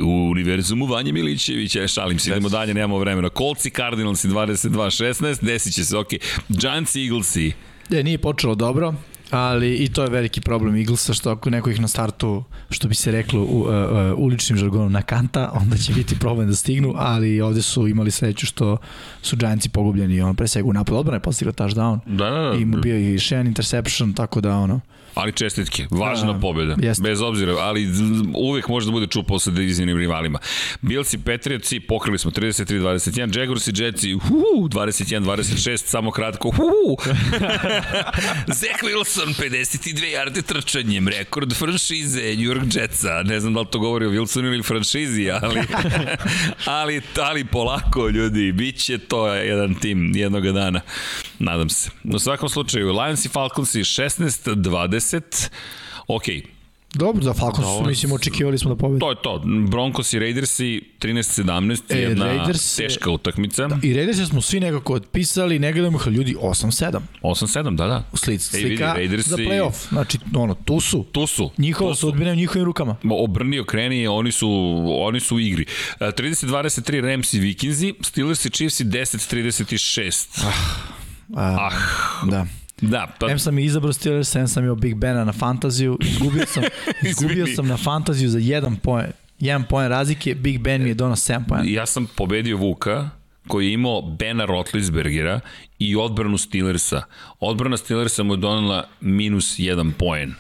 [0.04, 3.30] u univerzumu Vanja Milićevića, šalim se, idemo dalje, nemamo vremena.
[3.30, 6.10] Kolci Cardinalsi 22-16, desit će se, ok.
[6.50, 7.54] Giants Eaglesi,
[7.92, 8.94] E, nije počelo dobro,
[9.32, 12.96] ali i to je veliki problem Eaglesa, što ako neko ih na startu, što bi
[12.96, 16.94] se reklo u, uh, uh, uličnim žargonom na kanta, onda će biti problem da stignu,
[16.98, 18.78] ali ovde su imali sreću što
[19.22, 22.00] su Giantsi pogubljeni, ono, pre svega u napad odbrane postigla touchdown.
[22.06, 22.58] Da, da, da.
[22.58, 24.82] I bio i Sheehan interception, tako da ono,
[25.16, 27.04] Ali čestitke, važna Da, pobjeda, jeste.
[27.04, 27.88] bez obzira, ali
[28.34, 30.40] uvek može da bude čupao sa divizijnim rivalima.
[30.82, 36.98] Bilsi, Patriotsi, pokrili smo 33-21, Jaguarsi, Jetsi, huu, 21-26, samo kratko, huu.
[38.60, 43.80] Zach Wilson, 52 jarde trčanjem, rekord franšize New York Jetsa, ne znam da li to
[43.80, 45.62] govori o Wilsonu ili franšizi, ali,
[46.66, 50.82] ali, ali polako, ljudi, bit će to jedan tim jednoga dana,
[51.40, 51.90] nadam se.
[52.04, 55.05] U svakom slučaju, Lions i Falconsi 16-20,
[56.08, 56.44] okej,
[56.94, 59.00] dobro, za Falcons su, mislim, očekivali smo da pobedi.
[59.00, 59.42] To je to.
[59.70, 63.70] Broncos i Raidersi 13-17, E, jedna Raiders- teška utakmica.
[63.84, 68.04] I Raiders smo svi nekako otpisali, ne gledamo ih, ljudi 8-7 8-7, da, da.
[68.12, 69.88] u slid, Ej, vidi, slika za playoff.
[69.90, 71.06] Znači, ono, tu su.
[71.06, 71.52] Tu su.
[71.58, 72.02] Njihova Tu su.
[72.02, 72.96] sudbina u njihovim rukama.
[73.12, 74.50] Obrni okreni, oni su,
[75.00, 75.66] oni su u igri.
[76.00, 80.46] E, 30-23 Rams i Vikinzi, Steelers i Chiefs i 10-36.
[81.36, 81.72] A, Ah,
[82.26, 82.46] Da.
[82.82, 85.98] Da, pa Em sam i izabrao Steelers, em sam imao Big Bena na fantaziju.
[86.02, 86.64] Izgubio sam,
[87.10, 89.12] izgubio sam na fantaziju za jedan poen.
[89.40, 91.64] Jedan poen razlike, Big Ben mi je donao 7 poena.
[91.68, 93.10] ja sam pobedio Vuka,
[93.48, 95.40] koji je imao Bena Rotlisbergera
[95.80, 97.02] i odbranu Steelersa.
[97.40, 100.34] Odbrana Steelersa mu je donela minus 1 poen.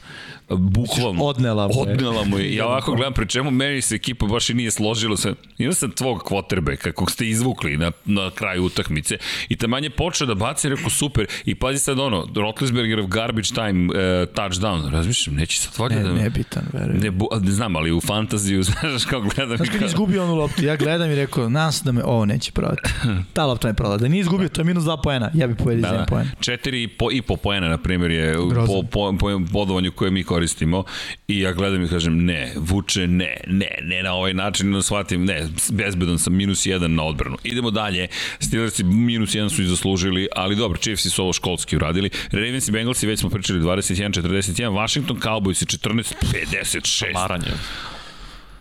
[0.50, 1.24] Bukvalno.
[1.24, 1.94] Odnela mu je.
[1.94, 2.56] Odnela mu je.
[2.56, 5.18] Ja ovako gledam, pri čemu meni se ekipa baš i nije složila.
[5.18, 9.18] Sa, imao sam tvog kvotrbeka, kog ste izvukli na, na kraju utakmice.
[9.50, 11.28] I taman je počeo da baci, rekao super.
[11.46, 14.00] I pazi sad ono, Rotlisbergerov garbage time uh,
[14.30, 14.92] touchdown.
[14.92, 16.14] Razmišljam, neće sad valjda Ne, da...
[16.14, 16.98] nebitan, verujem.
[16.98, 19.58] Ne, bu, ne znam, ali u fantaziju, znaš kao gledam.
[19.58, 22.26] Znaš kad kao- je izgubio onu loptu, ja gledam i rekao, se da me ovo
[22.26, 22.90] neće prodati.
[23.34, 23.98] Ta lopta me proda.
[23.98, 25.32] Da nije izgubio, to je minus 2 poena.
[25.34, 25.94] Ja bi povedio Da, za da.
[25.96, 26.28] jedan poen.
[26.40, 28.82] Četiri i po, i po poena, na primjer, je po, Grozno.
[28.84, 30.84] po, po bodovanju koje mi koristimo
[31.28, 35.26] i ja gledam i kažem ne, Vuče, ne, ne, ne na ovaj način, ne shvatim,
[35.26, 37.38] ne, bezbedan sam, minus jedan na odbranu.
[37.44, 38.08] Idemo dalje,
[38.40, 42.10] Steelersi minus jedan su i zaslužili, ali dobro, Chiefsi su ovo školski uradili.
[42.32, 47.14] Ravens i Bengalsi, već smo pričali 21-41, Washington Cowboys 14-56.
[47.14, 47.52] Maranje.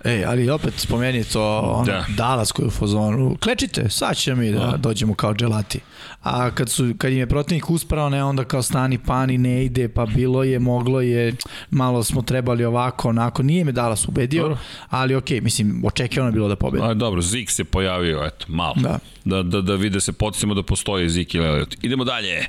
[0.04, 1.92] Ej, ali opet spomeni to ono, Da.
[1.92, 2.04] da.
[2.16, 3.36] Dallas koji je u fazonu.
[3.42, 5.80] Klečite, sad ćemo mi da dođemo kao dželati.
[6.22, 9.88] A kad, su, kad im je protivnik usprao, ne, onda kao stani pani ne ide,
[9.88, 11.34] pa bilo je, moglo je,
[11.70, 13.42] malo smo trebali ovako, onako.
[13.42, 14.58] Nije me Dallas ubedio, Dobro.
[14.90, 16.84] ali okej, mislim, očekivano je bilo da pobedi.
[16.84, 18.74] A, dobro, Zik se pojavio, eto, malo.
[18.76, 18.98] Da.
[19.24, 21.76] Da, da, da vide se, podsjetimo da postoje Zik i Elliot.
[21.82, 22.46] Idemo dalje.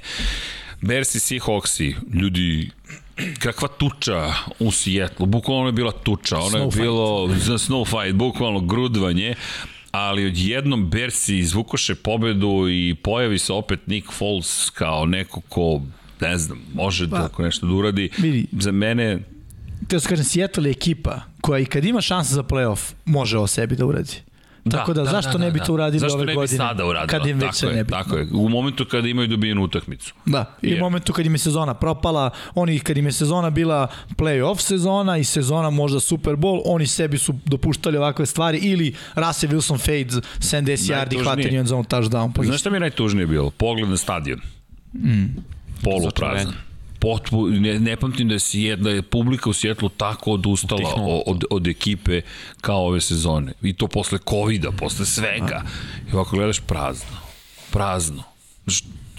[0.81, 2.71] Bersi, Seahawksi, ljudi,
[3.39, 8.59] kakva tuča u Sijetlu, bukvalno je bila tuča, ono je bilo za snow fight, bukvalno
[8.59, 9.35] grudvanje,
[9.91, 15.81] ali odjednom Bersi izvukoše pobedu i pojavi se opet Nick Foles kao neko ko
[16.21, 18.09] ne znam, može da Pa, ako nešto da uradi.
[18.17, 18.47] vidi.
[18.51, 19.19] Za mene,
[19.87, 23.47] Teo se kažem, Seattle je ekipa koja i kad ima šanse za playoff, može o
[23.47, 24.21] sebi da uradi.
[24.71, 26.57] Tako da, zašto ne bi to uradili zašto ove ne bi godine?
[26.57, 27.19] sada uradila?
[27.19, 27.89] Kad im već tako sve je, ne bi.
[27.89, 30.13] Tako je, u momentu kada imaju dobijenu utakmicu.
[30.25, 33.87] Da, i u momentu kad im je sezona propala, oni kad im je sezona bila
[34.17, 39.53] play-off sezona i sezona možda Super Bowl, oni sebi su dopuštali ovakve stvari ili Russell
[39.53, 42.33] Wilson fades 70 yardi hvatanje end zone touchdown.
[42.33, 43.49] Pa Znaš šta mi je najtužnije bilo?
[43.49, 44.39] Pogled na stadion.
[44.93, 45.25] Mm.
[45.83, 46.53] Poluprazan.
[47.05, 51.21] Potpu, ne, ne pamtim da je, Sijet, da je publika u Sjetlu tako odustala Utihnula.
[51.25, 52.21] od, od ekipe
[52.61, 53.53] kao ove sezone.
[53.61, 55.63] I to posle COVID-a, posle svega.
[56.11, 57.17] I ovako gledaš prazno.
[57.71, 58.23] Prazno.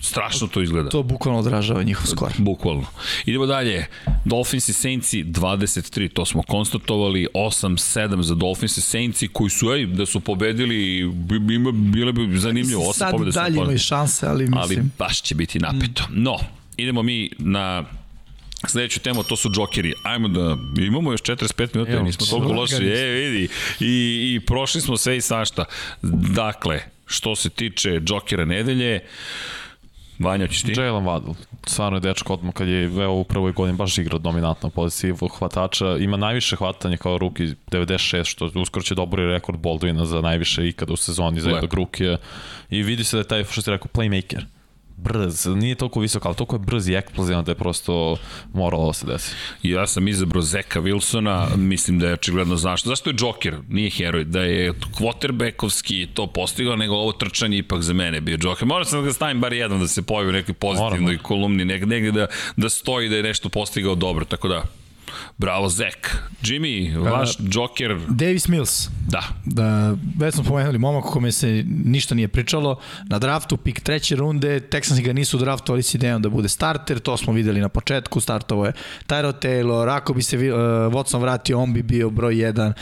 [0.00, 0.90] Strašno to izgleda.
[0.90, 2.32] to bukvalno odražava njihov skor.
[2.38, 2.86] Bukvalno.
[3.24, 3.86] Idemo dalje.
[4.24, 9.86] Dolphins i Saintsi 23, to smo konstatovali, 8-7 za Dolphins i Saintsi koji su, ej,
[9.86, 11.12] da su pobedili,
[11.72, 14.92] bile bi zanimljivo, 8 Sad dalje imaju šanse, ali Ali mislim...
[14.98, 16.04] baš će biti napito.
[16.10, 16.38] No,
[16.77, 17.85] idemo mi na
[18.66, 19.94] sledeću temu, to su džokeri.
[20.03, 22.07] Ajmo da, imamo još 45 minuta, Imamo.
[22.07, 22.74] nismo toliko loši.
[22.74, 23.48] E, vidi,
[23.81, 25.65] i, i prošli smo sve i svašta.
[26.35, 29.01] Dakle, što se tiče džokera nedelje,
[30.19, 30.73] Vanja, ćeš ti?
[30.77, 31.35] Jalen Waddle,
[31.66, 35.12] stvarno je dečko odmah kad je evo u prvoj godini baš igrao dominantno na poziciji
[35.39, 40.69] hvatača, ima najviše hvatanja kao ruki 96, što uskoro će dobori rekord Baldwina za najviše
[40.69, 42.16] ikada u sezoni za jednog rukija
[42.70, 44.43] i vidi se da je taj, što si rekao, playmaker
[44.97, 48.16] brz, nije toliko visok, ali toliko je brz i eksplozivan da je prosto
[48.52, 49.32] moralo da se desi.
[49.62, 52.89] Ja sam izabrao Zeka Wilsona, mislim da je očigledno zašto.
[52.89, 57.93] Zašto je Joker, nije heroj, da je quarterbackovski to postigao, nego ovo trčanje ipak za
[57.93, 58.66] mene bio Joker.
[58.66, 62.12] Moram sam da ga stavim bar jednom da se pojavi u nekoj pozitivnoj kolumni, negde
[62.12, 64.62] da, da stoji da je nešto postigao dobro, tako da
[65.38, 66.16] Bravo, Zek.
[66.43, 67.98] Jimmy, vaš uh, Joker...
[68.09, 68.88] Davis Mills.
[69.09, 69.22] Da.
[69.44, 72.80] Da, već smo pomenuli momak kome se ništa nije pričalo.
[73.05, 77.16] Na draftu, pik treće runde, Texansi ga nisu draftovali s idejom da bude starter, to
[77.16, 78.72] smo videli na početku, startovo je
[79.06, 80.43] Tyro Taylor, ako bi se uh,
[80.93, 82.72] Watson vratio, on bi bio broj 1.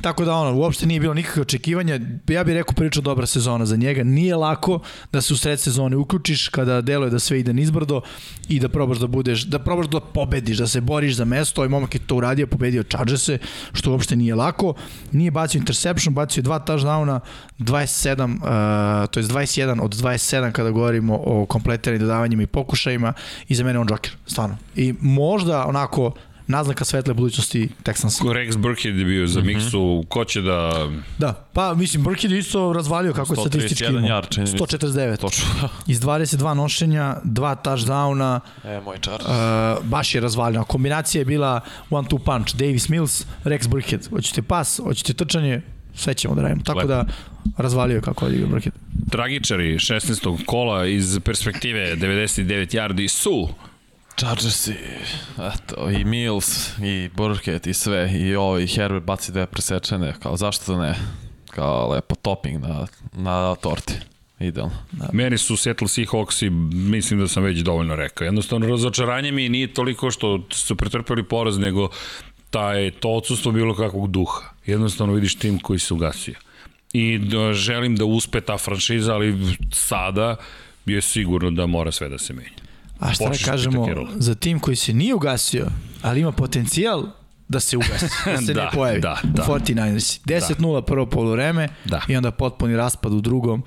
[0.00, 2.00] Tako da ono, uopšte nije bilo nikakve očekivanja.
[2.28, 4.04] Ja bih rekao priča dobra sezona za njega.
[4.04, 4.80] Nije lako
[5.12, 8.00] da se u sred sezone uključiš kada deluje da sve ide nizbrdo
[8.48, 11.60] i da probaš da budeš, da probaš da pobediš, da se boriš za mesto.
[11.60, 12.84] Ovaj momak je to uradio, pobedio
[13.16, 13.38] se,
[13.72, 14.74] što uopšte nije lako.
[15.12, 17.20] Nije bacio interception, bacio je dva touchdowna,
[17.58, 23.12] 27, uh, to je 21 od 27 kada govorimo o kompletiranim dodavanjima i pokušajima
[23.48, 24.56] i za mene on Joker, stvarno.
[24.76, 26.12] I možda onako
[26.48, 28.32] naznaka svetle budućnosti Texans.
[28.32, 29.46] Rex Burkhead je bio za mhm.
[29.46, 30.88] miksu, ko će da...
[31.18, 34.22] Da, pa mislim Burkhead je isto razvalio kako je statistički imao.
[34.22, 35.16] 149.
[35.16, 35.44] Točno.
[35.86, 38.40] Iz 22 nošenja, dva touchdowna.
[38.64, 39.20] E, moj čar.
[39.20, 40.64] Uh, baš je razvalio.
[40.64, 41.60] Kombinacija je bila
[41.90, 42.56] one-two punch.
[42.56, 44.08] Davis Mills, Rex Burkhead.
[44.10, 45.62] Hoćete pas, hoćete trčanje,
[45.94, 46.62] sve ćemo da radimo.
[46.64, 46.88] Tako Lepo.
[46.88, 47.04] da
[47.56, 48.74] razvalio je kako odigra Burkhead.
[49.10, 50.44] Tragičari 16.
[50.46, 53.48] kola iz perspektive 99 yardi su
[54.18, 54.74] Chargersi,
[55.54, 60.36] eto, i Mills, i Burkett, i sve, i ovo, i Herbert baci dve presečene, kao
[60.36, 60.94] zašto da ne,
[61.50, 63.94] kao lepo topping na, na torti.
[64.40, 64.74] Idealno.
[64.92, 65.08] Da.
[65.12, 66.50] Meni su Seattle Seahawks i
[66.90, 68.24] mislim da sam već dovoljno rekao.
[68.24, 71.88] Jednostavno, razočaranje mi nije toliko što su pretrpeli poraz, nego
[72.50, 74.50] taj, to odsustvo bilo kakvog duha.
[74.66, 76.34] Jednostavno vidiš tim koji se ugasio.
[76.92, 80.36] I da, želim da uspe ta franšiza, ali sada
[80.86, 82.67] je sigurno da mora sve da se menja.
[83.00, 85.66] A šta da kažemo za tim koji se nije ugasio,
[86.02, 87.06] ali ima potencijal
[87.48, 89.00] da se ugasi, da se da, ne pojavi.
[89.00, 89.42] Da, da.
[89.42, 90.20] 49ers.
[90.24, 90.82] 10-0 da.
[90.82, 92.02] prvo polovreme da.
[92.08, 93.62] i onda potpuni raspad u drugom.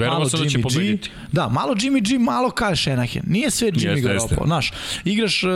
[0.00, 1.10] Verovao sam da će pobediti.
[1.32, 3.22] Da, malo Jimmy G, malo Kyle Shanahan.
[3.26, 4.46] Nije sve Jimmy Garoppolo.
[4.46, 4.72] Znaš,
[5.04, 5.50] igraš uh,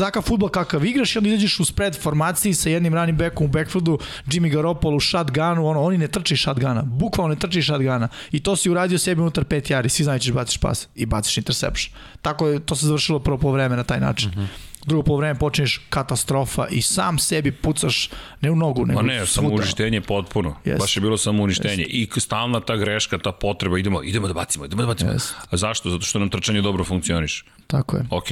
[0.00, 3.48] takav futbol kakav igraš i onda izađeš u spread formaciji sa jednim running backom u
[3.48, 6.82] backfieldu, Jimmy Garoppolo u shotgunu, ono, oni ne trči shotguna.
[6.82, 8.08] Bukvalno ne trči shotguna.
[8.32, 9.88] I to si uradio sebi unutar 5 jari.
[9.88, 11.94] Svi znaju da ćeš baciš pas i baciš interception.
[12.22, 14.28] Tako je, to se završilo prvo po vreme na taj način.
[14.28, 14.44] Uh mhm.
[14.86, 19.48] Drugo polovreme počneš katastrofa i sam sebi pucaš ne u nogu, nego Ma ne, samo
[19.48, 20.56] uništenje potpuno.
[20.64, 20.78] Yes.
[20.78, 21.84] Baš je bilo samo uništenje.
[21.84, 22.16] Yes.
[22.16, 25.10] I stalna ta greška, ta potreba, idemo, idemo da bacimo, idemo da bacimo.
[25.12, 25.32] Yes.
[25.50, 25.90] A zašto?
[25.90, 27.44] Zato što nam trčanje dobro funkcioniš.
[27.66, 28.04] Tako je.
[28.10, 28.24] Ok,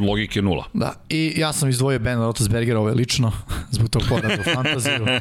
[0.00, 0.64] logike nula.
[0.72, 3.32] Da, i ja sam izdvojio Ben Roethlisbergera ovo je lično,
[3.76, 4.94] zbog tog poraza u fantaziju.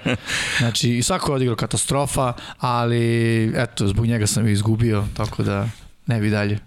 [0.59, 5.69] Znači, i svako je odigrao katastrofa, ali eto, zbog njega sam izgubio, tako da
[6.07, 6.59] Ne bi dalje.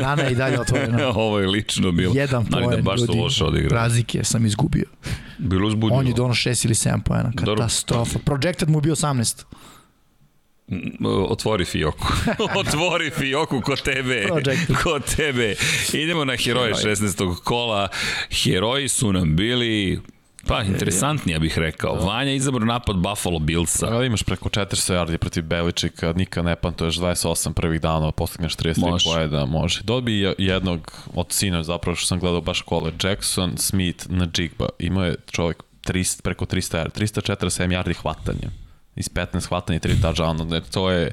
[0.00, 1.08] Rana je i dalje otvorena.
[1.14, 2.14] Ovo je lično bilo.
[2.14, 3.78] Jedan da poen, da baš ljudi, loše odigrao.
[3.78, 4.84] Razlike sam izgubio.
[5.38, 6.00] Bilo uzbudljivo.
[6.00, 7.32] On je dono 6 ili 7 poena.
[7.36, 8.18] Katastrofa.
[8.18, 9.44] Projected mu bio 18.
[11.28, 12.06] Otvori Fioku.
[12.60, 14.26] Otvori Fioku kod tebe.
[14.26, 14.76] Projected.
[14.82, 15.54] Kod tebe.
[15.92, 17.36] Idemo na heroje 16.
[17.44, 17.88] kola.
[18.44, 20.00] Heroji su nam bili
[20.46, 21.96] Pa, interesantnija bih rekao.
[21.96, 22.04] Da.
[22.04, 23.90] Vanja izabro napad Buffalo Billsa.
[23.90, 29.04] Da imaš preko 400 yardi protiv Beličika, Nika ne pantuješ 28 prvih dana, postigneš 33
[29.04, 29.80] pojeda, može.
[29.82, 34.68] Dobi jednog od sina, zapravo što sam gledao baš kole, Jackson, Smith, Najigba.
[34.78, 38.48] Imao je čovjek 300, preko 300 yardi, 347 yardi hvatanja.
[38.96, 40.62] Iz 15 hvatanja i 3 touchdowna.
[40.70, 41.12] To je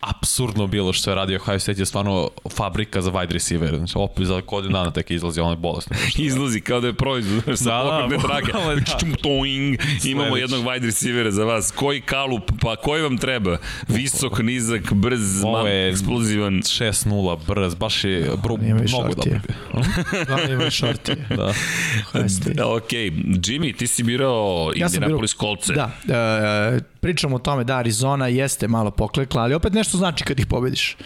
[0.00, 3.76] absurdno bilo što je radio Ohio State je stvarno fabrika za wide receiver.
[3.76, 5.96] Znači, opet za godinu dana tek izlazi, ono je bolesno.
[6.18, 8.52] izlazi kao da je proizvod sa da, pokretne da, trage.
[8.52, 9.16] Da.
[9.22, 11.70] Toing, imamo jednog wide receivera za vas.
[11.70, 13.58] Koji kalup, pa koji vam treba?
[13.88, 16.54] Visok, nizak, brz, Ovo je eksplozivan.
[16.54, 19.40] 6-0, brz, baš je bro, mnogo dobro.
[20.26, 21.12] Da, ima šorti.
[21.28, 21.52] da.
[22.54, 22.68] da.
[22.68, 22.90] ok,
[23.46, 25.66] Jimmy, ti si birao ja Indianapolis Colts.
[25.66, 30.40] Da, uh, pričamo o tome da Arizona jeste malo poklekla, ali opet nešto znači kad
[30.40, 30.96] ih pobediš.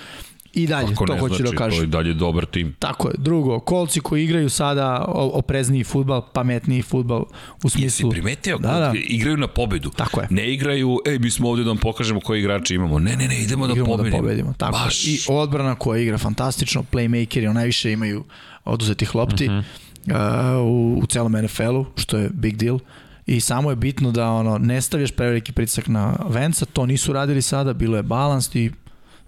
[0.55, 1.78] I dalje, Kako to hoću da znači, da kažem.
[1.78, 2.74] To je dalje dobar tim.
[2.78, 3.15] Tako je.
[3.19, 7.24] Drugo, kolci koji igraju sada oprezniji futbal, pametniji futbal
[7.62, 8.09] u smislu...
[8.09, 8.59] Jesi primetio?
[8.59, 8.93] Da, da.
[8.94, 9.90] Igraju na pobedu.
[9.90, 10.27] Tako je.
[10.31, 12.98] Ne igraju, ej, mi smo ovde da vam pokažemo koji igrači imamo.
[12.98, 14.16] Ne, ne, ne, idemo, da da pobedimo.
[14.16, 14.52] da pobedimo.
[14.59, 15.05] Tako Baš.
[15.06, 18.24] I odbrana koja igra fantastično, playmakeri, najviše imaju
[18.65, 19.48] oduzetih lopti.
[19.48, 19.62] Uh -huh.
[20.06, 22.78] Uh, u, u celom NFL-u, što je big deal
[23.27, 27.43] i samo je bitno da ono ne stavljaš preveliki pritisak na Venca, to nisu radili
[27.43, 28.71] sada, bilo je balans i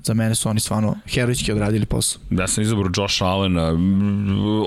[0.07, 2.23] za mene su oni stvarno herojski odradili posao.
[2.31, 3.73] Ja sam izabrao Josh Allena,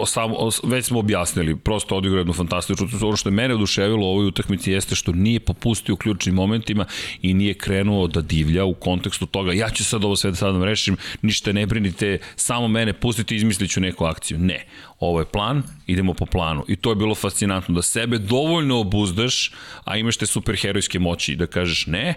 [0.06, 0.32] sam,
[0.64, 4.72] već smo objasnili, prosto odigrao jednu fantastičnu, ono što je mene oduševilo u ovoj utakmici
[4.72, 6.86] jeste što nije popustio u ključnim momentima
[7.22, 10.54] i nije krenuo da divlja u kontekstu toga, ja ću sad ovo sve da sad
[10.54, 14.40] vam rešim, ništa ne brinite, samo mene pustite i izmislit ću neku akciju.
[14.40, 14.66] Ne,
[15.00, 16.66] ovo je plan, idemo po planu.
[16.68, 19.52] I to je bilo fascinantno, da sebe dovoljno obuzdaš,
[19.84, 22.14] a imaš te superherojske moći da kažeš ne,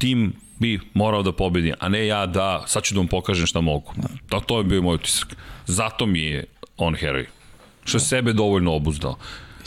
[0.00, 3.60] tim bi morao da pobedi, a ne ja da sad ću da vam pokažem šta
[3.60, 3.92] mogu.
[4.30, 5.36] Da, to je bio moj utisak.
[5.66, 6.44] Zato mi je
[6.76, 7.26] on heroj.
[7.84, 9.16] Što je sebe dovoljno obuzdao.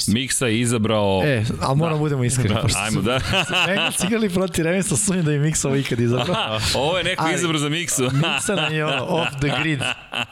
[0.07, 1.21] Miksa je izabrao...
[1.25, 1.99] E, ali moramo da.
[1.99, 2.55] budemo iskreni.
[2.55, 3.19] Da, ajmo da.
[3.67, 6.59] Bengals igrali proti Ravensa, sumnjam da je Miksa ovo ikad izabrao.
[6.75, 8.03] Ovo je neko Ali, izabrao za Miksu.
[8.03, 9.79] Miksa nam je ono off the grid,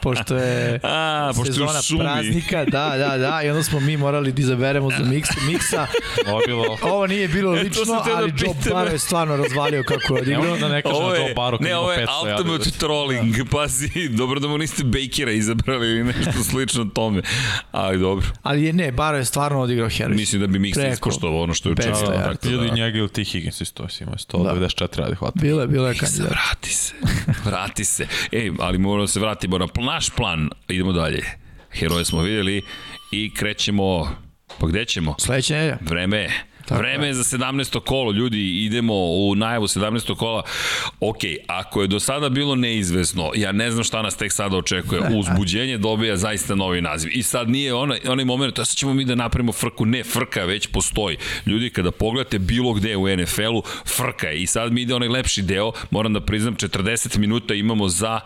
[0.02, 2.64] pošto je A, pošto sezona je praznika.
[2.64, 5.34] Da, da, da, i onda smo mi morali da izaberemo za Miksa.
[5.46, 5.86] Miksa
[6.26, 10.56] Ovo, ovo nije bilo lično, ali Joe Barrow je stvarno razvalio kako je odigrao.
[10.56, 14.48] Da ne kažem ovo Joe je, Barrow ne, ovo je ultimate trolling, pazi, dobro da
[14.48, 17.22] mu niste Bakera izabrali ili nešto slično tome,
[17.72, 18.26] ali dobro.
[18.42, 20.16] Ali je, ne, Barrow je stvarno odigrao heroj.
[20.16, 22.10] Mislim da bi Miksa Preko ispoštovao ono što je 500 učinio.
[22.10, 22.32] yardi.
[22.32, 25.40] tako Ili da- njega ili ti Higgins isto si imao 194 radi hvata.
[25.40, 26.30] Bilo je, bilo je kandidat.
[26.30, 26.94] vrati se,
[27.44, 28.06] vrati se.
[28.32, 31.22] Ej, ali moramo da se vratimo na naš plan, idemo dalje.
[31.70, 32.62] Heroje smo videli
[33.12, 34.16] i krećemo,
[34.60, 35.14] pa gde ćemo?
[35.18, 35.78] Sledeća nedelja.
[35.82, 36.30] Vreme je.
[36.72, 37.80] Tako Vreme je za 17.
[37.80, 40.16] kolo, ljudi, idemo u najavu 17.
[40.16, 40.42] kola.
[41.00, 45.00] Ok, ako je do sada bilo neizvesno, ja ne znam šta nas tek sada očekuje.
[45.18, 47.10] Uzbuđenje dobija zaista novi naziv.
[47.14, 49.86] I sad nije onaj, onaj moment, a sad ćemo mi da napravimo frku.
[49.86, 51.16] Ne, frka već postoji.
[51.46, 53.62] Ljudi, kada pogledate bilo gde u NFL-u,
[53.96, 54.42] frka je.
[54.42, 58.20] I sad mi ide onaj lepši deo, moram da priznam, 40 minuta imamo za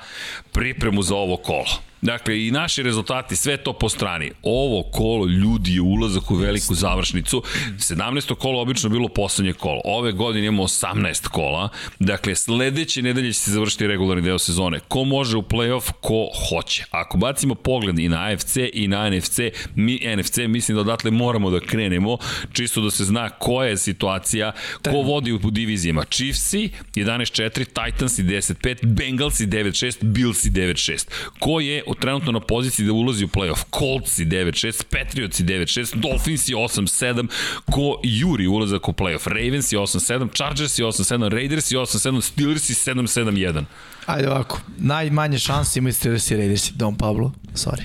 [0.53, 1.87] pripremu za ovo kolo.
[2.03, 4.31] Dakle, i naši rezultati, sve to po strani.
[4.43, 7.43] Ovo kolo ljudi je ulazak u veliku završnicu.
[7.79, 8.35] 17.
[8.35, 9.81] kolo obično bilo poslednje kolo.
[9.85, 11.69] Ove godine imamo 18 kola.
[11.99, 14.81] Dakle, sledeće nedelje će se završiti regularni deo sezone.
[14.89, 16.85] Ko može u playoff, ko hoće.
[16.91, 19.39] Ako bacimo pogled i na AFC i na NFC,
[19.75, 22.19] mi, NFC mislim da odatle moramo da krenemo,
[22.53, 24.53] čisto da se zna koja je situacija,
[24.83, 26.05] ko vodi u divizijama.
[26.05, 31.09] Chiefsi 11-4, Titansi 10-5, Bengalsi 9-6, Billsi 9-6.
[31.39, 33.65] Ko je trenutno na poziciji da ulazi u playoff?
[33.79, 37.27] Coltsi 9-6, Patriotsi 9-6, Dolphinsi 8-7,
[37.71, 39.27] ko juri ulazak u playoff?
[39.27, 43.65] Ravensi 8-7, Chargersi 8-7, Raidersi 8-7, Steelersi 7-7-1.
[44.07, 47.83] Ajde ovako, najmanje šanse imaju Steelers i Raidersi, Don Pablo, sorry.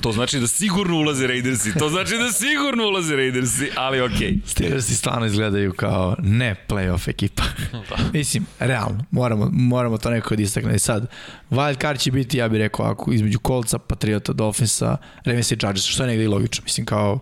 [0.00, 4.16] To znači da sigurno ulaze Raidersi, to znači da sigurno ulaze Raidersi, ali okej.
[4.16, 4.38] Okay.
[4.46, 7.42] Steelersi stvarno izgledaju kao ne playoff ekipa.
[8.12, 10.78] Mislim, realno, moramo, moramo to nekako da istakne.
[10.78, 11.06] Sad,
[11.50, 15.90] wild card će biti, ja bih rekao, ako između Coltsa, Patriota, Dolphinsa, Ravensa i Chargersa,
[15.90, 16.62] što je negde i logično.
[16.64, 17.20] Mislim, kao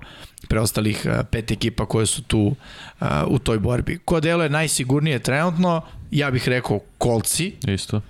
[0.48, 2.40] preostalih uh, pet ekipa koje su tu
[3.00, 3.98] uh, u toj borbi.
[4.04, 8.00] Ko deluje najsigurnije trenutno, ja bih rekao Coltsi, Isto.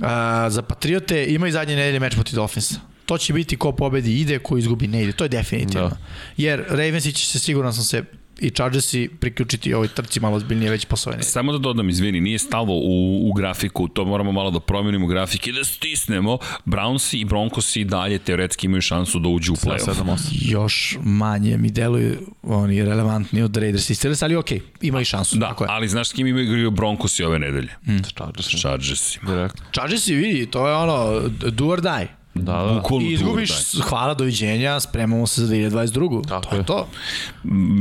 [0.00, 2.80] A, za Patriote ima i zadnje nedelje meč protiv Dolphinsa.
[3.06, 5.12] To će biti ko pobedi ide, ko izgubi ne ide.
[5.12, 5.88] To je definitivno.
[5.88, 5.96] Da.
[6.36, 8.04] Jer Ravensi će se siguran sam se
[8.38, 11.22] i Chargersi priključiti ovoj trci malo ozbiljnije već nedelje.
[11.22, 15.50] Samo da dodam, izvini, nije stalo u, u grafiku, to moramo malo da promenimo grafike
[15.50, 16.38] i da stisnemo.
[16.64, 20.02] Brownsi i Broncosi dalje teoretski imaju šansu da uđu u playoff.
[20.04, 20.18] 7-8.
[20.30, 25.36] Još manje mi deluju oni relevantni od Raiders i Steelers, ali okej, ima i šansu.
[25.36, 25.68] Da, tako je.
[25.70, 27.68] ali znaš s kim imaju igraju Broncosi ove nedelje?
[27.86, 27.96] Mm.
[28.16, 28.48] Chargers.
[28.60, 29.30] Chargersima.
[29.30, 29.66] Direktno.
[29.72, 32.17] Chargersi vidi, to je ono do or die.
[32.44, 32.72] Da, da.
[32.74, 33.88] Bukvalno I tu izgubiš, udaj.
[33.88, 36.28] hvala, doviđenja, spremamo se za 2022.
[36.28, 36.66] Tako to je je.
[36.66, 36.88] to.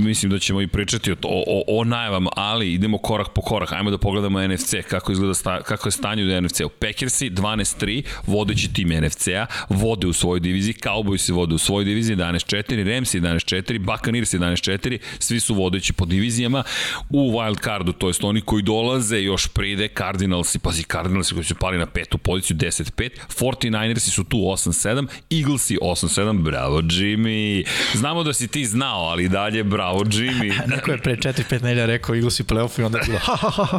[0.08, 3.72] Mislim da ćemo i pričati o, o, o najavama, ali idemo korak po korak.
[3.72, 6.70] Ajmo da pogledamo NFC, kako, izgleda sta, kako je stanje u NFC-u.
[6.70, 12.94] Packersi 12-3, vodeći tim NFC-a, vode u svojoj diviziji, Cowboys vode u svojoj diviziji 11-4,
[12.94, 16.64] Rams 11-4, Buccaneers 11-4, svi su vodeći po divizijama.
[17.10, 21.56] U wild cardu, to jest oni koji dolaze, još pride, Cardinalsi, pazi, Cardinalsi koji su
[21.56, 23.10] pali na petu poziciju 10-5,
[23.40, 27.68] 49ersi su tu 8-7, Eaglesi 8-7, bravo Jimmy.
[27.94, 30.54] Znamo da si ti znao, ali dalje bravo Jimmy.
[30.76, 33.50] Neko je pre 4-5 nedelja rekao Eagles i playoff i onda je bilo ha, ha,
[33.50, 33.78] ha, ha.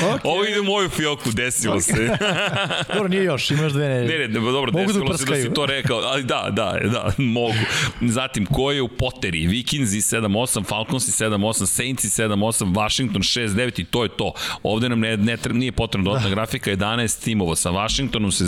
[0.00, 0.18] okay.
[0.30, 2.16] Ovo ide u moju fioku, desilo se.
[2.94, 4.18] Dobro, nije još, ima još dve nedelje.
[4.18, 7.12] Ne, ne, dobro, Mogu da desilo se da si to rekao, ali da, da, da,
[7.16, 7.54] mogu.
[8.00, 9.46] Zatim, ko je u Potteri?
[9.46, 14.32] Vikingsi 7-8, Falconsi 7-8, Saintsi 7-8, Washington 6-9 i to je to.
[14.62, 16.34] Ovde nam ne, ne, nije potrebna dodatna da.
[16.34, 17.56] grafika, 11 timova.
[17.56, 18.44] Sa Washingtonom se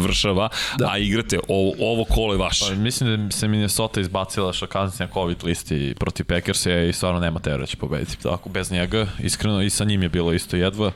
[0.00, 0.48] završava,
[0.78, 0.90] da.
[0.90, 2.64] a igrate, ovo, ovo kolo je vaše.
[2.68, 7.38] Pa, mislim da se Minnesota izbacila šakanci na COVID listi protiv Packersa i stvarno nema
[7.40, 8.22] teorija da će pobediti.
[8.22, 10.92] Tako, bez njega, iskreno, i sa njim je bilo isto jedva.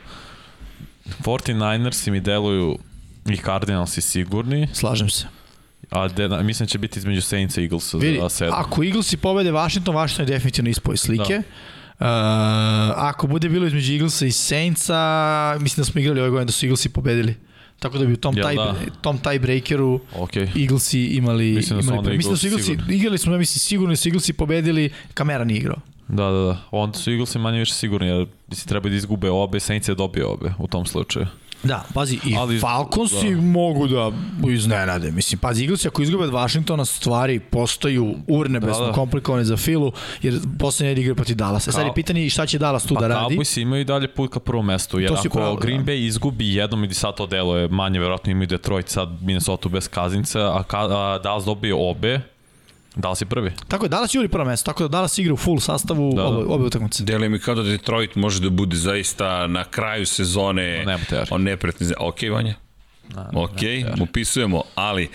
[1.24, 2.78] 49ersi mi deluju
[3.26, 5.26] i Cardinalsi sigurni, Slažem se.
[5.90, 8.54] a de, mislim da će biti između Saintsa i Eaglesa Vidi, za sedam.
[8.56, 11.42] ako Eaglesi pobede Washington, Washington je definitivno ispoj slike.
[12.00, 12.06] Uh,
[12.96, 16.66] ako bude bilo između Eaglesa i Saintsa, mislim da smo igrali ove godine da su
[16.66, 17.34] Eaglesi pobedili.
[17.84, 18.74] Tako da bi u tom, Jel taj, da?
[19.00, 20.36] tom tiebreakeru Ok.
[20.36, 21.52] Eaglesi imali...
[21.52, 22.92] Mislim da su imali mislim da su Eaglesi sigurno.
[22.94, 25.76] igrali smo, ja mislim, sigurno su Eaglesi pobedili, Kamera nije igrao.
[26.08, 26.58] Da, da, da.
[26.70, 30.32] Onda su Eaglesi manje više sigurni, jer mislim treba da izgube obe, Saints je dobio
[30.32, 31.26] obe u tom slučaju.
[31.64, 33.36] Da, pazi, i Ali- Falconsi da.
[33.36, 33.42] da.
[33.42, 34.10] mogu da
[34.50, 35.10] iznenade.
[35.10, 38.90] Mislim, pazi, Eaglesi ako izgube od Washingtona, stvari postaju urnebesno Da, da, da.
[38.90, 38.92] da.
[38.92, 39.92] komplikovane za Filu,
[40.22, 41.70] jer poslednje igra protiv Dallasa.
[41.70, 43.36] E sad je pitanje šta će Dallas tu Pa da radi.
[43.36, 45.92] Cowboys imaju i dalje put ka prvom mestu, jer ako pravo, Green da.
[45.92, 49.88] Bay izgubi jednom i sad to delo je manje, verovatno imaju Detroit sad Minnesota bez
[49.88, 52.20] kazinca, a, a Dallas dobije obe,
[52.96, 53.52] Dallas je prvi.
[53.68, 56.28] Tako je, Dallas juri prvo mesto, tako da Dallas igra u full sastavu Da, da,
[56.30, 56.36] da.
[56.36, 57.04] obe, obe utakmice.
[57.04, 61.28] Deluje mi kao da Detroit može da bude zaista na kraju sezone nema teorije.
[61.34, 61.86] on nepretni.
[61.98, 62.54] Ok, Vanja?
[63.34, 63.60] Ok,
[64.02, 65.08] upisujemo, ali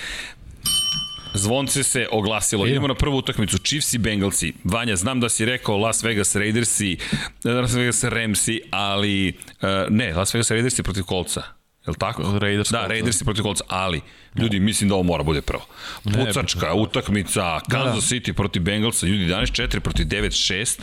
[1.33, 2.67] Zvonce se oglasilo.
[2.67, 3.57] Idemo na prvu utakmicu.
[3.57, 4.53] Chiefs i Bengalsi.
[4.63, 6.97] Vanja, znam da si rekao Las Vegas Raidersi,
[7.43, 11.41] Las Vegas Ramsi, ali uh, ne, Las Vegas Raidersi protiv Kolca.
[11.89, 12.39] Je li tako?
[12.39, 14.01] Raiders, da, Colts, Raidersi protiv Kolca, ali
[14.35, 15.65] ljudi, mislim da ovo mora bude prvo.
[16.03, 20.79] Pucačka utakmica, Kansas City protiv Bengalsa, ljudi 11-4 protiv 9-6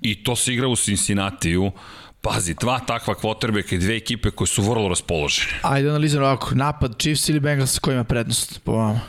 [0.00, 1.72] i to se igra u Cincinnatiju.
[2.20, 5.52] Pazi, dva takva kvotrbeka i dve ekipe koje su vrlo raspoložene.
[5.62, 9.00] Ajde analiziramo ovako, napad Chiefs ili Bengals ko ima prednost po vama?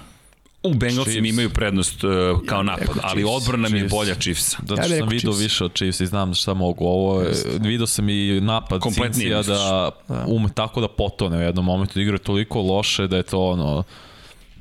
[0.64, 1.30] U Bengalsi Chiefs.
[1.30, 2.11] imaju prednost uh,
[2.45, 3.35] kao napad, ali Chiefs.
[3.38, 3.91] odbrana mi je Chiefs.
[3.91, 4.57] bolja Chiefsa.
[4.68, 5.40] Zato Ja sam Chiefs.
[5.40, 6.85] više od Chiefs i znam šta mogu.
[6.85, 9.57] Ovo je, vidio sam i napad Kompletnije Cincija misliš?
[9.57, 9.91] da
[10.27, 13.84] ume tako da potone u jednom momentu, da igra toliko loše da je to ono...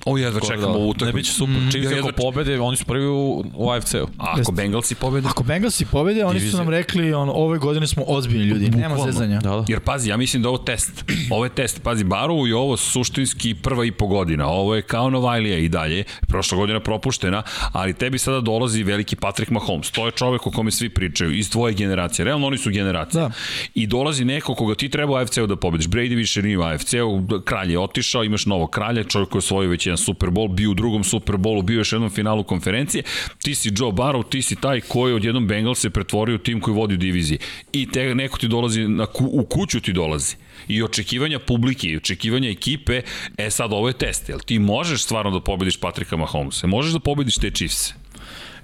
[0.05, 1.17] O, jedva čekam ovu Ne, utakmicu.
[1.17, 1.55] biće super.
[1.55, 4.07] Mm, Chiefs Ja ako jedva- pobede, oni su prvi u, u AFC-u.
[4.19, 4.53] Ako.
[4.53, 5.29] Bengalsi pobede?
[5.29, 9.13] Ako Bengalsi pobede, oni su nam rekli, on, ove godine smo ozbiljni ljudi, nema Bukvalno.
[9.13, 9.41] zezanja.
[9.41, 9.65] Da, da.
[9.69, 11.05] Jer pazi, ja mislim da ovo test.
[11.31, 11.83] Ovo je test.
[11.83, 14.49] Pazi, Barovu je ovo suštinski prva i po godina.
[14.49, 16.05] Ovo je kao Novajlija i dalje.
[16.23, 17.43] Prošla godina propuštena,
[17.73, 19.91] ali tebi sada dolazi veliki Patrick Mahomes.
[19.91, 22.25] To je čovek o kome svi pričaju iz tvoje generacije.
[22.25, 23.21] Realno oni su generacija.
[23.21, 23.31] Da.
[23.75, 25.87] I dolazi neko koga ti treba u AFC-u da pobediš.
[25.87, 29.71] Brady više nije u AFC-u, kralj je otišao, imaš novog kralja, čovjek koji je osvojio
[29.71, 33.05] već jedan Super Bowl, bio u drugom Super Bowlu, bio još jednom finalu konferencije.
[33.43, 36.75] Ti si Joe Barrow, ti si taj koji odjednom Bengals se pretvorio u tim koji
[36.75, 37.39] vodi diviziji.
[37.73, 40.37] I te, neko ti dolazi, na ku, u kuću ti dolazi.
[40.69, 43.03] I očekivanja publike, i očekivanja ekipe,
[43.37, 47.01] e sad ovo je test, jel ti možeš stvarno da pobediš Patrika Mahomesa, možeš da
[47.01, 48.02] pobediš te Chiefs.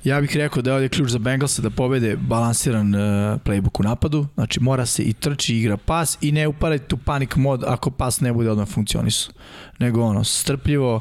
[0.05, 3.01] Ja bih rekao da je ovdje ključ za Bengalsa da pobede balansiran uh,
[3.45, 7.37] playbook u napadu, znači mora se i trči, igra pas i ne uparati u panik
[7.37, 9.33] mod ako pas ne bude odmah funkcionisu.
[9.79, 10.95] Nego ono, strpljivo,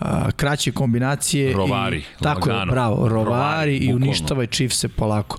[0.00, 0.06] uh,
[0.36, 1.52] kraće kombinacije.
[1.52, 5.38] Rovari, i, Tako je, bravo, rovari, Rovari, i uništavaj Chiefse polako.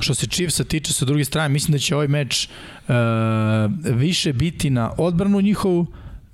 [0.00, 2.94] Što se Chiefsa tiče sa druge strane, mislim da će ovaj meč uh,
[3.96, 5.86] više biti na odbranu njihovu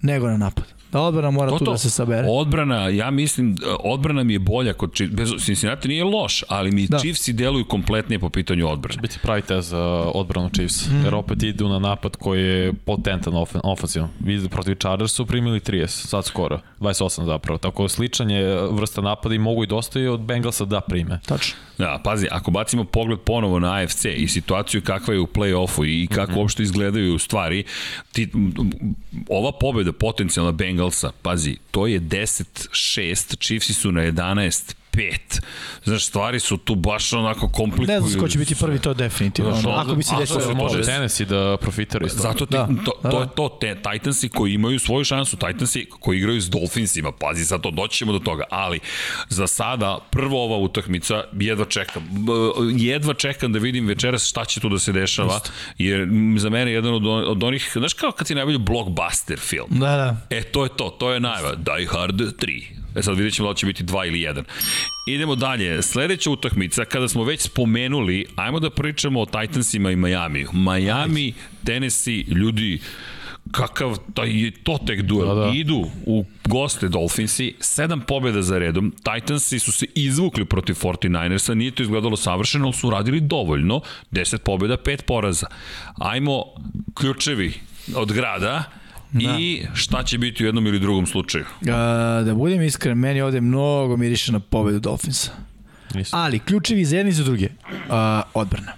[0.03, 0.80] nego na napad.
[0.93, 2.27] Da odbrana mora tu da se sabere.
[2.31, 5.15] Odbrana, ja mislim, odbrana mi je bolja kod Chiefs.
[5.15, 6.97] Bez, Cincinnati nije loš, ali mi da.
[6.97, 6.99] Da.
[6.99, 9.01] Chiefsi deluju kompletnije po pitanju odbrane.
[9.03, 9.81] Biti pravi test za
[10.15, 11.05] odbranu Chiefs, Mhm.
[11.05, 14.09] jer opet idu na napad koji je potentan ofen, ofenzivno.
[14.21, 17.59] Vidi protiv Chargers su primili 30, sad skoro, 28 zapravo.
[17.59, 21.21] Tako sličan je vrsta napada i mogu i dosta i od Bengalsa da prime.
[21.27, 21.55] Tačno.
[21.79, 26.07] Da, pazi, ako bacimo pogled ponovo na AFC i situaciju kakva je u play-offu i
[26.07, 26.39] kako mm -hmm.
[26.39, 27.65] uopšte izgledaju stvari,
[28.13, 28.29] ti,
[29.29, 30.80] ova pobjeda potencijalna Bengalsa,
[31.23, 35.41] pazi, to je 10-6, Chiefsi su na 11 5.
[35.85, 37.87] Znaš, stvari su tu baš onako komplikuju.
[37.89, 39.51] Ne znam ko će biti prvi, to definitivno.
[39.53, 40.83] Znaš, Ono, ako bi se desilo to Može.
[40.83, 42.19] Tennessee da profitira isto.
[42.19, 43.21] Zato ti, Da, to, da, to da.
[43.21, 47.61] je to, te Titansi koji imaju svoju šansu, Titansi koji igraju s Dolphinsima, pazi, sad
[47.61, 48.81] to doći ćemo do toga, ali
[49.29, 52.03] za sada prvo ova utakmica, jedva čekam,
[52.73, 55.41] jedva čekam da vidim večeras šta će tu da se dešava,
[55.79, 58.59] jer m, za mene je jedan od, on- od onih, znaš kao kad ti najbolji
[58.59, 60.17] blockbuster film, Da, da.
[60.31, 61.55] E, to je to, to je najva.
[61.55, 62.63] Die Hard 3.
[62.97, 64.43] E sad vidjet ćemo da će biti 2 ili 1.
[65.07, 65.83] Idemo dalje.
[65.83, 70.47] Sledeća utakmica, kada smo već spomenuli, ajmo da pričamo o Titansima i Miami.
[70.53, 71.35] Miami,
[71.65, 72.81] Tennessee, ljudi,
[73.51, 75.29] kakav taj je to tek duel.
[75.29, 75.47] Da, Da, da.
[75.47, 75.53] da.
[75.57, 78.95] Idu u goste Dolphinsi, sedam pobjeda za redom.
[79.15, 83.81] Titansi su se izvukli protiv 49ersa, nije to izgledalo savršeno, ali su radili dovoljno.
[84.13, 85.47] 10 pobjeda, 5 poraza.
[85.99, 86.45] Ajmo
[86.95, 87.53] ključevi
[87.95, 88.80] od grada
[89.13, 89.37] da.
[89.41, 91.45] i šta će biti u jednom ili drugom slučaju.
[91.69, 95.31] A, da budem iskren, meni ovde mnogo miriše na pobedu Dolphinsa.
[96.01, 96.17] Isto.
[96.17, 97.49] Ali, ključevi za jedni i za druge.
[97.89, 98.73] A, odbrana.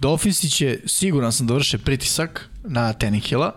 [0.00, 3.52] Dolphinsi će, siguran sam, da vrše pritisak na Tenihila.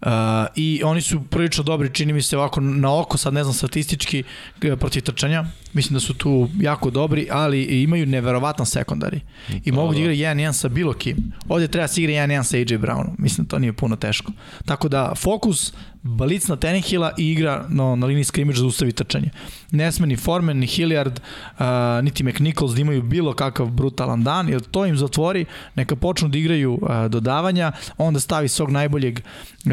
[0.00, 0.08] Uh,
[0.56, 4.22] I oni su prilično dobri, čini mi se ovako na oko, sad ne znam statistički,
[4.60, 5.44] g- protiv trčanja.
[5.72, 9.20] Mislim da su tu jako dobri, ali imaju neverovatan sekundari.
[9.64, 10.00] I Da, mogu da da.
[10.00, 11.32] igra 1-1 sa bilo kim.
[11.48, 13.14] Ovde treba se igra 1-1 sa AJ Brownom.
[13.18, 14.32] Mislim da to nije puno teško.
[14.64, 15.72] Tako da fokus,
[16.02, 19.30] balic na Tenehila i igra no, na liniji skrimidža da ustavi trčanje.
[19.70, 21.20] Ne sme ni Foreman, ni Hilliard,
[21.58, 21.64] uh,
[22.02, 25.44] niti McNichols da imaju bilo kakav brutalan dan, jer to im zatvori,
[25.74, 29.72] neka počnu da igraju uh, dodavanja, onda stavi svog najboljeg uh,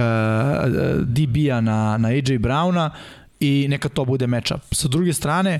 [1.03, 2.89] DB-a na, na AJ Browna
[3.39, 4.61] i neka to bude matchup.
[4.71, 5.59] Sa druge strane,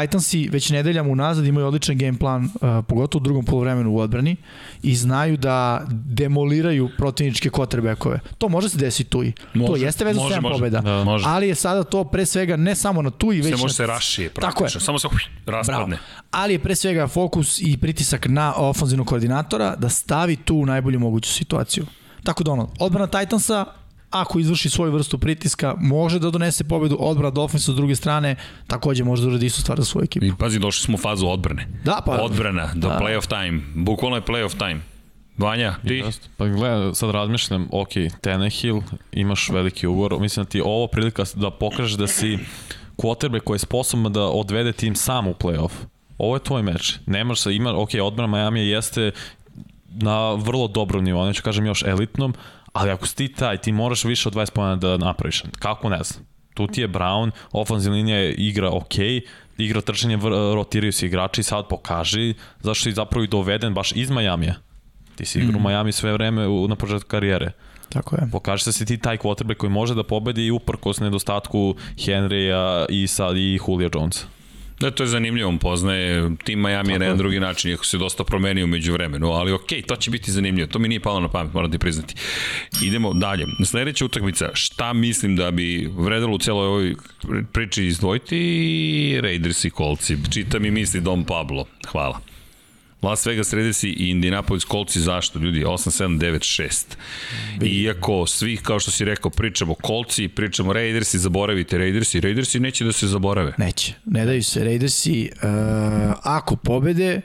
[0.00, 2.50] Titansi već nedeljama unazad imaju odličan game plan, uh,
[2.88, 4.36] pogotovo u drugom polovremenu u odbrani
[4.82, 8.20] i znaju da demoliraju protivničke quarterbackove.
[8.38, 9.32] To može se desiti tu i.
[9.32, 10.54] to Može, jeste vez za može, 7 može.
[10.54, 10.80] pobeda.
[10.80, 11.04] Da.
[11.04, 11.24] Može.
[11.28, 13.68] Ali je sada to pre svega ne samo na tu i već Se može na...
[13.68, 14.70] se rašije Tako je.
[14.70, 15.08] Samo se
[15.46, 15.98] raspadne.
[16.30, 21.00] Ali je pre svega fokus i pritisak na ofenzivnog koordinatora da stavi tu u najbolju
[21.00, 21.86] moguću situaciju.
[22.24, 23.64] Tako da ono, odbrana Titansa
[24.14, 28.36] ako izvrši svoju vrstu pritiska, može da donese pobedu, odbrana Dolphinsa s druge strane,
[28.66, 30.26] takođe može da uradi istu stvar za svoju ekipu.
[30.26, 31.68] I pazi, došli smo u fazu odbrane.
[31.84, 32.98] Da, pa- Odbrana, do Da.
[32.98, 33.60] playoff time.
[33.74, 34.80] Bukvalno je playoff time.
[35.38, 35.94] Vanja, ti?
[35.94, 36.28] Jeste.
[36.36, 37.88] Pa gledaj, sad razmišljam, ok,
[38.20, 38.80] Tenehill,
[39.12, 42.38] imaš veliki ugovor, mislim da ti je ovo prilika da pokažeš da si
[42.96, 45.70] quarterback koji je sposoban da odvede tim sam u playoff.
[46.18, 46.98] Ovo je tvoj meč.
[47.06, 49.10] Nemaš se, ima, ok, odbrana Miami jeste
[49.88, 52.34] na vrlo dobrom nivou, neću kažem još elitnom,
[52.74, 55.42] ali ako si ti taj, ti moraš više od 20 pojena da napraviš.
[55.58, 56.26] Kako ne znam.
[56.54, 58.94] Tu ti je Brown, ofenzivna linija igra ok,
[59.58, 60.18] igra trčanje,
[60.54, 64.54] rotiraju se igrači, sad pokaži zašto si zapravo i doveden baš iz Majamija.
[65.16, 67.52] Ti si igrao u Miami sve vreme u, na početku karijere.
[67.88, 68.28] Tako je.
[68.32, 72.86] Pokaži se da si ti taj quarterback koji može da pobedi i uprkos nedostatku Henrya
[72.88, 74.26] i sad i Julio Jonesa.
[74.80, 78.24] Da, to je zanimljivo, on poznaje tim Miami na jedan drugi način, iako se dosta
[78.24, 81.54] promenio među vremenu, ali okej, to će biti zanimljivo, to mi nije palo na pamet,
[81.54, 82.14] moram ti priznati.
[82.82, 83.46] Idemo dalje.
[83.64, 86.94] Sledeća utakmica, šta mislim da bi vredalo u celoj ovoj
[87.52, 90.16] priči izdvojiti Raiders i kolci.
[90.32, 91.64] Čita mi misli Dom Pablo.
[91.88, 92.33] Hvala.
[93.04, 96.64] Las Vegas Raiders i Indianapolis Colts zašto ljudi 8 7 9
[97.60, 102.84] 6 iako svi kao što si rekao pričamo Coltsi pričamo Raidersi zaboravite Raidersi Raidersi neće
[102.84, 103.94] da se zaborave Neće.
[104.04, 105.30] Ne daju se Raidersi.
[105.34, 105.48] Uh,
[106.22, 107.20] ako pobede,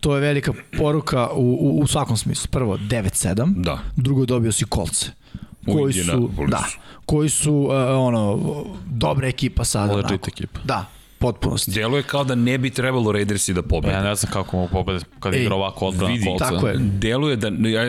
[0.00, 2.48] to je velika poruka u, u, u svakom smislu.
[2.50, 3.54] Prvo, 9-7.
[3.56, 3.78] Da.
[3.96, 5.06] Drugo, dobio si kolce.
[5.66, 6.64] U Koji su, da,
[7.06, 8.38] koji su uh, ono,
[8.86, 9.94] dobra ekipa sada.
[9.94, 10.60] Legit ekipa.
[10.64, 10.90] Da,
[11.24, 11.70] potpunosti.
[11.70, 13.94] Deluje kao da ne bi trebalo Raidersi da pobede.
[13.94, 16.44] ja ne znam kako mogu pobediti kad Ej, igra ovako odbrana vidi, kolca.
[16.46, 16.74] tako je.
[16.78, 17.82] Deluje da, ja,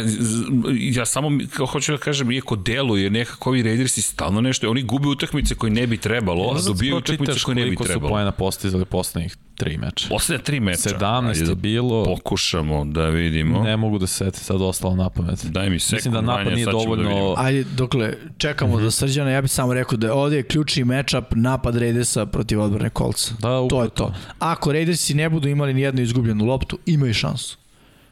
[0.92, 5.08] ja samo kao hoću da kažem, iako deluje nekako ovi Raidersi stalno nešto, oni gube
[5.08, 8.10] utakmice koje ne bi trebalo, a dobijaju utakmice koje ne bi koliko su trebalo.
[8.10, 10.08] pojena postizali poslednjih tri meča.
[10.10, 10.90] Poslednja tri meča.
[10.90, 13.64] 17 Ajde je da bilo, Pokušamo da vidimo.
[13.64, 15.46] ne mogu da se sad ostalo na pamet.
[15.46, 17.42] Daj mi sekund, Mislim da napad nije ćemo dovoljno- Da.
[17.42, 18.84] Ajde, dokle čekamo mm -hmm.
[18.84, 22.62] za srđana, ja bih samo rekao da je ovde je ključni matchup napad Raidersa protiv
[22.62, 23.25] odbrane kolca.
[23.40, 24.14] Da, to je to.
[24.40, 27.58] Ako Raidersi ne budu imali ni jednu izgubljenu loptu, imaju šansu.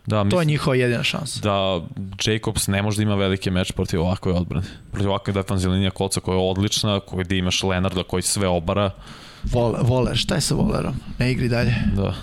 [0.06, 1.40] Da, To je mislim njihova jedina šansa.
[1.40, 1.81] da
[2.26, 4.68] Jacobs ne može da ima veliki meč protiv ovakve odbrane.
[4.91, 8.91] Protiv ovakve defensivne linije kolca koja je odlična, koji da imaš Leonarda koji sve obara.
[9.44, 10.94] Vol, voler, šta je sa Volerom?
[11.19, 11.76] Ne igri dalje.
[11.95, 12.14] Da,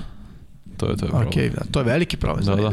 [0.77, 1.29] to je to je problem.
[1.29, 2.73] Ok, da, to je veliki problem za Da, da.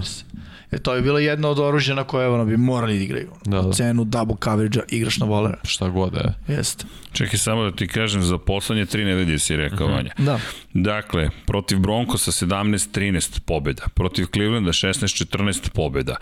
[0.71, 3.31] Jer to je bilo jedno od oružja na koje ono, bi morali da igraju.
[3.45, 3.73] Da, da.
[3.73, 5.57] Cenu double coverage-a igraš na Volera.
[5.63, 6.55] Šta god da je.
[6.57, 6.85] Jeste.
[7.13, 10.11] Čekaj samo da ti kažem, za poslednje tri nedelje si rekao, Vanja.
[10.17, 10.39] Da.
[10.73, 16.15] Dakle, protiv Broncosa 17-13 pobjeda, protiv Clevelanda 16-14 pobjeda,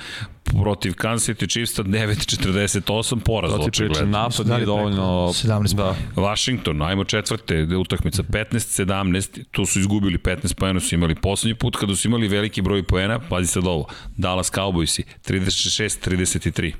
[0.53, 4.17] protiv Kansas City Chiefsa 9-48 poraz To ti pričam, očigledno.
[4.19, 5.03] napad nije dovoljno...
[5.25, 11.55] 17 Da, Washington, ajmo četvrte utakmica, 15-17, tu su izgubili 15 poena, su imali poslednji
[11.55, 13.85] put kada su imali veliki broj poena, pazi sad ovo,
[14.17, 16.73] Dallas Cowboysi, 36-33.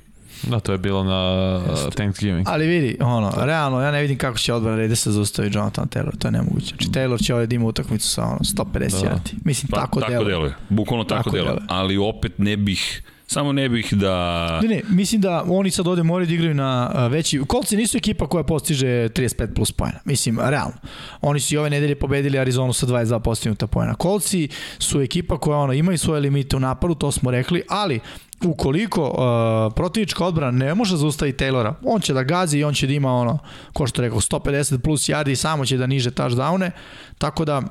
[0.44, 1.62] da, to je bilo na
[1.92, 2.48] Thanksgiving.
[2.48, 6.28] Ali vidi, ono, realno, ja ne vidim kako će odbrana Raidersa zaustaviti Jonathan Taylor, to
[6.28, 6.68] je nemoguće.
[6.68, 9.10] Znači, Taylor će ovdje da ima utakmicu sa ono, 150 Da.
[9.10, 9.34] yardi.
[9.44, 10.30] Mislim, Pa, tako, tako deluje.
[10.30, 10.54] deluje.
[10.70, 11.50] Bukvalno tako, Tako deluje.
[11.50, 11.66] deluje.
[11.70, 14.60] Ali opet ne bih, samo ne bih da...
[14.62, 17.42] Ne, ne, mislim da oni sad ovde moraju da igraju na veći...
[17.48, 20.00] Kolci nisu ekipa koja postiže 35 plus pojena.
[20.06, 20.76] Mislim, realno.
[21.22, 23.96] Oni su i ove nedelje pobedili Arizonu sa 22 postignuta pojena.
[23.96, 24.48] Kolci
[24.80, 28.00] su ekipa koja ono, imaju svoje limite u napadu, to smo rekli, ali
[28.44, 32.88] ukoliko uh, protivnička odbrana ne može zaustaviti Taylora, on će da gazi i on će
[32.88, 33.40] da ima ono,
[33.74, 36.72] ko što rekao, 150 plus yardi i samo će da niže touchdowne,
[37.18, 37.62] tako da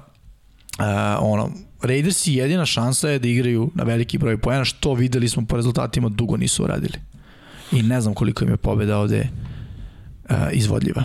[0.79, 0.85] Uh,
[1.21, 1.51] ono,
[1.85, 6.09] Raidersi jedina šansa je da igraju na veliki broj poena, što videli smo po rezultatima
[6.09, 6.99] dugo nisu uradili.
[7.73, 9.29] I ne znam koliko im je pobeda ovde
[10.31, 11.05] uh, izvodljiva.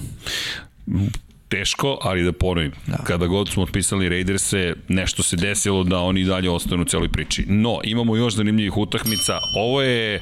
[1.49, 2.97] teško, ali da ponovim, da.
[2.97, 7.45] kada god smo otpisali Raiderse, nešto se desilo da oni dalje ostanu u celoj priči.
[7.47, 9.39] No, imamo još zanimljivih utakmica.
[9.57, 10.22] Ovo je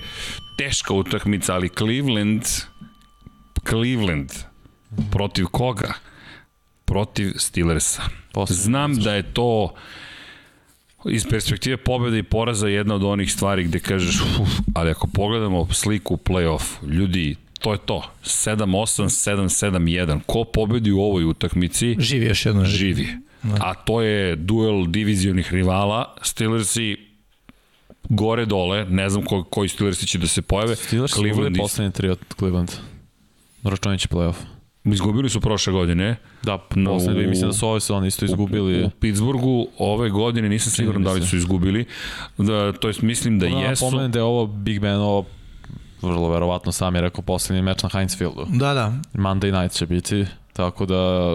[0.57, 2.43] teška utakmica, ali Cleveland,
[3.69, 4.29] Cleveland,
[5.11, 5.93] protiv koga?
[6.87, 8.01] protiv Steelersa.
[8.49, 9.73] Znam da je to
[11.09, 15.67] iz perspektive pobjede i poraza jedna od onih stvari gde kažeš, uf, ali ako pogledamo
[15.73, 18.03] sliku u play-off, ljudi, to je to.
[18.23, 18.65] 7-8,
[19.03, 20.19] 7-7-1.
[20.25, 22.65] Ko pobedi u ovoj utakmici, Živi još jedno.
[22.65, 23.07] živi.
[23.59, 26.15] A to je duel divizionih rivala.
[26.21, 26.97] Steelersi
[28.09, 30.75] gore dole, ne znam ko, koji Steelersi će da se pojave.
[30.75, 32.71] Steelers su Cleveland bili tri od Cleveland.
[33.63, 34.56] Računajući playoff.
[34.87, 36.15] Izgubili su prošle godine.
[36.43, 38.83] Da, No, poslednji, u- mislim da su ove sezone isto izgubili.
[38.85, 41.27] U Pittsburghu ove godine nisam siguran da li se.
[41.27, 41.85] su izgubili.
[42.37, 43.85] Da, to jest mislim da Da, jesu.
[43.85, 45.25] Pomenem da je ovo Big Ben, ovo
[46.01, 48.45] vrlo verovatno sam je rekao poslednji meč na Heinz Fieldu.
[48.49, 48.93] Da, da.
[49.13, 51.31] Monday night će biti, tako da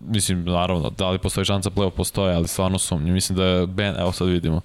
[0.00, 3.14] mislim, naravno, da li postoji šansa playoff postoje, ali stvarno sumnjam.
[3.14, 4.60] Mislim da je Ben, evo sad vidimo,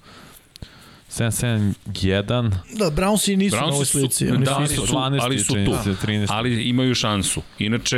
[1.10, 4.26] 7-7-1, Da, Brownsi nisu Brownsi na ovoj su- slici.
[4.26, 5.54] da, Oni ali su, su- 12, ali su tu.
[5.54, 6.26] 13, 13.
[6.30, 7.42] ali imaju šansu.
[7.58, 7.96] Inače,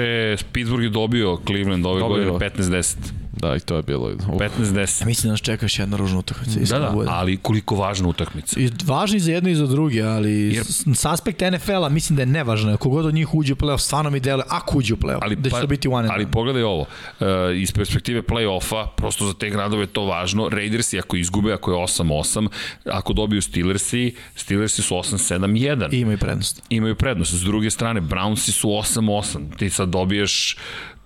[0.53, 2.17] Pittsburgh je dobio Cleveland ove Dobio.
[2.31, 2.97] godine 15-10.
[3.33, 4.09] Da, i to je bilo.
[4.09, 5.03] Uh, 15-10.
[5.03, 6.61] Ja mislim da nas čeka još jedna ružna utakmica.
[6.61, 7.09] Da, da, bude.
[7.13, 8.61] ali koliko važna utakmica.
[8.61, 10.65] I važni za jedno i za druge, ali Jer-
[10.95, 12.77] s, aspekta NFL-a mislim da je nevažno.
[12.77, 15.51] Kogod od njih uđe u play-off, stvarno mi dele, ako uđe u play-off, ali, da
[15.51, 17.27] će to biti one and ali pogledaj ovo, uh,
[17.57, 21.77] iz perspektive play-offa, prosto za te gradove je to važno, Raidersi ako izgube, ako je
[21.77, 22.49] 8-8,
[22.85, 25.95] ako dobiju Steelersi, Steelersi su 8-7-1.
[25.95, 26.63] I imaju prednost.
[26.69, 27.35] imaju prednost.
[27.35, 29.57] S druge strane, Brownsi su 8-8.
[29.57, 30.57] Ti sad dobiješ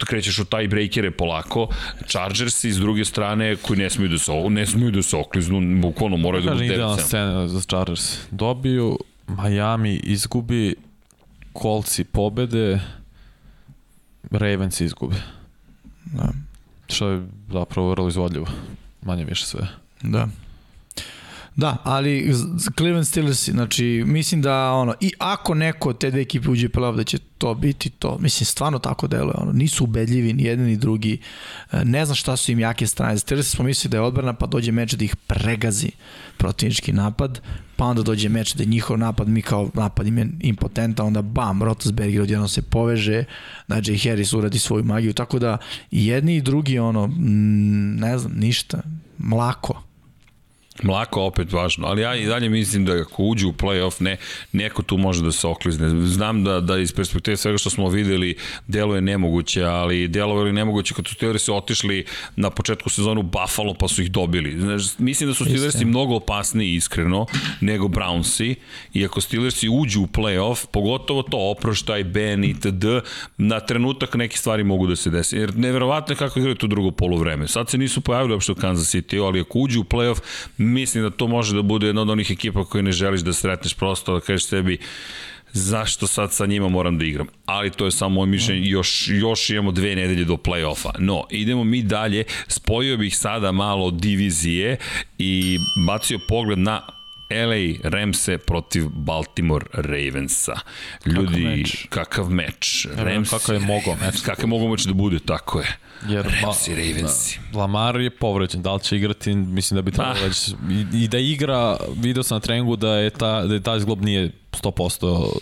[0.04, 1.68] krećeš u taj breakere polako.
[2.06, 6.16] Chargersi s druge strane koji ne smiju da se ne smiju da se okliznu, bukvalno
[6.16, 8.18] moraju da Kaže, budu idealna 9 scena za Chargers.
[8.30, 8.98] Dobiju,
[9.28, 10.74] Miami izgubi,
[11.62, 12.80] Coltsi pobede,
[14.30, 15.16] Ravens izgubi.
[16.04, 16.32] Da.
[16.88, 18.46] Što je zapravo vrlo izvodljivo.
[19.02, 19.68] Manje više sve.
[20.02, 20.28] Da.
[21.56, 22.34] Da, ali
[22.76, 26.96] Cleveland Steelers, znači, mislim da ono, i ako neko od te dve ekipe uđe playoff,
[26.96, 28.18] da će to biti to.
[28.18, 29.34] Mislim, stvarno tako deluje.
[29.34, 31.18] Ono, nisu ubedljivi ni jedan ni drugi.
[31.72, 33.18] E, Ne znam šta su im jake strane.
[33.18, 35.90] Steelers smo mislili da je odbrana, pa dođe meč da ih pregazi
[36.36, 37.40] protivnički napad,
[37.76, 41.22] pa onda dođe meč da je njihov napad, mi kao napad im je impotenta, onda
[41.22, 43.24] bam, Rotosberger odjednom se poveže,
[43.66, 45.58] Najee Harris uradi svoju magiju, tako da
[45.90, 47.10] jedni i drugi, ono,
[47.98, 48.82] ne znam, ništa,
[49.18, 49.91] mlako.
[50.82, 54.16] Mlako opet važno, ali ja i dalje mislim da ako uđu u play-off, ne,
[54.52, 56.06] neko tu može da se oklizne.
[56.06, 58.36] Znam da, da iz perspektive svega što smo videli
[58.66, 62.04] deluje nemoguće, ali delovali je nemoguće kad su Steelersi otišli
[62.36, 64.60] na početku sezonu u Buffalo pa su ih dobili.
[64.60, 67.26] Znaš, mislim da su Steelersi mnogo opasniji iskreno
[67.60, 68.54] nego Brownsi
[68.92, 72.84] i ako Steelersi uđu u play-off, pogotovo to oproštaj, Ben itd.,
[73.36, 75.36] na trenutak neke stvari mogu da se desi.
[75.36, 77.48] Jer neverovatno je kako igraju to drugo polovreme.
[77.48, 80.20] Sad se nisu pojavili uopšte u Kansas City, ali ako uđu u play-off,
[80.62, 83.74] mislim da to može da bude jedna od onih ekipa koje ne želiš da sretneš
[83.74, 84.78] prosto, da kažeš sebi
[85.52, 87.26] zašto sad sa njima moram da igram.
[87.47, 90.90] Ali to je samo moje mišljenje, još, još imamo dve nedelje do play-offa.
[90.98, 94.76] No, idemo mi dalje, spojio bih sada malo divizije
[95.18, 97.01] i bacio pogled na
[97.32, 100.54] LA Ramse protiv Baltimore Ravensa.
[101.06, 101.86] Ljudi, meč.
[101.88, 102.86] kakav meč.
[102.96, 104.20] Rams, kako je mogao meč.
[104.20, 105.76] Kakav je mogao meč da bude, tako je.
[106.09, 107.38] Jer Ramsi, Ravensi.
[107.52, 110.24] Da, Lamar je povređen, da li će igrati, mislim da bi trebalo Pa.
[110.24, 113.80] već, i, i da igra, video sam na treningu da je, ta, da je taj
[113.80, 115.32] zglob nije 100%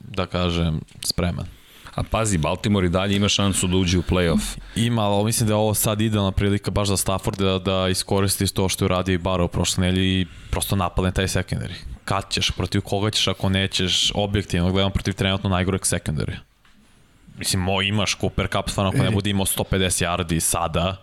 [0.00, 1.46] da kažem, spreman.
[1.94, 4.58] A pazi, Baltimore i dalje ima šansu da uđe u play-off.
[4.76, 8.54] Ima, ali mislim da je ovo sad idealna prilika baš za Stafford da, da iskoristi
[8.54, 11.74] to što je uradio i Barrow prošle nelje i prosto napadne taj secondary.
[12.04, 16.36] Kad ćeš, protiv koga ćeš ako nećeš, objektivno gledam protiv trenutno najgoreg secondary.
[17.38, 20.96] Mislim, mo, imaš Cooper Cup, stvarno ako ne bude imao 150 yardi sada,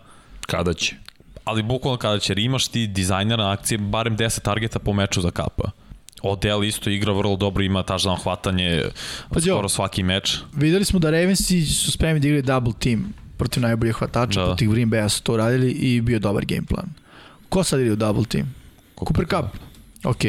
[0.46, 0.96] Kada će?
[1.44, 5.20] ali bukvalno kada će, jer imaš ti dizajner na akcije barem 10 targeta po meču
[5.20, 5.70] za kapa.
[6.22, 8.82] Odell isto igra vrlo dobro, ima touchdown hvatanje
[9.30, 9.40] ovo.
[9.40, 10.38] skoro svaki meč.
[10.52, 14.46] Videli smo da Ravensi su spremni da igraju double team protiv najboljih hvatača, Da.
[14.46, 14.52] da.
[14.52, 16.86] protiv Green Bay su to radili i bio dobar game plan.
[17.48, 18.54] Ko sad igra u double team?
[18.98, 19.58] Cooper Cup.
[20.04, 20.24] Ok.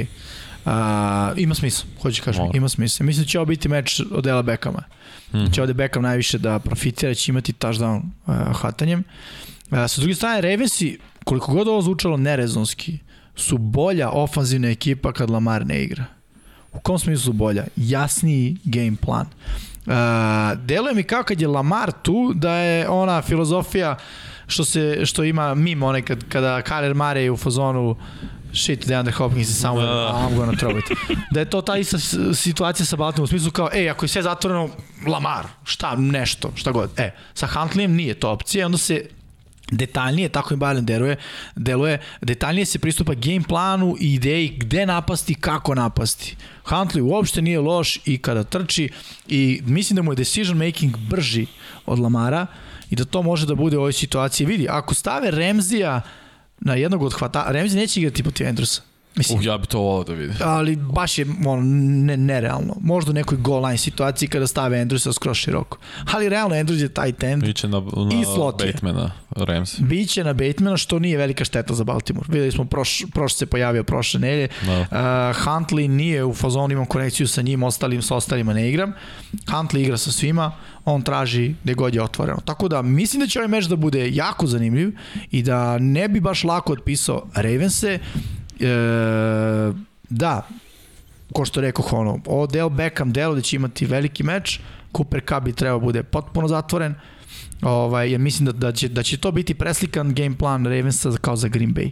[0.65, 2.57] A, ima smisla, hoću kažem, Mora.
[2.57, 3.05] ima smisla.
[3.05, 4.83] Mislim da će ovo biti meč od Dela Beckhama.
[5.33, 5.37] Mm.
[5.37, 5.53] -hmm.
[5.55, 9.03] Će ovde Beckham najviše da profitira, će imati touchdown uh, hvatanjem.
[9.71, 12.99] Uh, sa druge strane, Ravensi, koliko god ovo zvučalo nerezonski,
[13.35, 16.05] su bolja ofanzivna ekipa kad Lamar ne igra.
[16.73, 17.63] U kom smislu bolja?
[17.75, 19.27] Jasniji game plan.
[19.85, 19.93] Uh,
[20.65, 23.97] deluje mi kao kad je Lamar tu, da je ona filozofija
[24.47, 27.95] što se što ima mim onaj kad, kada Kyler Murray u fazonu
[28.53, 30.27] shit, DeAndre Hopkins is somewhere, Da.
[30.29, 31.17] I'm gonna throw it.
[31.31, 31.97] Da je to ta ista
[32.33, 34.69] situacija sa Baltimore, u smislu kao, ej, ako je sve zatvoreno,
[35.07, 36.89] Lamar, šta, nešto, šta god.
[36.97, 39.05] E, sa Huntleyem nije to opcija, onda se
[39.71, 41.15] detaljnije, tako i Biden deluje,
[41.55, 46.35] deluje, detaljnije se pristupa game planu i ideji gde napasti, kako napasti.
[46.65, 48.89] Huntley uopšte nije loš i kada trči
[49.27, 51.45] i mislim da mu je decision making brži
[51.85, 52.47] od Lamara
[52.89, 54.47] i da to može da bude u ovoj situaciji.
[54.47, 56.01] Vidi, ako stave Remzija
[56.59, 58.92] na jednog od hvata, Remzi neće igrati protiv Andrewsa.
[59.15, 60.35] Mislim, Uh, ja bi to volao da vidim.
[60.41, 61.61] ali baš je ono,
[62.05, 62.75] ne, nerealno.
[62.81, 65.77] Možda u nekoj goal line situaciji kada stave Andrewsa skroz široko.
[66.13, 67.43] Ali realno Andrews je tight end.
[67.43, 67.77] Iće na,
[68.11, 68.71] I na slot je.
[68.71, 69.79] Batemana, Rams.
[69.79, 72.25] Biće na Batemana, što nije velika šteta za Baltimore.
[72.29, 74.47] Videli smo, proš, prošle se pojavio prošle nelje.
[74.65, 74.79] Da.
[74.79, 74.87] Uh,
[75.45, 78.93] Huntley nije u fazonu, imam konekciju sa njim, ostalim sa ostalima ne igram.
[79.45, 80.51] Huntley igra sa svima,
[80.85, 82.39] on traži gde god je otvoreno.
[82.45, 84.91] Tako da mislim da će ovaj meč da bude jako zanimljiv
[85.31, 87.99] i da ne bi baš lako otpisao Ravense.
[88.59, 89.73] E,
[90.09, 90.47] da,
[91.33, 94.59] ko što rekao ono, deo Beckham delo da će imati veliki meč,
[94.97, 96.95] Cooper Cup bi trebao bude potpuno zatvoren,
[97.61, 101.35] ovaj, jer mislim da, da, će, da će to biti preslikan game plan Ravensa kao
[101.35, 101.89] za Green Bay.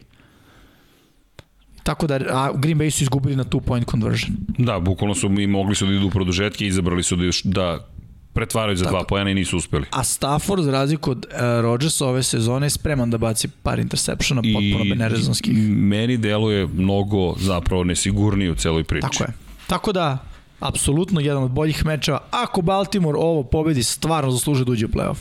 [1.83, 4.37] Tako da a Green Bay su izgubili na two point conversion.
[4.57, 7.87] Da, bukvalno su i mogli su da idu u produžetke izabrali su da, da
[8.33, 8.95] pretvaraju za Tako.
[8.95, 9.85] dva pojena i nisu uspeli.
[9.91, 14.41] A Stafford, za razliku od uh, Rodgersa ove sezone, je spreman da baci par interseptiona
[14.41, 15.53] potpuno nerezonskih.
[15.69, 19.07] meni deluje mnogo zapravo nesigurniji u celoj priči.
[19.11, 19.33] Tako je.
[19.67, 20.17] Tako da,
[20.59, 22.19] apsolutno jedan od boljih mečeva.
[22.31, 25.17] Ako Baltimore ovo pobedi, stvarno zasluže da uđe u playoff.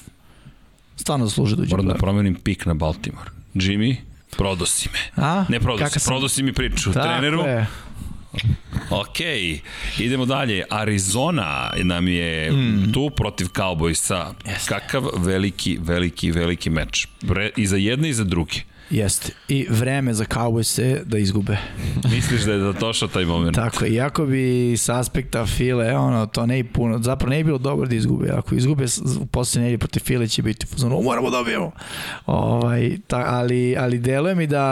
[0.96, 1.98] Stvarno zasluže da uđe u Moram da playoff.
[1.98, 3.30] promenim pik na Baltimore.
[3.54, 3.96] Jimmy,
[4.36, 5.24] prodosi me.
[5.24, 5.44] A?
[5.48, 6.92] Ne prodosi, prodosi mi priču.
[6.92, 7.66] Tako Treneru, je.
[8.90, 9.20] Ok,
[9.98, 10.64] idemo dalje.
[10.70, 12.92] Arizona nam je mm.
[12.92, 14.34] tu protiv Cowboysa.
[14.46, 14.68] Jeste.
[14.68, 17.06] Kakav veliki, veliki, veliki meč.
[17.28, 18.64] Pre, I za jedne i za druge.
[18.90, 19.32] Jeste.
[19.48, 21.56] I vreme za Cowboys da izgube.
[22.14, 23.54] Misliš da je došao taj moment?
[23.54, 24.44] Tako iako bi
[24.76, 28.30] sa aspekta File, ono, to ne bi puno, zapravo ne bi bilo dobro da izgube.
[28.30, 31.70] Ako izgube s- u posljednje nedelje protiv File će biti "O, moramo da dobijemo.
[32.26, 34.62] Ovaj, ta, ali, ali deluje mi da,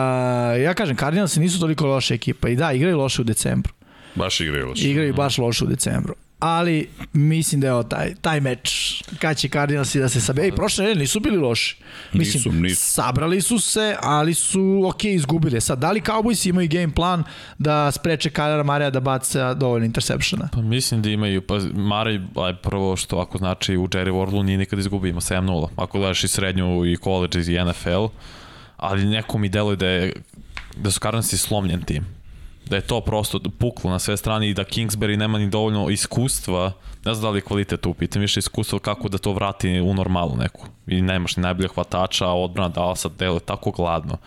[0.54, 3.72] ja kažem, Cardinalsi nisu toliko loša ekipa i da, igraju loše u decembru.
[4.14, 4.90] Baš igraju loše.
[4.90, 6.14] Igraju baš loše u decembru.
[6.38, 10.48] Ali mislim da je ovo taj, taj meč kad će Cardinalsi da se sabe.
[10.48, 11.76] I prošle nedelje nisu bili loši.
[12.12, 12.92] Mislim, Nisu, nisu.
[12.92, 15.60] sabrali su se, ali su ok, izgubili.
[15.60, 17.24] Sad, da li Cowboys imaju game plan
[17.58, 20.48] da spreče Kylera Marija da baca dovoljno interseptiona?
[20.52, 24.58] Pa mislim da imaju, pa Mari, aj prvo što ako znači u Jerry Wardlu nije
[24.58, 25.68] nikad izgubio, ima 7-0.
[25.76, 28.06] Ako gledaš i srednju i college i NFL,
[28.76, 30.12] ali neko mi deluje da je
[30.76, 32.17] da su Cardinalsi slomljen tim.
[32.70, 36.72] Da je to prosto puklo na sve strane i da Kingsbury nema ni dovoljno iskustva,
[37.04, 39.94] ne znam da li je kvalitet u pitanju, više iskustva kako da to vrati u
[39.94, 40.66] normalu neku.
[40.86, 44.18] I nemaš ni najbolje hvatača, odbrana Dallasa deluje tako gladno.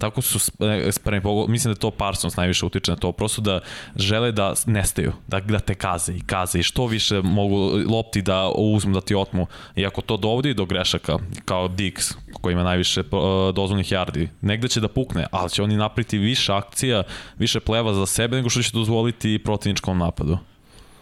[0.00, 3.60] Tako su sp- spremni, pogo- mislim da to Parsons najviše utiče na to, prosto da
[3.96, 7.56] žele da nestaju, da, da te kaze i kaze i što više mogu
[7.88, 9.46] lopti da uzmu, da ti otmu.
[9.76, 14.68] I ako to dovodi do grešaka, kao Diggs, koji ima najviše uh, dozvolnih yardi, negde
[14.68, 17.02] će da pukne, ali će oni napriti više akcija,
[17.38, 20.38] više pleva za sebe nego što će dozvoliti protivničkom napadu.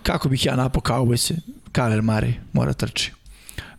[0.03, 1.33] Kako bih ja napao Cowboys?
[1.73, 3.13] Kyler Murray mora trči.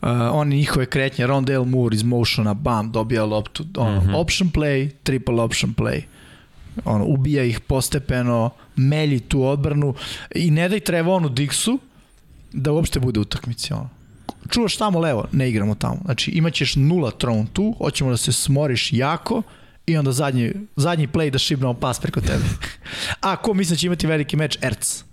[0.02, 4.16] Uh, oni njihove kretnje, Rondale Moore iz motiona, bam, dobija loptu, ono, mm -hmm.
[4.16, 6.02] option play, triple option play.
[6.86, 9.94] Ono, ubija ih postepeno, melji tu odbranu
[10.36, 11.78] i ne daj Trevonu Dixu
[12.54, 13.74] da uopšte bude utakmici.
[13.74, 13.90] Ono.
[14.50, 16.00] Čuvaš tamo levo, ne igramo tamo.
[16.06, 19.42] Znači imaćeš nula tron tu, hoćemo da se smoriš jako
[19.86, 22.44] i onda zadnji, zadnji play da šibnemo pas preko tebe.
[23.22, 24.58] A ko mislim da će imati veliki meč?
[24.62, 25.04] Erc.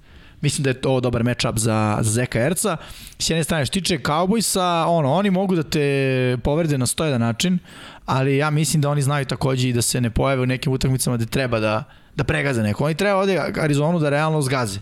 [0.40, 2.76] Mislim da je to dobar matchup za, za Zeka Erca.
[3.18, 7.58] S jedne strane, što tiče Cowboysa, ono, oni mogu da te povrede na stojedan način,
[8.06, 11.16] ali ja mislim da oni znaju takođe i da se ne pojave u nekim utakmicama
[11.16, 11.84] gde treba da,
[12.16, 12.84] da pregaze neko.
[12.84, 14.80] Oni treba ovde Arizonu da realno zgaze.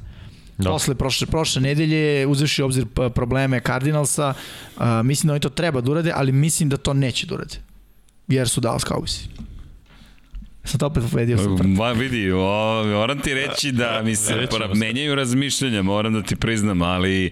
[0.59, 0.70] Da.
[0.70, 4.35] Posle prošle, prošle nedelje, uzevši u obzir probleme Cardinalsa,
[4.76, 7.56] uh, mislim da oni to treba da urade, ali mislim da to neće da urade.
[8.28, 9.26] Jer su Dallas Cowboysi.
[10.78, 11.73] To opet povedio sam.
[11.73, 14.81] Ma vidi, o, moram ti reći da mi se Rećemo se.
[14.81, 17.31] menjaju razmišljanja, moram da ti priznam, ali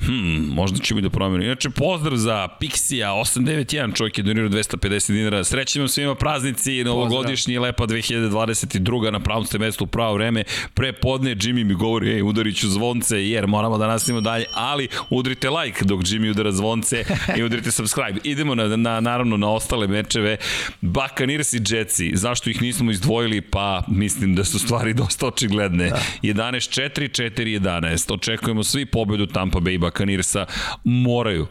[0.00, 0.12] hm,
[0.52, 1.46] možda ću mi da promenim.
[1.46, 5.44] Inače, pozdrav za Pixija 891, čovjek je donirao 250 dinara.
[5.44, 9.10] Srećemo svima praznici, novogodišnji, lepa 2022.
[9.10, 10.44] na pravom ste mestu u pravo vreme.
[10.74, 14.88] Pre podne Jimmy mi govori, ej, udarit ću zvonce, jer moramo da nastavimo dalje, ali
[15.10, 17.04] udrite like dok Jimmy udara zvonce
[17.38, 18.20] i udrite subscribe.
[18.24, 20.36] Idemo na, na, naravno na ostale mečeve.
[20.80, 23.40] Buccaneers i Jetsi, zašto ih nismo izdvojili?
[23.40, 25.88] Pa mislim da su stvari dosta očigledne.
[25.88, 26.00] Da.
[26.22, 28.14] 11-4, 4-11.
[28.14, 30.46] Očekujemo svi pobedu Tampa Bay Buccaneersa.
[30.84, 31.46] Moraju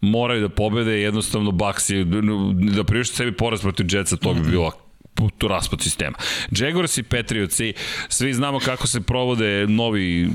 [0.00, 2.04] moraju da pobede, jednostavno Bucks je,
[2.74, 4.72] da priušte sebi poraz protiv Jetsa, to bi bilo
[5.38, 6.16] to raspad sistema.
[6.50, 7.72] Jaguars i Patriotsi,
[8.08, 10.30] svi znamo kako se provode novi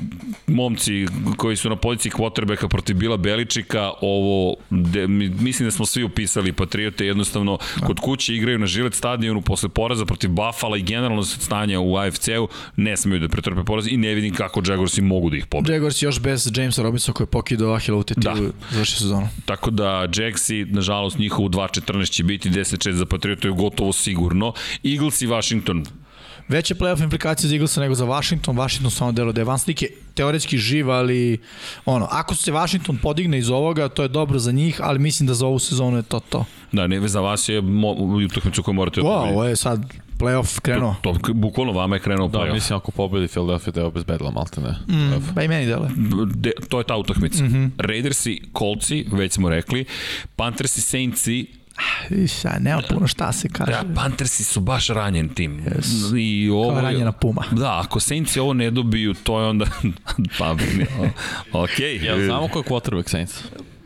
[0.47, 1.05] momci
[1.37, 6.53] koji su na poziciji quarterbacka protiv Bila Beličika, ovo, de, mislim da smo svi upisali
[6.53, 11.79] Patriote, jednostavno kod kuće igraju na Žilet stadionu posle poraza protiv Buffalo i generalno stanja
[11.79, 15.45] u AFC-u, ne smeju da pretrpe poraz i ne vidim kako Jaguarsi mogu da ih
[15.45, 15.73] pobede.
[15.73, 18.51] Jaguars još bez Jamesa Robinsona koji je pokidao Ahila tetivu da.
[18.71, 19.27] završi sezonu.
[19.45, 24.53] Tako da Jacksi, nažalost, njihovu 2-14 će biti 10-6 za Patriote gotovo sigurno.
[24.83, 25.85] Eagles i Washington,
[26.47, 28.57] veće playoff implikacije za Eaglesa nego za Washington.
[28.57, 31.37] Washington samo delo da je Van Slik je teoretski živ, ali
[31.85, 35.33] ono, ako se Washington podigne iz ovoga, to je dobro za njih, ali mislim da
[35.33, 36.45] za ovu sezonu je to to.
[36.71, 37.61] Da, ne, za vas je
[38.25, 39.85] utakmicu koju morate wow, ovo je sad
[40.19, 40.95] playoff krenuo.
[41.01, 42.47] To, to bukvalno vama je krenuo da, playoff.
[42.47, 44.75] Da, mislim ako pobedi Philadelphia da je obezbedila malte ne.
[44.87, 45.89] Mm, pa i meni dele.
[46.35, 47.43] De, to je ta utakmica.
[47.43, 47.69] Mm -hmm.
[47.77, 49.85] Raidersi, Coltsi, već smo rekli,
[50.35, 51.47] Panthersi, Saintsi,
[52.09, 53.71] Viša, nema puno šta se kaže.
[53.71, 55.63] Da, Panthersi su baš ranjen tim.
[55.65, 56.17] Yes.
[56.19, 57.43] I ovo, Kao ranjena puma.
[57.51, 59.65] Da, ako Saints ovo ne dobiju, to je onda...
[60.39, 60.51] pa,
[61.53, 61.79] ok.
[61.79, 63.43] Jel znamo ko je quarterback Saints?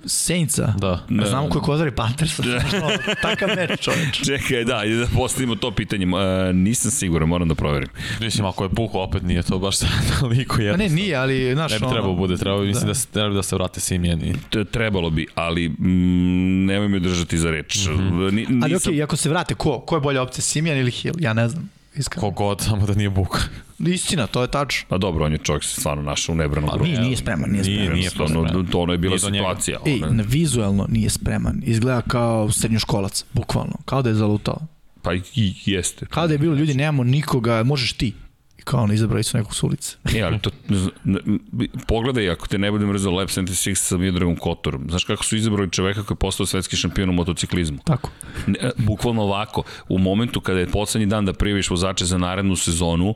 [0.07, 0.73] Saintsa.
[0.77, 1.03] Da.
[1.09, 1.29] Ne da.
[1.29, 2.43] znamo ko je Kozari Panthersa.
[2.47, 3.15] Da.
[3.21, 4.25] Takav meč, čoveč.
[4.25, 6.05] Čekaj, da, i da postavimo to pitanje.
[6.05, 7.89] Uh, nisam siguran, moram da proverim.
[8.19, 9.75] Mislim, ako je Puho, opet nije to baš
[10.19, 10.77] toliko jedno.
[10.77, 13.55] Ne, nije, ali, znaš, ne bi trebalo bude, trebalo, mislim da, da, treba da se
[13.55, 14.23] vrate Simjen.
[14.25, 14.35] I...
[14.71, 17.87] Trebalo bi, ali mm, nemoj me držati za reč.
[17.87, 18.33] Mm -hmm.
[18.33, 18.63] Ni, nisam...
[18.63, 19.79] Ali okej, okay, ako se vrate, ko?
[19.79, 21.15] Ko je bolja opcija, Simjen ili Hill?
[21.19, 21.76] Ja ne znam.
[21.97, 22.21] Iskreno.
[22.21, 23.39] Kogod, samo da nije Buka.
[23.79, 24.85] Istina, to je tačno.
[24.89, 26.85] Pa dobro, on je čovjek se stvarno našao u nebranom grupu.
[26.85, 27.81] Nije, nije spreman, nije spreman.
[27.81, 28.67] Nije, nije spreman.
[28.71, 29.79] To, ono je bila situacija.
[29.85, 30.23] Ej, ona...
[30.27, 31.61] vizualno nije spreman.
[31.65, 33.75] Izgleda kao srednjoškolac, bukvalno.
[33.85, 34.59] Kao da je zalutao.
[35.01, 36.05] Pa i jeste.
[36.05, 38.13] Kao da je bilo ljudi, nemamo nikoga, možeš ti
[38.67, 39.97] kao ono, izabrali su nekog s ulice.
[40.15, 40.49] E, ali to,
[41.87, 45.71] pogledaj, ako te ne bude mrzao Lab 76 sa Miodragom Kotorom, znaš kako su izabrali
[45.71, 47.77] čoveka koji je postao svetski šampion u motociklizmu?
[47.85, 48.09] Tako.
[48.47, 53.15] Ne, bukvalno ovako, u momentu kada je poslednji dan da prijaviš vozače za narednu sezonu,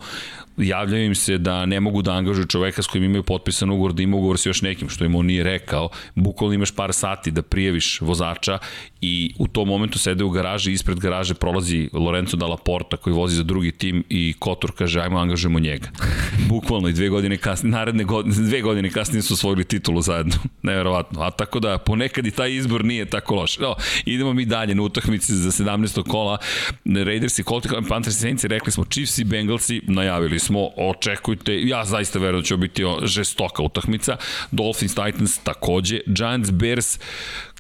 [0.62, 4.04] javljaju im se da ne mogu da angažuju čoveka s kojim imaju potpisan ugovor, da
[4.04, 5.90] ima ugovor sa još nekim, što im on nije rekao.
[6.16, 8.60] Bukvalno imaš par sati da prijaviš vozača
[9.02, 13.36] i u tom momentu sede u garaži, ispred garaže prolazi Lorenzo Dalla Porta koji vozi
[13.36, 15.88] za drugi tim i Kotor kaže ajmo angažujemo njega.
[16.50, 20.34] Bukvalno i dve godine kasnije, naredne godine, dve godine kasnije su osvojili titulu zajedno.
[20.64, 21.22] Neverovatno.
[21.22, 23.58] A tako da ponekad i taj izbor nije tako loš.
[23.58, 23.76] No,
[24.06, 26.04] idemo mi dalje na utakmici za 17.
[26.04, 26.38] kola.
[26.86, 31.86] Raiders i Colts, Panthers i Saints rekli smo Chiefs i Bengalsi najavili smo, očekujte, ja
[31.86, 34.18] zaista verujem da će biti žestoka utakmica.
[34.52, 37.00] Dolphins, Titans takođe, Giants, Bears,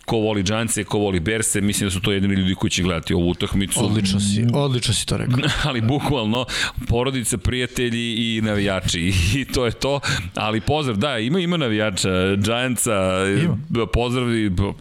[0.05, 3.13] ko voli Giantse, ko voli Berse, mislim da su to jedini ljudi koji će gledati
[3.13, 3.85] ovu utakmicu.
[3.85, 5.39] Odlično si, odlično si to rekao.
[5.69, 6.45] ali bukvalno,
[6.87, 9.99] porodica, prijatelji i navijači i to je to,
[10.35, 13.85] ali pozdrav, da, ima ima navijača, Giantsa, ima.
[13.93, 14.27] pozdrav,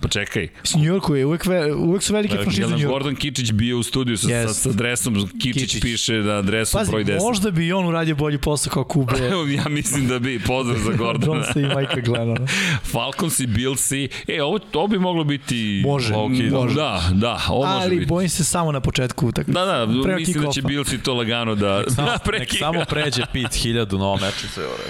[0.01, 0.49] pa čekaj.
[0.63, 2.93] S New Yorku je uvek, ve, uvek su velike franšize New Yorku.
[2.93, 4.47] Gordon Kičić bio u studiju sa, yes.
[4.47, 5.83] sa, sa adresom, Kičić, Kičić.
[5.83, 7.21] piše na adresu Pazi, broj 10.
[7.21, 9.13] možda bi on uradio bolji posao kao Kube.
[9.57, 11.35] ja mislim da bi, pozdrav za Gordona.
[11.35, 12.47] John se i Michael Glennon.
[12.83, 15.83] Falcons i Billsi, e, ovo, to bi moglo biti...
[15.87, 16.75] Može, okay, može.
[16.75, 18.07] Da, da, ovo Ali, može biti.
[18.07, 19.61] bojim se samo na početku utakmice.
[19.61, 21.79] Da, da, Prema mislim da će Bilsi to lagano da...
[21.79, 24.85] Nek samo, da nek samo pređe pit hiljadu na ovom meču sve ove.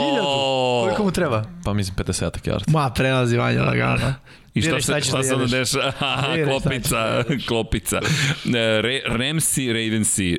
[0.00, 0.28] Hiljadu?
[0.82, 1.44] Koliko mu treba?
[1.64, 2.72] Pa mislim 50 yardi.
[2.72, 4.14] Ma, prelazi vanja lagano.
[4.54, 5.92] I šta, se, šta se onda deša?
[6.48, 8.00] klopica, klopica.
[8.82, 10.38] Re, Remsi, Ravensi,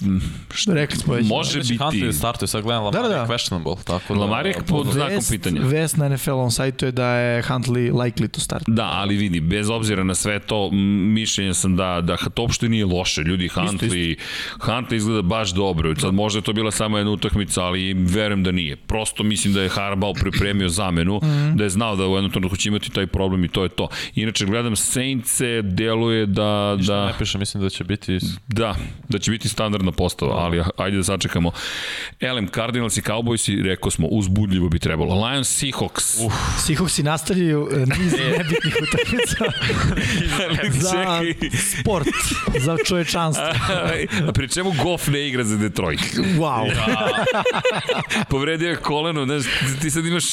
[0.00, 0.18] Mm,
[0.54, 1.26] Šta rekli smo već?
[1.26, 1.78] Može biti.
[1.78, 3.34] Huntley startuje, sad gledam da, da, Lamar da, da.
[3.34, 3.84] questionable.
[3.84, 5.60] Tako da, Lamar je pod znakom pitanja.
[5.64, 8.64] Vest na NFL on sajtu je da je Huntley likely to start.
[8.66, 10.70] Da, ali vidi, bez obzira na sve to,
[11.14, 13.22] mišljenja sam da, da to uopšte nije loše.
[13.22, 14.16] Ljudi, Huntley.
[14.58, 15.94] Huntley izgleda baš dobro.
[15.96, 18.76] Sad možda je to bila samo jedna utakmica, ali verujem da nije.
[18.76, 21.54] Prosto mislim da je Harbao pripremio zamenu, mm -hmm.
[21.54, 23.88] da je znao da u jednom trenutku će imati taj problem i to je to.
[24.14, 26.76] Inače, gledam Saints-e, deluje da...
[26.76, 28.18] Ništa da, ne piše, mislim da će biti...
[28.48, 28.76] Da,
[29.08, 30.34] da će biti standardno 1%, da.
[30.34, 31.50] ali ajde da sačekamo.
[32.20, 35.26] LM Cardinals i Cowboys i rekao smo, uzbudljivo bi trebalo.
[35.26, 36.26] Lions, Seahawks.
[36.26, 36.32] Uf.
[36.66, 38.38] Seahawks i nastavljaju e, niz e.
[38.38, 39.44] nebitnih utakmica
[40.88, 41.20] za
[41.80, 42.08] sport,
[42.58, 43.44] za čovečanstvo.
[44.28, 46.00] A pri čemu Goff ne igra za Detroit?
[46.16, 46.68] Wow.
[46.68, 46.74] Ja.
[46.74, 47.24] Da.
[48.30, 49.42] Povredio je koleno, znaš,
[49.82, 50.24] ti sad imaš,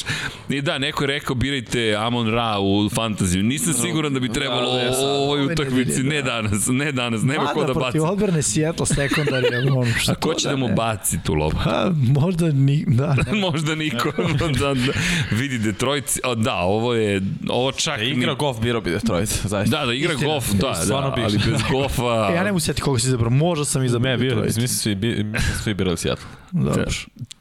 [0.50, 3.44] i da, neko je rekao birajte Amon Ra u fantaziju.
[3.44, 7.46] Nisam siguran da bi da, trebalo da, da, ovoj utakmici, ne danas, ne danas, nema
[7.46, 7.80] ko da baci.
[7.80, 11.20] Mada protiv odbrane Seattle sekundar sekundari on, što A ko će da, da mu baci
[11.24, 11.60] tu loptu?
[11.64, 13.16] Pa, možda ni, da.
[13.48, 14.12] možda niko.
[14.60, 14.92] da, da,
[15.32, 17.98] vidi Detroit, o, da, ovo je, ovo čak...
[17.98, 18.38] Da igra ni...
[18.38, 19.80] golf, biro bi Detroit, zaista.
[19.80, 22.30] Da, da igra Istina, golf, da, da, ali bez golfa...
[22.32, 24.96] E, ja ne mu sjeti koga si izabrao, možda sam izabrao Ne, biro, mislim svi,
[24.96, 25.26] bi,
[25.64, 26.28] svi birali Seattle.
[26.52, 26.86] Dobro.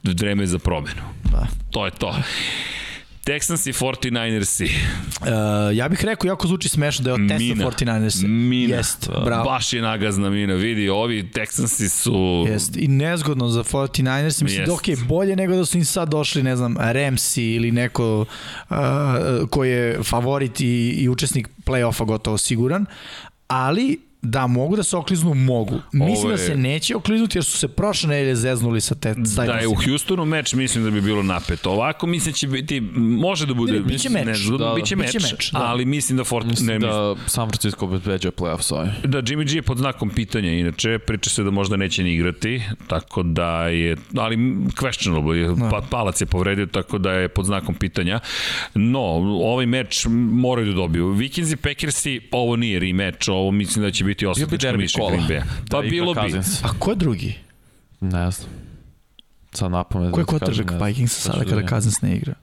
[0.03, 1.01] Vreme za promenu.
[1.31, 1.47] Da.
[1.71, 2.15] To je to.
[3.25, 4.63] Texans i 49ersi.
[5.21, 5.27] Uh,
[5.77, 7.65] ja bih rekao, jako zvuči smešno da je od Tesla Mina.
[7.65, 8.27] 49ers.
[8.27, 8.75] Mina.
[8.75, 9.43] Jest, bravo.
[9.43, 12.45] Baš je nagazna mina, vidi, ovi Texansi su...
[12.47, 12.77] Jest.
[12.77, 14.43] I nezgodno za 49ers.
[14.43, 14.67] Mislim Jest.
[14.67, 18.25] da ok, bolje nego da su im sad došli, ne znam, Ramsey ili neko
[18.69, 18.75] uh,
[19.49, 22.85] koji je favorit i, i učesnik play-offa gotovo siguran.
[23.47, 25.79] Ali da mogu da se okliznu, mogu.
[25.91, 29.13] Mislim Ovo je- da se neće okliznuti jer su se prošle nedelje zeznuli sa te
[29.37, 29.75] Da je u.
[29.75, 31.71] Houstonu meč, mislim da bi bilo napeto.
[31.71, 33.73] Ovako mislim da će biti, može da bude...
[33.73, 34.25] Ne, biće meč.
[34.25, 34.73] Ne, Da, da.
[34.75, 35.59] biće meč, Biće meč, da.
[35.59, 36.45] ali mislim da Fort...
[36.45, 38.91] Mislim ne, da San Francisco obezbeđuje playoff s ovim.
[39.03, 42.61] Da, Jimmy G je pod znakom pitanja, inače, priča se da možda neće ni igrati,
[42.87, 44.35] tako da je, ali
[44.71, 48.19] questionable, je, pa, palac je povredio, tako da je pod znakom pitanja.
[48.75, 48.99] No,
[49.43, 51.09] ovaj meč moraju da dobiju.
[51.09, 54.14] Vikings i Packersi, ovo nije rematch, ovo mislim da će biti
[54.59, 55.11] derbi miša kola.
[55.11, 55.41] Green Bay.
[55.71, 56.19] Pa Da bilo bi.
[56.63, 57.35] A ko je drugi?
[58.01, 58.49] Ne znam.
[59.53, 60.11] Sad napamet.
[60.11, 60.83] Ko je da ne znam.
[60.87, 62.33] Vikingsa sada kada da Cousins ne igra?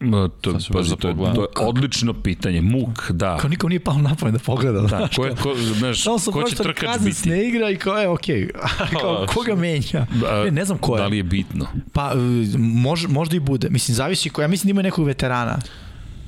[0.00, 2.60] Ma, to, da to, je- to je odlično pitanje.
[2.60, 3.36] Muk, da.
[3.36, 4.80] Kao nikom nije palo na pamet da pogleda.
[4.80, 7.28] Da, ko, je, ko, znaš, ko će trkač Cousins biti?
[7.30, 8.48] ne igra i kao je okej.
[8.52, 9.00] Okay.
[9.00, 10.06] kao, koga menja?
[10.20, 11.00] Da, Ne, ne znam ko je.
[11.02, 11.66] Da li je bitno?
[11.92, 12.16] Pa, e,
[12.58, 13.70] mož, možda i bude.
[13.70, 14.42] Mislim, zavisi ko.
[14.42, 15.58] Ja mislim da ima nekog veterana.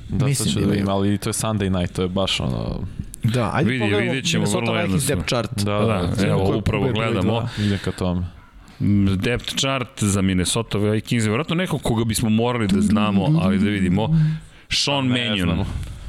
[0.09, 2.39] Da, Mislim to ću da da vidim, ali to je Sunday night, to je baš
[2.39, 2.79] ono...
[3.33, 5.21] Da, ajde Vidi, pogledamo vidjet ćemo Minnesota vrlo Vikings jednostavno.
[5.21, 5.65] depth chart.
[5.65, 7.47] Da, Da, da, evo, upravo gledamo.
[7.59, 8.25] ide ka tome.
[9.17, 14.09] depth chart za Minnesota Vikings, vjerojatno nekog koga bismo morali da znamo, ali da vidimo.
[14.69, 15.65] Sean Mannion.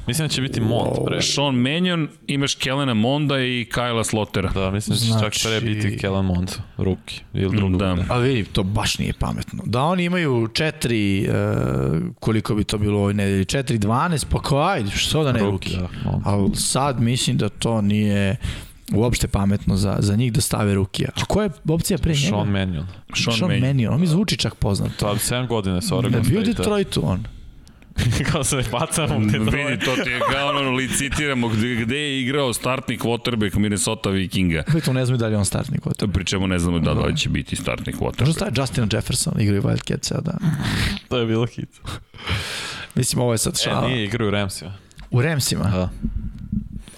[0.06, 1.22] Mislim da će biti Mont pre.
[1.22, 4.50] Sean Mannion, imaš Kellena Monda i Kyla Slotera.
[4.50, 7.20] Da, mislim da će Znači- čak pre biti Kellen Mont, ruki.
[7.34, 7.78] Ili drugog.
[7.78, 7.96] Da.
[8.08, 9.62] Ali vidi, to baš nije pametno.
[9.66, 14.62] Da oni imaju 4, uh, koliko bi to bilo u ovoj nedelji, 4-12, pa kao
[14.68, 15.76] ajde, što da ne ruki.
[15.76, 16.22] Da, Mont.
[16.26, 18.36] Ali sad mislim da to nije
[18.94, 21.08] uopšte pametno za, za njih da stave rukija.
[21.16, 22.26] A koja je opcija pre njega?
[22.26, 22.86] Sean Mannion.
[23.14, 23.66] Sean, Sean Mannion.
[23.68, 23.94] Mannion.
[23.94, 24.92] On mi zvuči čak poznato.
[24.98, 26.56] To je 7 godine sa Da Oregon je bio u State.
[26.58, 27.24] Detroitu on.
[28.32, 29.80] Kao se ne bacamo u Vidi, Detroit.
[29.80, 34.62] to ti je kao ono, licitiramo gde, gde je igrao startni quarterback Minnesota Vikinga.
[34.62, 36.06] Pritom ne znaju da li je on startni kvota.
[36.06, 38.32] Pri čemu ne znamo da da li će biti startni Možda quarterback.
[38.34, 40.38] staje Justin Jefferson, igraju Wildcat ceo dan.
[41.08, 41.68] To je bilo hit.
[42.94, 43.88] Mislim, ovo je sad E, šala.
[43.88, 44.72] nije igraju u Ramsima.
[45.10, 45.64] U Ramsima?
[45.64, 45.90] Da.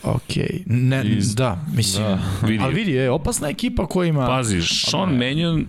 [0.04, 0.62] Okej.
[0.66, 2.04] Ne, Iz- da, mislim.
[2.04, 2.18] Da.
[2.42, 2.64] Vidi.
[2.64, 4.26] Ali vidi, je opasna ekipa koja ima...
[4.26, 5.66] Pazi, Sean Mannion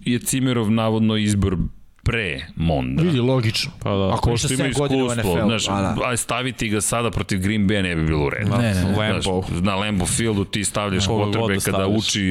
[0.00, 1.56] je Cimerov navodno izbor
[2.06, 3.02] pre Monda.
[3.02, 3.70] Vidi, logično.
[3.82, 4.14] Pa da.
[4.14, 5.96] Ako Pošto ništa ima 7 godina u iskustvo, znaš, a da.
[6.04, 8.50] aj staviti ga sada protiv Green Bay ne bi bilo u redu.
[8.50, 8.94] Ne, ne, ne.
[8.94, 9.24] Znaš,
[9.62, 12.22] na Lambo Fieldu ti stavljaš god da quarterbacka da uči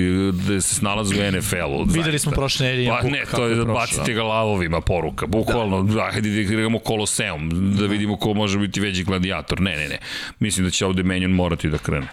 [0.47, 1.83] da se snalazi u NFL-u.
[1.83, 2.89] Videli smo prošle nedelje.
[2.89, 5.27] Pa ne, to je da bacite ga lavovima poruka.
[5.27, 6.09] Bukvalno, da.
[6.13, 9.61] ajde da igramo Koloseum, da vidimo ko može biti veći gladijator.
[9.61, 9.97] Ne, ne, ne.
[10.39, 12.07] Mislim da će ovde Menjon morati da krene.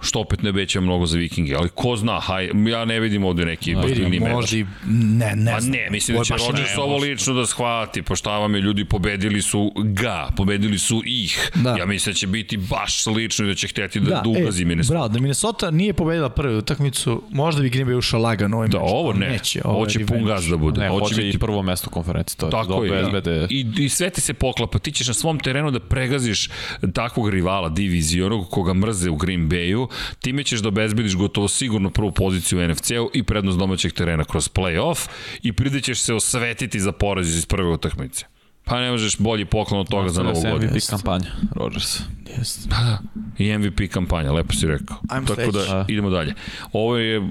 [0.00, 3.44] Što opet ne beća mnogo za Vikinge, ali ko zna, haj, ja ne vidim ovde
[3.44, 4.32] neki ozbiljni meč.
[4.32, 4.66] možda i...
[4.86, 5.72] Ne, ne Pa znam.
[5.72, 9.42] ne, mislim da Ovo će Rodgers ovo lično da shvati, pošto vam je ljudi pobedili
[9.42, 11.50] su ga, pobedili su ih.
[11.54, 11.76] Da.
[11.78, 14.42] Ja mislim da će biti baš slično i da će hteti da, da, da e,
[14.42, 14.94] ugazi Minnesota.
[14.94, 18.78] Bravo, da Minnesota nije pobedila prvu utakmicu, možda bi Green Bay ušao lagano ovaj Da,
[18.78, 19.28] meč, ovo ali ne.
[19.28, 20.80] Neće, ovo je će pun gaz da bude.
[20.80, 23.46] Ne, ovo će hoće biti i prvo mesto u konferenciji, to je Tako je, da.
[23.50, 24.78] I, I sve ti se poklapa.
[24.78, 26.48] Ti ćeš na svom terenu da pregaziš
[26.94, 29.89] takvog rivala divizionog koga mrze u Green Bayu,
[30.20, 34.48] time ćeš da obezbediš gotovo sigurno prvu poziciju u NFC-u i prednost domaćeg terena kroz
[34.48, 35.08] play-off
[35.42, 38.26] i pridećeš se osvetiti za poraz iz prve utakmice.
[38.70, 40.72] Pa ne možeš bolji poklon od toga za novu MVP godinu.
[40.90, 42.00] kampanja, Rodgers.
[42.38, 42.68] Jeste.
[42.70, 42.98] Pa da,
[43.38, 44.96] i MVP kampanja, lepo si rekao.
[45.08, 45.92] Ajmo Tako da, sledeći.
[45.92, 46.34] idemo dalje.
[46.72, 47.22] Ovo je,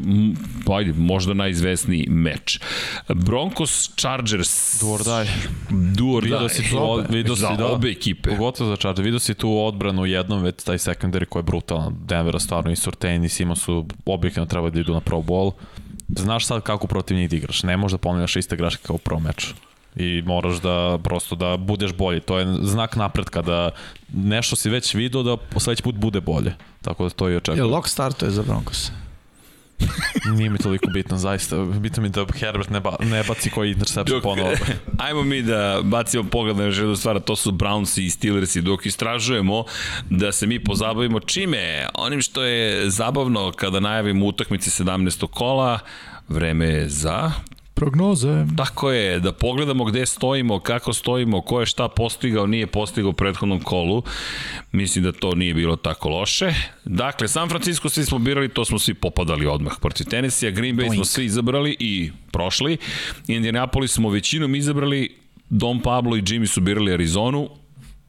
[0.65, 2.59] pa ajde, možda najizvesniji meč.
[3.09, 4.81] Broncos Chargers.
[4.81, 5.33] Do or die.
[5.69, 7.67] Do or Vidio si tu, od- vidio si, Za da.
[7.67, 8.29] obe ekipe.
[8.29, 9.05] Pogotovo za Chargers.
[9.05, 11.95] Vidio si tu odbranu jednom, već taj secondary koji je brutalan.
[11.99, 15.51] Denvera stvarno i Surtain i Simo su objektivno trebali da idu na Pro Bowl.
[16.09, 17.63] Znaš sad kako protiv njih da igraš.
[17.63, 19.47] Ne možeš da pomljaš iste greške kao u prvom meču.
[19.99, 22.19] I moraš da prosto da budeš bolji.
[22.19, 23.71] To je znak napretka da
[24.13, 26.55] nešto si već video da sledeći put bude bolje.
[26.81, 27.67] Tako da to i Je očekujem.
[27.69, 28.91] lock startuje za Broncos?
[30.37, 31.57] Nije mi toliko bitno, zaista.
[31.65, 34.51] Bitno mi da Herbert ne, ba, ne baci koji intercept Dok, ponovo.
[35.05, 38.85] ajmo mi da bacimo pogled na još jednu stvar, to su Brownsi i Steelersi, dok
[38.85, 39.63] istražujemo
[40.09, 41.87] da se mi pozabavimo čime?
[41.93, 45.27] Onim što je zabavno kada najavimo utakmice 17.
[45.27, 45.79] kola,
[46.27, 47.31] vreme je za
[47.79, 48.45] Prognoze.
[48.57, 53.13] Tako je, da pogledamo gde stojimo, kako stojimo, ko je šta postigao, nije postigao u
[53.13, 54.03] prethodnom kolu.
[54.71, 56.53] Mislim da to nije bilo tako loše.
[56.85, 60.85] Dakle, San Francisco svi smo birali, to smo svi popadali odmah protiv Tennessee, Green Bay
[60.85, 61.05] smo Doink.
[61.05, 62.77] svi izabrali i prošli.
[63.27, 65.15] Indianapolis smo većinom izabrali,
[65.49, 67.49] Don Pablo i Jimmy su birali Arizonu,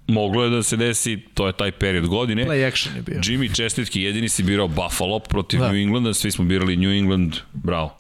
[0.09, 2.47] moglo je da se desi, to je taj period godine.
[2.47, 3.21] Play action je bio.
[3.21, 5.69] Jimmy čestitki, jedini si birao Buffalo protiv Da.
[5.69, 7.97] New Englanda, svi smo birali New England, bravo.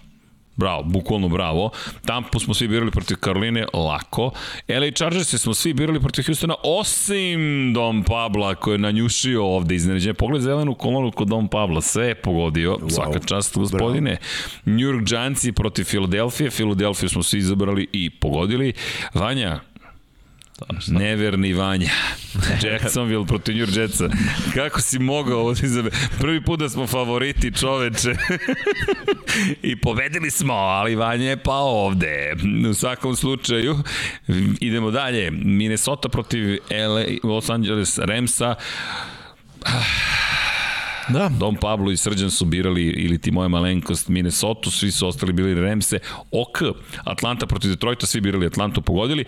[0.60, 1.70] Bravo, bukvalno bravo.
[2.06, 4.30] Tampu smo svi birali protiv Karoline, lako.
[4.68, 10.14] LA Chargers smo svi birali protiv Houstona, osim Dom Pabla koji je nanjušio ovde iznenađenje.
[10.14, 12.90] Pogled zelenu kolonu kod Dom Pabla, sve je pogodio, wow.
[12.90, 14.10] svaka čast gospodine.
[14.10, 14.76] Bravo.
[14.78, 18.72] New York Giantsi protiv Filadelfije, Filadelfiju smo svi izabrali i pogodili.
[19.14, 19.60] Vanja,
[20.78, 20.92] Šta?
[20.92, 21.90] Neverni Vanja.
[22.64, 24.08] Jacksonville protiv New Jetsa.
[24.54, 25.90] Kako si mogao ovo da izabe?
[26.20, 28.14] Prvi put da smo favoriti čoveče.
[29.62, 32.36] I pobedili smo, ali Vanja je pao ovde.
[32.70, 33.78] U svakom slučaju,
[34.60, 35.30] idemo dalje.
[35.30, 38.54] Minnesota protiv LA, Los Angeles Ramsa.
[41.12, 41.28] Da.
[41.38, 45.54] Dom Pablo i Srđan su birali ili ti moja malenkost Minnesota, svi su ostali bili
[45.54, 45.98] Remse,
[46.30, 46.58] OK,
[47.04, 49.24] Atlanta protiv Detroita, svi birali Atlantu, pogodili.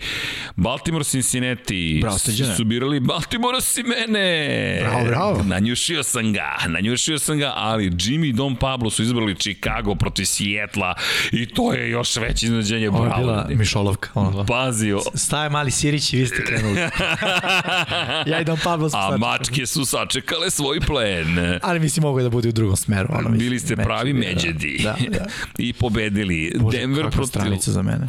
[0.55, 2.17] Baltimore, Cincinnati bravo,
[2.57, 4.77] su birali Baltimore si mene.
[4.81, 5.43] Bravo, bravo.
[5.43, 10.25] Nanjušio sam ga, nanjušio sam ga, ali Jimmy i Dom Pablo su izbrali Chicago protiv
[10.25, 10.95] Sijetla
[11.31, 12.89] i to je još veće iznenađenje.
[12.89, 14.09] Ovo je bila Mišolovka.
[14.13, 14.45] Ono.
[14.45, 14.99] Pazio.
[15.13, 16.79] Staje mali Sirić i vi ste krenuli.
[18.31, 21.59] ja i Dom Pablo su A mačke su sačekale svoj plen.
[21.73, 23.09] Ali mislim mogu da bude u drugom smeru.
[23.11, 24.79] Ono, mislim, Bili ste pravi međedi.
[24.83, 25.25] Da, da, da.
[25.63, 26.53] I pobedili.
[26.59, 27.27] Bože, Denver protiv...
[27.27, 28.05] stranica za mene.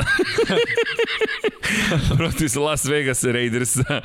[2.18, 4.00] protiv Las Vegas Raidersa.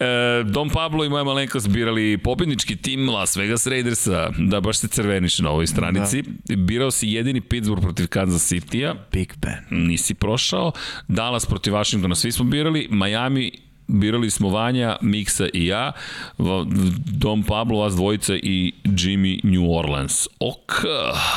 [0.00, 4.30] E, Dom Pablo i moja malenkost birali pobednički tim Las Vegas Raidersa.
[4.38, 6.22] Da, baš se crveniš na ovoj stranici.
[6.22, 6.56] Da.
[6.56, 8.94] Birao si jedini Pittsburgh protiv Kansas City-a.
[9.12, 9.86] Big Ben.
[9.86, 10.72] Nisi prošao.
[11.08, 12.88] Dallas protiv Washingtona svi smo birali.
[12.90, 13.52] Miami
[13.86, 15.92] birali smo Vanja, Miksa i ja,
[17.06, 20.28] Dom Pablo, vas dvojica i Jimmy New Orleans.
[20.40, 20.72] Ok.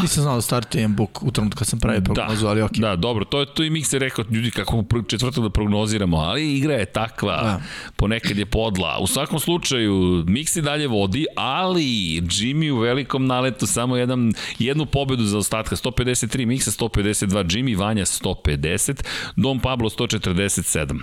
[0.02, 2.14] Nisam znao da startujem book u trenutku kad sam pravio da.
[2.14, 2.72] prognozu, da, ali ok.
[2.72, 6.74] Da, dobro, to je to i Miksa rekao, ljudi, kako četvrtak da prognoziramo, ali igra
[6.74, 7.62] je takva, da.
[7.96, 8.98] ponekad je podla.
[9.00, 15.24] U svakom slučaju, Miksi dalje vodi, ali Jimmy u velikom naletu samo jedan, jednu pobedu
[15.24, 19.04] za ostatka, 153, Miksa 152, Jimmy, Vanja 150,
[19.36, 21.00] Dom Pablo 147.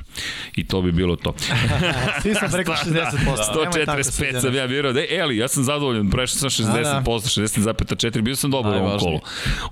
[0.57, 1.34] I to bi bilo to.
[2.23, 2.91] Svi sam preko 60%.
[3.25, 3.71] Da.
[3.85, 4.93] 145 sam ja vjerao.
[4.93, 7.01] Da, e, ali ja sam zadovoljan, prešao sam 60%, da, da.
[7.01, 8.21] 60,4.
[8.21, 9.21] Bio sam dobar u ovom kolu.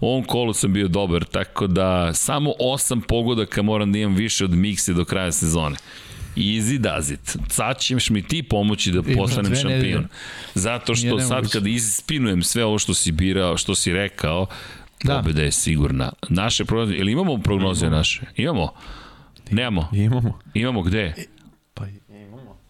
[0.00, 4.44] U ovom kolu sam bio dobar, tako da samo 8 pogodaka moram da imam više
[4.44, 5.76] od mikse do kraja sezone.
[6.36, 7.36] Easy does it.
[7.48, 10.08] Sad ćeš mi ti pomoći da postanem šampion.
[10.54, 14.46] Zato što sad kad ispinujem sve ovo što si birao, što si rekao,
[15.04, 15.16] da.
[15.16, 16.12] pobeda je sigurna.
[16.28, 17.96] Naše prognoze, ili imamo prognoze imamo.
[17.96, 18.20] naše?
[18.36, 18.72] Imamo.
[19.50, 19.88] Nemamo.
[19.92, 20.38] Imamo.
[20.54, 21.14] Imamo gde?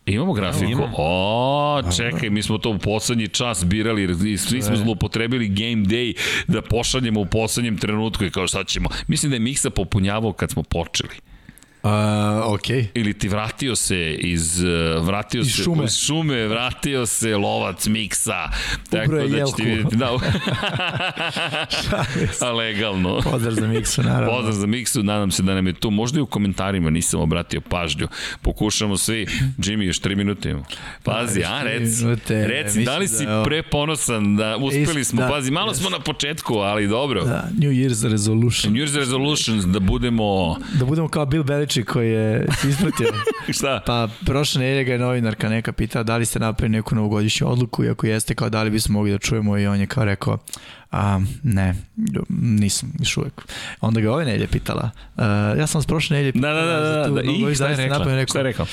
[0.06, 0.32] Imamo.
[0.32, 0.70] Grafiku?
[0.70, 0.94] Imamo.
[0.96, 6.18] O, čekaj, mi smo to u poslednji čas birali, i svi smo zlopotrebili game day
[6.46, 8.88] da pošaljemo u poslednjem trenutku i kao šta ćemo.
[9.06, 11.31] Mislim da je Miksa popunjavao kad smo počeli.
[11.82, 11.90] Uh,
[12.54, 12.68] ok.
[12.94, 15.84] Ili ti vratio se iz, uh, vratio iz se šume.
[15.84, 18.48] iz šume, vratio se lovac miksa.
[18.90, 19.50] Tako da jelku.
[19.50, 19.96] ćete vidjeti.
[19.96, 20.10] Da.
[22.46, 23.20] A legalno.
[23.20, 24.36] Pozdrav za miksu, naravno.
[24.36, 25.90] Pozdrav za miksu, nadam se da nam je tu.
[25.90, 28.08] Možda i u komentarima nisam obratio pažnju.
[28.42, 29.26] Pokušamo svi.
[29.58, 30.64] Jimmy, još 3 minute imamo.
[31.02, 32.04] Pazi, a, reci.
[32.04, 35.20] Minute, reci, da li si da, preponosan da uspeli smo?
[35.20, 35.76] Da, Pazi, malo yes.
[35.76, 37.24] smo na početku, ali dobro.
[37.24, 38.72] Da, New Year's resolution.
[38.72, 40.56] New Year's resolution, da budemo...
[40.78, 43.12] Da budemo kao Bill Belichick Peči koji je ispratio.
[43.56, 43.82] Šta?
[43.86, 47.84] Pa prošle nedelje ga je novinarka neka pitala da li ste napravili neku novogodišnju odluku
[47.84, 50.38] i ako jeste kao da li bismo mogli da čujemo i on je kao rekao
[50.90, 51.74] a, ne,
[52.28, 53.42] nisam još uvek.
[53.80, 54.90] Onda ga ove nedelje pitala.
[55.16, 55.22] Uh,
[55.58, 56.54] ja sam vas prošle nedelje pitala.
[56.54, 57.50] Da, da, da, da, da, da.
[57.50, 58.24] I šta je rekla?
[58.26, 58.66] Šta je rekao?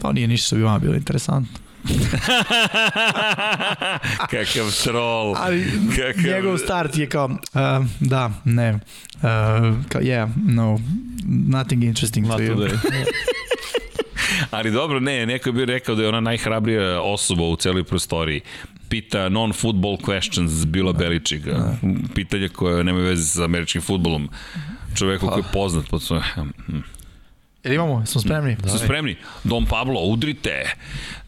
[0.00, 1.63] Pa nije ništa što bi vama bilo interesantno.
[4.30, 5.34] Kakav troll.
[5.36, 5.64] Ali
[5.96, 6.24] Kakav...
[6.24, 7.38] njegov start je kao, uh,
[8.00, 8.80] da, ne, uh,
[9.88, 10.80] kao, yeah, no,
[11.48, 12.70] nothing interesting Not to you.
[14.50, 18.40] Ali dobro, ne, neko bi rekao da je ona najhrabrija osoba u celoj prostoriji
[18.94, 20.98] pita non-football questions Bila da.
[20.98, 21.52] Beličiga.
[21.52, 21.76] Da.
[22.14, 24.28] Pitanja koje nemaju veze sa američkim futbolom.
[24.94, 26.52] Čoveku koji je poznat pod svojom...
[27.64, 28.06] Jel imamo?
[28.06, 28.56] Smo spremni?
[28.68, 29.16] Smo spremni.
[29.44, 30.74] Dom Pablo, udrite.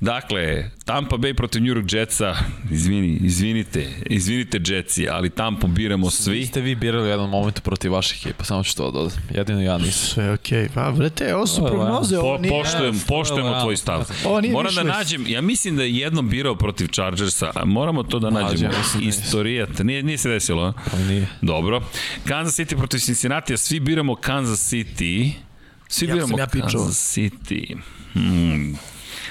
[0.00, 2.36] Dakle, Tampa Bay protiv New York Jetsa,
[2.70, 6.38] izvini, izvinite, izvinite Jetsi, ali Tampa biramo svi.
[6.38, 9.16] Vi ste vi birali u jednom momentu protiv vaših ekipa, samo ću to dodati.
[9.34, 9.92] Jedino ja nisam.
[9.92, 10.64] Sve okej.
[10.64, 10.68] Okay.
[10.74, 12.16] Pa, vrete, ovo su prognoze.
[12.16, 12.50] Po, nije...
[12.50, 14.10] Poštujem, poštujemo tvoj stav.
[14.24, 18.18] Ovo nije Moram da nađem, ja mislim da je jednom birao protiv Chargersa, moramo to
[18.18, 18.72] da nađemo.
[18.72, 20.72] Ja Istorijat, nije, nije se desilo, a?
[20.90, 21.26] Pa nije.
[21.42, 21.82] Dobro.
[22.28, 25.32] Kansas City protiv Cincinnati, svi biramo Kansas City.
[25.88, 27.76] Svi biramo ja Kansas City.
[28.12, 28.78] Hmm.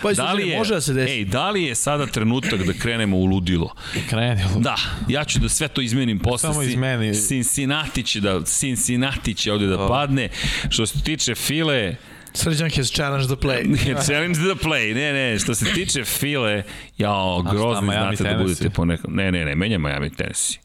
[0.01, 1.13] Pa da li je, može da se desi.
[1.13, 3.73] Ej, da li je sada trenutak da krenemo u ludilo?
[4.09, 4.59] Krenemo.
[4.59, 4.75] Da,
[5.07, 6.49] ja ću da sve to izmenim posle.
[6.49, 7.13] Samo izmeni.
[7.13, 9.87] Cincinnati će, da, Cincinnati će ovde da oh.
[9.89, 10.29] padne.
[10.69, 11.95] Što se tiče File,
[12.33, 13.77] Srđan has challenged the play.
[14.07, 14.93] challenged the play.
[14.93, 16.63] Ne, ne, što se tiče File,
[16.97, 19.15] jao, grozni znate da budete po nekom...
[19.15, 20.64] Ne, ne, ne, menja Miami Tennessee.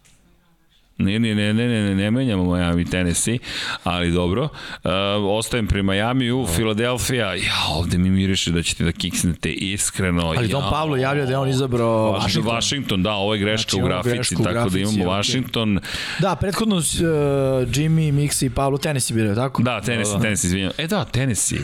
[1.01, 3.39] Ne, ne, ne, ne, ne, ne, ne menjamo Miami, Tennessee,
[3.85, 4.43] ali dobro.
[4.45, 4.91] Uh,
[5.29, 7.35] ostajem pri Miami u Filadelfija.
[7.35, 10.27] Ja, ovde mi miriše da ćete da kiksnete iskreno.
[10.27, 10.71] Ali Don ja.
[10.71, 12.55] Pablo javlja da je on izabrao Washington.
[12.55, 15.19] Washington, da, ovo je greška Znači, u grafici, greška u tako grafici, da imamo okej.
[15.19, 15.81] Washington.
[16.19, 19.63] Da, prethodno uh, Jimmy, Mixi i Pablo Tennessee biraju, tako?
[19.63, 20.71] Da, Tennessee, Tennessee, izvinjam.
[20.79, 21.59] E da, Tennessee.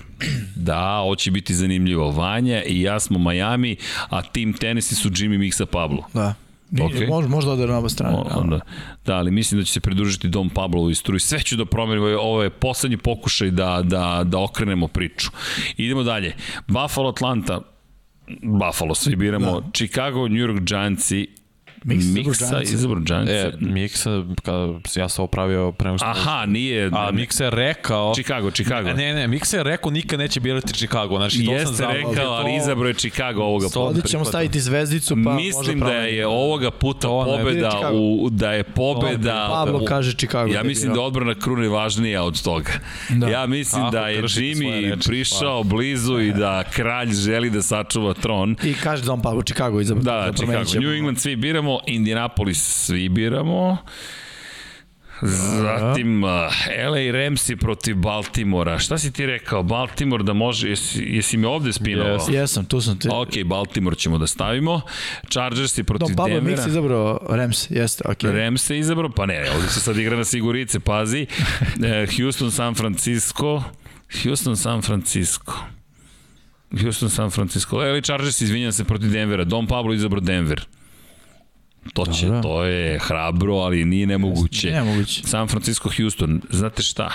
[0.54, 2.10] Da, ovo će biti zanimljivo.
[2.10, 3.76] Vanja i ja smo Miami,
[4.08, 6.02] a tim Tennessee su Jimmy Mixa Pablo.
[6.14, 6.34] Da.
[6.72, 7.08] Okay.
[7.08, 8.16] može, možda ode na oba strane.
[8.16, 8.60] O, onda,
[9.04, 11.20] da, ali mislim da će se pridružiti Dom Pablo i struji.
[11.20, 15.30] Sve ću da promenim, ovo je- poslednji pokušaj da, da, da okrenemo priču.
[15.76, 16.34] Idemo dalje.
[16.66, 17.60] Buffalo, Atlanta,
[18.42, 19.60] Buffalo, svi biramo.
[19.60, 19.70] Da.
[19.74, 21.45] Chicago, New York Giantsi, Mix,
[21.94, 23.32] Miksa, izabro Giantsi.
[23.32, 26.06] E, Miksa, kada ja sam opravio pre nego što...
[26.06, 26.90] Aha, nije...
[26.92, 28.14] A Miksa je rekao...
[28.14, 28.92] Chicago, Chicago.
[28.92, 31.16] Ne, ne, Miksa je rekao nikad neće birati Chicago.
[31.16, 33.80] Znači, to sam Jeste zapravo- rekao, ali izabro je Chicago ovoga puta.
[33.80, 38.64] Ovdje ćemo staviti zvezdicu, pa Mislim da je ovoga puta To pobeda u, da je
[38.64, 40.52] pobeda Pablo kaže Chicago.
[40.52, 42.72] Ja mislim da je odbrana krune važnija od toga.
[43.08, 43.28] Da.
[43.28, 48.56] Ja mislim Kako da je Jimmy prišao blizu i da kralj želi da sačuva tron.
[48.64, 50.04] I kaže Don Pablo, Chicago izabrao.
[50.04, 50.80] Da, da, Chicago.
[50.80, 53.76] New England svi biramo, Indianapolis svi biramo.
[55.22, 56.30] Zatim uh,
[56.90, 58.78] LA Ramsi protiv Baltimora.
[58.78, 59.62] Šta si ti rekao?
[59.62, 62.12] Baltimore da može, jesi, jesi mi ovde spinovao?
[62.12, 62.32] Jeste.
[62.32, 63.08] Jesam, tu sam te.
[63.12, 64.80] Ok, Baltimore ćemo da stavimo.
[65.28, 66.62] Chargersi protiv Don Pablo Denvera.
[66.62, 68.04] Mix izabrao Rams, jeste.
[68.04, 68.44] Okay.
[68.44, 71.26] Rams se izabrao, pa ne, ovde se sad igra na sigurice, pazi.
[71.84, 73.62] E, Houston, San Francisco,
[74.22, 75.52] Houston, San Francisco.
[76.82, 77.82] Houston, San Francisco.
[77.82, 79.44] Eli Chargers, izvinjam se, protiv Denvera.
[79.44, 80.66] Don Pablo izabrao Denver.
[81.94, 82.42] To će, Dobro.
[82.42, 84.70] to je hrabro, ali nije nemoguće.
[84.70, 85.22] Nemoguće.
[85.24, 87.10] San Francisco, Houston, znate šta?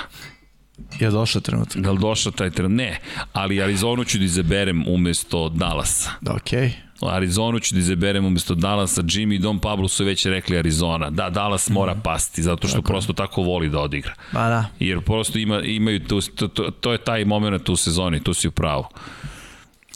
[0.99, 1.81] Je došao trenutak.
[1.81, 2.75] Da li došao taj tren?
[2.75, 2.99] Ne,
[3.33, 6.09] ali Arizonu ću da izaberem umesto Dallasa.
[6.21, 6.71] Da, okej.
[7.01, 11.09] Arizonu ću da izaberem umesto Dallasa, Jimmy i Don Pablo su već rekli Arizona.
[11.09, 14.13] Da, Dallas mora pasti, zato što prosto tako voli da odigra.
[14.31, 14.65] Ma da.
[14.79, 18.47] Jer prosto ima, imaju tu, to, to, to je taj moment u sezoni, tu si
[18.47, 18.85] u pravu.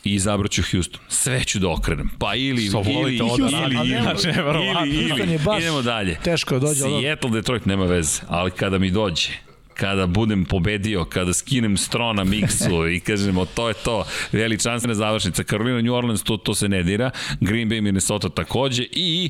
[0.05, 1.01] I izabraću Houston.
[1.07, 2.09] Sve ću da okrenem.
[2.19, 4.85] Pa ili, Što ili, da ili, ili, inače, verovatno.
[4.85, 6.17] ili, Houston ili, baš idemo dalje.
[6.23, 9.29] Teško je dođe, ali- Seattle, Detroit nema veze, ali kada mi dođe,
[9.73, 15.43] kada budem pobedio, kada skinem strona miksu i kažemo to je to, veličanstvena završnica.
[15.43, 17.09] Carolina, New Orleans, to, to se ne dira.
[17.39, 18.83] Green Bay, Minnesota takođe.
[18.91, 19.29] I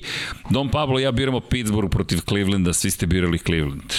[0.50, 3.94] Don Pablo i ja biramo Pittsburgh protiv Clevelanda, svi ste birali Cleveland.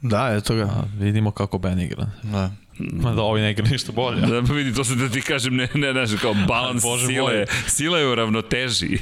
[0.00, 0.62] Da, eto ga.
[0.62, 2.06] A, vidimo kako Ben igra.
[2.22, 2.50] Da.
[2.78, 4.20] Ma da ovi ne igra ništa bolje.
[4.20, 7.98] Da, pa vidi, to se da ti kažem, ne, ne, ne, kao balans sile, sila
[7.98, 8.98] je u ravnoteži.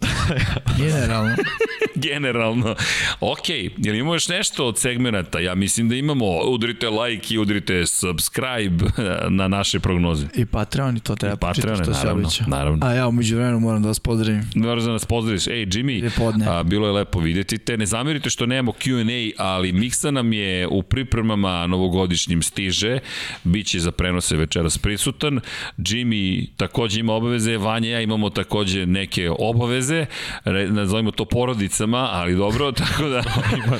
[0.78, 1.34] Generalno.
[2.08, 2.74] Generalno.
[3.20, 5.40] Ok, je li imamo još nešto od segmenta?
[5.40, 6.26] Ja mislim da imamo.
[6.26, 8.84] Udrite like i udrite subscribe
[9.28, 10.26] na naše prognoze.
[10.34, 12.44] I Patreon i to treba početi što se naravno, običa.
[12.46, 12.86] naravno.
[12.86, 14.50] A ja umeđu vremenu moram da vas pozdravim.
[14.54, 15.46] Moraš da nas pozdraviš.
[15.46, 16.10] Ej, Jimmy,
[16.48, 17.76] a, bilo je lepo videti te.
[17.76, 22.98] Ne zamerite što nemamo Q&A, ali Miksa nam je u pripremama novogodišnjim stiže.
[23.44, 25.40] Biće za prenose večeras prisutan.
[25.78, 29.95] Jimmy takođe ima obaveze, Vanja ja imamo takođe neke obaveze.
[30.44, 33.22] Re, nazovimo to porodicama, ali dobro, tako da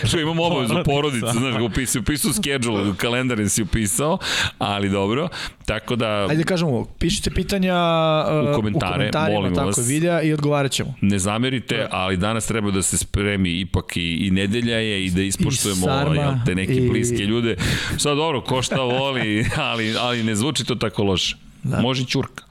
[0.05, 4.19] što imamo obavezu porodica, znaš, upisao, upisao schedule, kalendar si upisao,
[4.59, 5.29] ali dobro.
[5.67, 9.89] Tako da Ajde da kažemo pišite pitanja uh, U komentare, u komentarima, molimo tako vas.
[9.89, 10.95] videa i odgovarat ćemo.
[11.01, 15.23] ne zamerite, ali danas treba da se spremi ipak i, i nedelja je i da
[15.23, 17.57] ispoštujemo I sarma, jel, te neke i- bliske ljude.
[17.99, 21.37] Sad dobro, ko šta voli, ali, ali ne zvuči to tako loše.
[21.63, 21.81] Da.
[21.81, 22.45] Može i ćurka.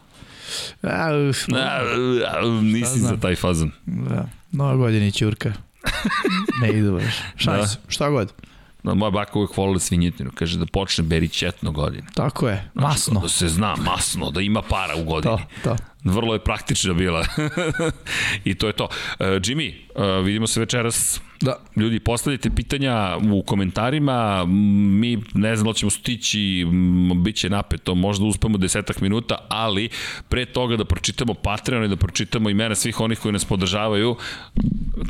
[0.81, 1.81] A, uf, A,
[2.38, 3.72] a, nisi za taj fazon.
[3.85, 4.30] da.
[4.51, 5.53] Nova godina i ćurka.
[6.61, 7.15] ne idu baš.
[7.35, 7.67] Šta, Da.
[7.88, 8.34] šta god.
[8.84, 10.31] Da, moja baka uvek volila svinjetinu.
[10.35, 12.07] Kaže da počne beri četno godine.
[12.13, 13.19] Tako je, masno.
[13.19, 15.38] Da se zna, masno, da ima para u godini.
[15.63, 15.76] To, to.
[16.03, 17.26] Vrlo je praktična bila.
[18.43, 18.84] I to je to.
[18.84, 19.73] Uh, Jimmy,
[20.19, 21.22] uh, vidimo se večeras.
[21.41, 21.60] Da.
[21.76, 26.66] Ljudi, postavljajte pitanja u komentarima, mi ne znam da ćemo stići,
[27.16, 29.90] bit će napeto, možda uspemo desetak minuta, ali
[30.30, 34.16] pre toga da pročitamo Patreon i da pročitamo imena svih onih koji nas podržavaju.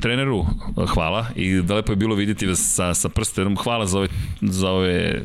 [0.02, 0.46] Treneru,
[0.88, 3.58] hvala i da lepo je bilo vidjeti vas sa, sa prstenom.
[3.58, 4.08] Hvala za ove,
[4.42, 5.22] za ove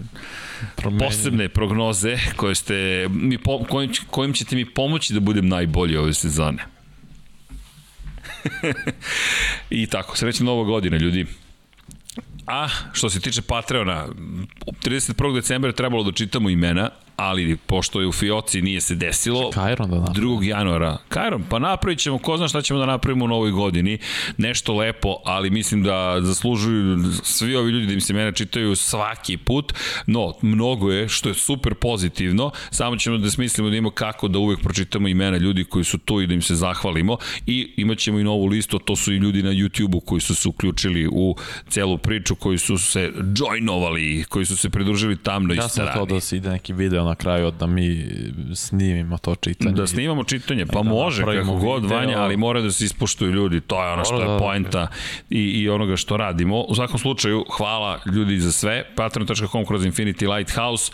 [0.99, 6.15] posebne prognoze koje ste, mi po, kojim, kojim ćete mi pomoći da budem najbolji ove
[6.15, 6.80] sezone.
[9.71, 11.27] I tako, srećna nova godina, ljudi.
[12.47, 14.07] A, što se tiče Patreona,
[14.85, 15.35] 31.
[15.35, 16.91] decembra je trebalo da čitamo imena,
[17.21, 20.21] ali pošto je u Fioci nije se desilo, Kajron da napravi.
[20.21, 20.43] 2.
[20.45, 20.99] januara.
[21.09, 23.99] Kajron, pa napravit ćemo, ko zna šta ćemo da napravimo u novoj godini,
[24.37, 29.37] nešto lepo, ali mislim da zaslužuju svi ovi ljudi da im se mene čitaju svaki
[29.37, 29.73] put,
[30.07, 34.39] no, mnogo je, što je super pozitivno, samo ćemo da smislimo da imamo kako da
[34.39, 37.17] uvek pročitamo imena ljudi koji su tu i da im se zahvalimo
[37.47, 40.49] i imat ćemo i novu listu, to su i ljudi na YouTube-u koji su se
[40.49, 41.37] uključili u
[41.69, 45.93] celu priču, koji su se joinovali, koji su se pridružili tamno Ja i sam to
[45.93, 46.07] strani.
[46.13, 48.07] da se ide neki video na kraju da mi
[48.55, 49.73] snimimo to čitanje.
[49.73, 51.99] Da snimamo čitanje, pa Da može kako god video.
[51.99, 54.39] vanja, ali mora da se ispoštuju ljudi, to je ono što Da, je da, da.
[54.39, 54.87] poenta
[55.31, 56.61] i, i onoga što radimo.
[56.61, 60.93] U svakom slučaju, hvala ljudi za sve, patreon.com kroz Infinity Lighthouse,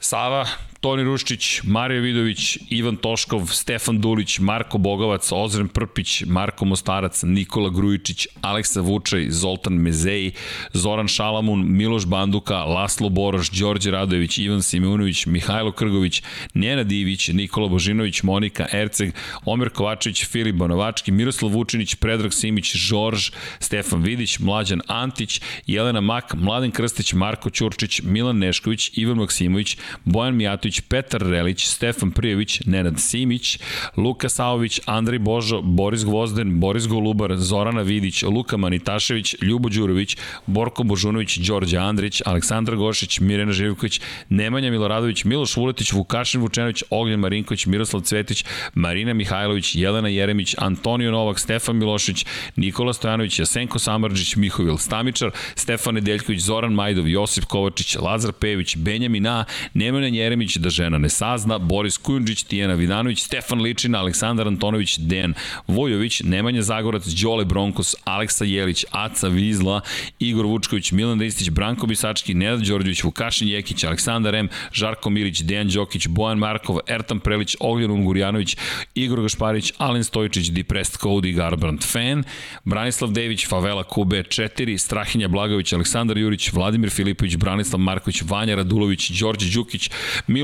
[0.00, 0.46] Sava,
[0.80, 7.70] Toni Ruščić, Mario Vidović, Ivan Toškov, Stefan Dulić, Marko Bogovac, Ozren Prpić, Marko Mostarac, Nikola
[7.70, 10.32] Grujičić, Aleksa Vučaj, Zoltan Mezeji,
[10.72, 16.22] Zoran Šalamun, Miloš Banduka, Laslo Boroš, Đorđe Radojević, Ivan Simeunović, Mihajlo Krgović,
[16.54, 23.30] Njena Divić, Nikola Božinović, Monika Erceg, Omer Kovačević, Filip Banovački, Miroslav Vučinić, Predrag Simić, Žorž,
[23.60, 30.36] Stefan Vidić, Mlađan Antić, Jelena Mak, Mladen Krstić, Marko Ćurčić, Milan Nešković, Ivan Maksimović, Bojan
[30.36, 33.58] Mijatović, Petar Relić, Stefan Prijević, Nenad Simić,
[33.96, 40.16] Luka Saović, Andrej Božo, Boris Gvozden, Boris Golubar, Zorana Vidić, Luka Manitašević, Ljubo Đurović,
[40.46, 47.20] Borko Božunović, Đorđe Andrić, Aleksandar Gošić, Mirena Živković, Nemanja Miloradović, Miloš Vuletić, Vukašin Vučenović, Ognjen
[47.20, 48.44] Marinković, Miroslav Cvetić,
[48.74, 52.26] Marina Mihajlović, Jelena Jeremić, Antonio Novak, Stefan Milošić,
[52.56, 59.26] Nikola Stojanović, Jasenko Samarđić, Mihovil Stamičar, Stefan Nedeljković, Zoran Majdov, Josip Kovačić, Lazar Pević, Benjamin
[59.26, 59.44] A,
[59.74, 65.34] Nemanja Jeremić, da žena ne sazna, Boris Kujundžić, Tijena Vidanović, Stefan Ličina, Aleksandar Antonović, Dejan
[65.66, 69.80] Vojović, Nemanja Zagorac, Đole Bronkos, Aleksa Jelić, Aca Vizla,
[70.18, 75.68] Igor Vučković, Milan Ristić, Branko Bisački, Nenad Đorđević, Vukašin Jekić, Aleksandar M, Žarko Milić, Dejan
[75.68, 78.56] Đokić, Bojan Markov, Ertan Prelić, Ognjen Ungurjanović,
[78.94, 82.24] Igor Gašparić, Alen Stojičić, Depressed Cody, Garbrand Fan,
[82.64, 89.10] Branislav Dević, Favela Kube 4, Strahinja Blagović, Aleksandar Jurić, Vladimir Filipović, Branislav Marković, Vanja Radulović,
[89.10, 89.90] Đorđe Đukić,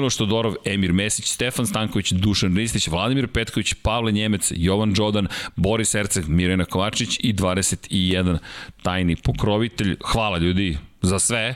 [0.03, 5.95] Miloš Todorov, Emir Mesić, Stefan Stanković, Dušan Ristić, Vladimir Petković, Pavle Njemec, Jovan Đodan, Boris
[5.95, 8.39] Erceg, Mirena Kovačić i 21
[8.83, 9.97] tajni pokrovitelj.
[10.05, 11.55] Hvala ljudi za sve.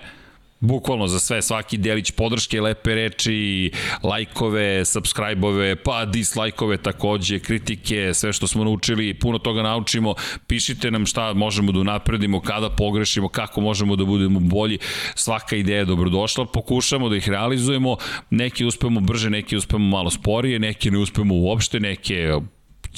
[0.60, 3.70] Bukvalno za sve, svaki delić podrške, lepe reči,
[4.02, 10.14] lajkove, subscribe-ove, pa dislajkove takođe, kritike, sve što smo naučili, puno toga naučimo.
[10.46, 14.78] Pišite nam šta možemo da unapredimo, kada pogrešimo, kako možemo da budemo bolji.
[15.14, 17.96] Svaka ideja je dobrodošla, pokušamo da ih realizujemo.
[18.30, 22.32] Neki uspemo brže, neki uspemo malo sporije, neki ne uspemo uopšte, neke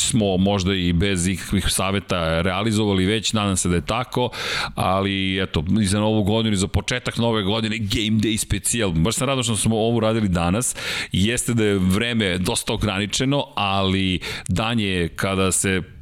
[0.00, 4.30] smo možda i bez ikakvih saveta realizovali već, nadam se da je tako,
[4.74, 9.14] ali eto, i za novu godinu, i za početak nove godine, Game Day specijal, baš
[9.14, 10.76] sam rado što smo ovo radili danas,
[11.12, 15.97] jeste da je vreme dosta ograničeno, ali dan je kada se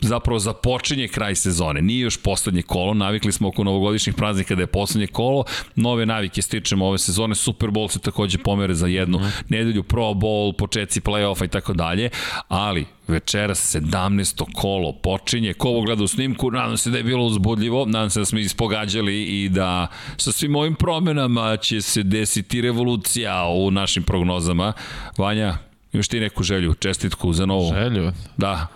[0.00, 1.82] zapravo započinje kraj sezone.
[1.82, 5.44] Nije još poslednje kolo, navikli smo oko novogodišnjih praznika da je poslednje kolo,
[5.74, 9.32] nove navike stičemo ove sezone, Super Bowl se takođe pomere za jednu mm.
[9.48, 12.10] nedelju, Pro Bowl, početci play-offa i tako dalje,
[12.48, 14.44] ali večeras 17.
[14.54, 18.20] kolo počinje, ko ovo gleda u snimku, nadam se da je bilo uzbudljivo, nadam se
[18.20, 19.86] da smo ispogađali i da
[20.16, 24.72] sa svim ovim promenama će se desiti revolucija u našim prognozama.
[25.18, 25.58] Vanja,
[25.92, 27.74] imaš ti neku želju, čestitku za novo?
[27.74, 28.12] Želju?
[28.36, 28.75] Da.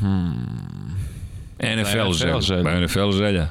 [0.00, 0.32] Hmm.
[1.58, 2.40] NFL, NFL želja.
[2.40, 2.80] želja.
[2.80, 3.48] NFL želja.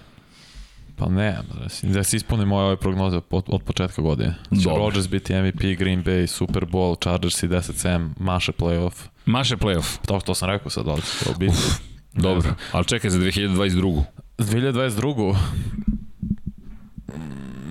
[0.95, 4.35] Pa ne, da se, da se ispune moje ove prognoze od, od početka godine.
[4.63, 4.69] Će.
[4.69, 8.93] Rodgers biti MVP, Green Bay, Super Bowl, Chargers i 10-7, maše playoff.
[9.25, 9.97] Maše playoff.
[10.05, 11.57] To, to sam rekao sad, da li će to biti.
[12.13, 12.53] Dobro.
[12.71, 14.03] Ali čekaj za 2022.
[14.37, 15.35] 2022.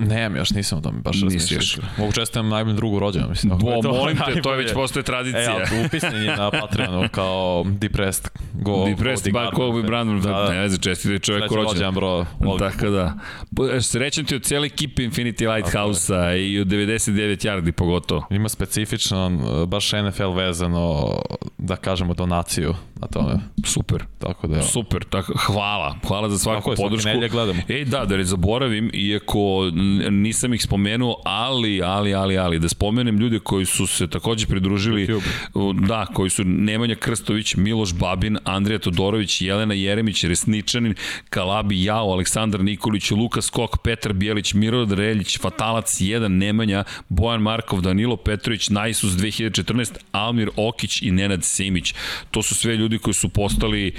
[0.01, 1.85] Nemam još, nisam o tome baš razmišljao.
[1.99, 3.53] Mogu čestitam najboljem drugu rođena, mislim.
[3.59, 4.57] Bo, je to molim te, to je najbolje.
[4.57, 5.57] već postoje E, tradicija.
[5.73, 8.85] ali upisan je na Patreonu kao Depressed Go.
[8.89, 10.51] Depressed by Kobe Brandon, da, da.
[10.51, 11.67] ne veze, čestite čoveku rođen.
[11.67, 12.27] rođendan, bro.
[12.61, 13.15] Tako da.
[13.57, 17.11] Po- Srećan ti od cijele ekipe Infinity Lighthouse-a i od 99
[17.47, 18.27] yardi pogotovo.
[18.31, 19.31] Ima specifično,
[19.67, 21.15] baš NFL vezano,
[21.59, 23.35] da kažemo, donaciju na tome.
[23.65, 24.05] Super.
[24.19, 24.63] Tako da.
[24.63, 25.95] Super, tako, hvala.
[26.07, 27.09] Hvala za svaku Tako je, podršku.
[27.09, 27.63] nedelje gledamo.
[27.69, 29.71] Ej, da, da ne zaboravim, iako
[30.11, 35.07] nisam ih spomenuo, ali, ali, ali, ali, da spomenem ljude koji su se takođe pridružili,
[35.07, 35.87] YouTube.
[35.87, 40.95] da, koji su Nemanja Krstović, Miloš Babin, Andrija Todorović, Jelena Jeremić, Resničanin,
[41.31, 47.81] Kalabi Jao, Aleksandar Nikolić, Luka Skok, Petar Bijelić, Mirod Reljić, Fatalac 1, Nemanja, Bojan Markov,
[47.81, 51.95] Danilo Petrović, Najsus 2014, Almir Okić i Nenad Simić.
[52.31, 53.95] To su sve ljudi koji su postali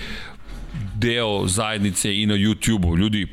[1.02, 2.98] deo zajednice i na YouTube-u.
[2.98, 3.28] Ljudi,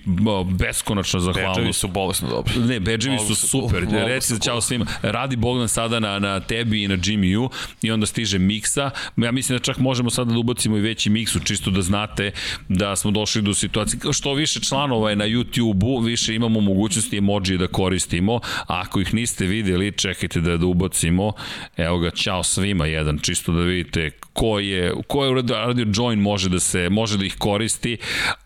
[0.45, 1.59] beskonačna zahvalnost.
[1.59, 2.55] Bedževi su bolesno dobri.
[2.59, 3.85] Ne, bedževi su super.
[3.85, 4.87] Mogu Reci da ćao svima.
[5.03, 7.51] Radi Bogdan sada na, na tebi i na Jimmy-u
[7.83, 8.91] i onda stiže miksa.
[9.17, 12.31] Ja mislim da čak možemo sada da ubacimo i veći miksu, čisto da znate
[12.69, 14.01] da smo došli do situacije.
[14.13, 18.41] Što više članova je na YouTube-u, više imamo mogućnosti emoji da koristimo.
[18.67, 21.33] A ako ih niste videli, čekajte da, da ubacimo.
[21.77, 26.49] Evo ga, čao svima jedan, čisto da vidite ko je, ko je radio join može
[26.49, 27.58] da se, može da ih koristi,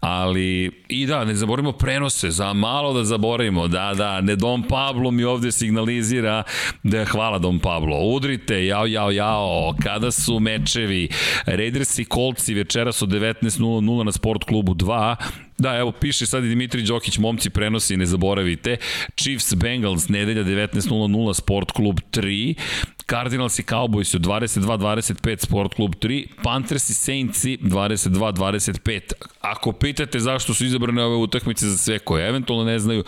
[0.00, 5.10] ali i da, ne zaboravimo prenose, za malo da zaboravimo, da, da, ne Dom Pablo
[5.10, 6.42] mi ovde signalizira
[6.82, 11.08] da je hvala Dom Pablo, udrite, jao, jao, jao, kada su mečevi,
[11.46, 15.16] Raiders i Kolci večeras od 19.00 na Sport klubu 2,
[15.62, 18.76] Da, evo, piše sad i Dimitri Đokić, momci prenosi, ne zaboravite.
[19.14, 22.54] Chiefs Bengals, nedelja 19.00, Sport klub 3.
[23.12, 29.12] Cardinals i Cowboys 22-25 Sport Club 3, Panthers i Saints 22-25.
[29.40, 33.04] Ako pitate zašto su izabrane ove utakmice za sve koje eventualno ne znaju,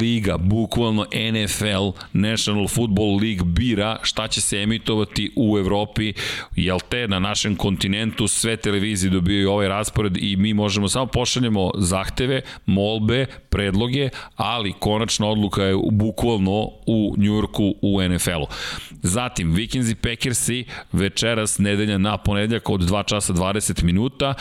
[0.00, 6.12] Liga, bukvalno NFL, National Football League bira šta će se emitovati u Evropi,
[6.56, 11.70] jel te na našem kontinentu sve televizije dobijaju ovaj raspored i mi možemo samo pošaljemo
[11.94, 18.46] zahteve, molbe, predloge, ali konačna odluka je bukvalno u Njurku u NFL-u.
[19.02, 24.34] Zatim, Vikings i Packersi večeras, nedelja na ponedeljak od 2 časa 20 minuta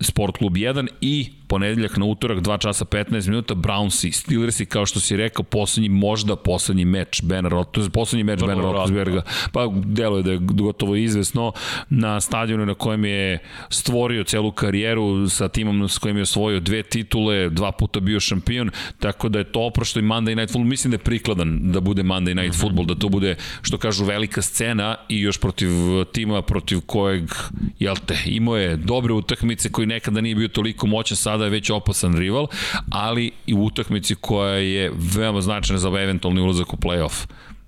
[0.00, 4.66] Sport klub 1 i ponedeljak na utorak 2 časa 15 minuta Browns i Steelers i
[4.66, 9.22] kao što si rekao poslednji možda poslednji meč Ben Roethlisberger poslednji meč Ben Roethlisberga.
[9.52, 11.52] pa deluje da je gotovo izvesno
[11.90, 16.82] na stadionu na kojem je stvorio celu karijeru sa timom s kojim je osvojio dve
[16.82, 20.68] titule dva puta bio šampion tako da je to oprošto i Monday Night Football.
[20.68, 22.60] Mislim da je prikladan da bude Monday Night -hmm.
[22.60, 25.68] Football da to bude što kažu velika scena i još protiv
[26.12, 27.30] tima protiv kojeg
[27.78, 31.70] jel te imao je dobre utakmice koji nekada nije bio toliko moćan sada je već
[31.70, 32.46] opasan rival,
[32.90, 37.26] ali i u utakmici koja je veoma značajna za eventualni ulazak u play-off.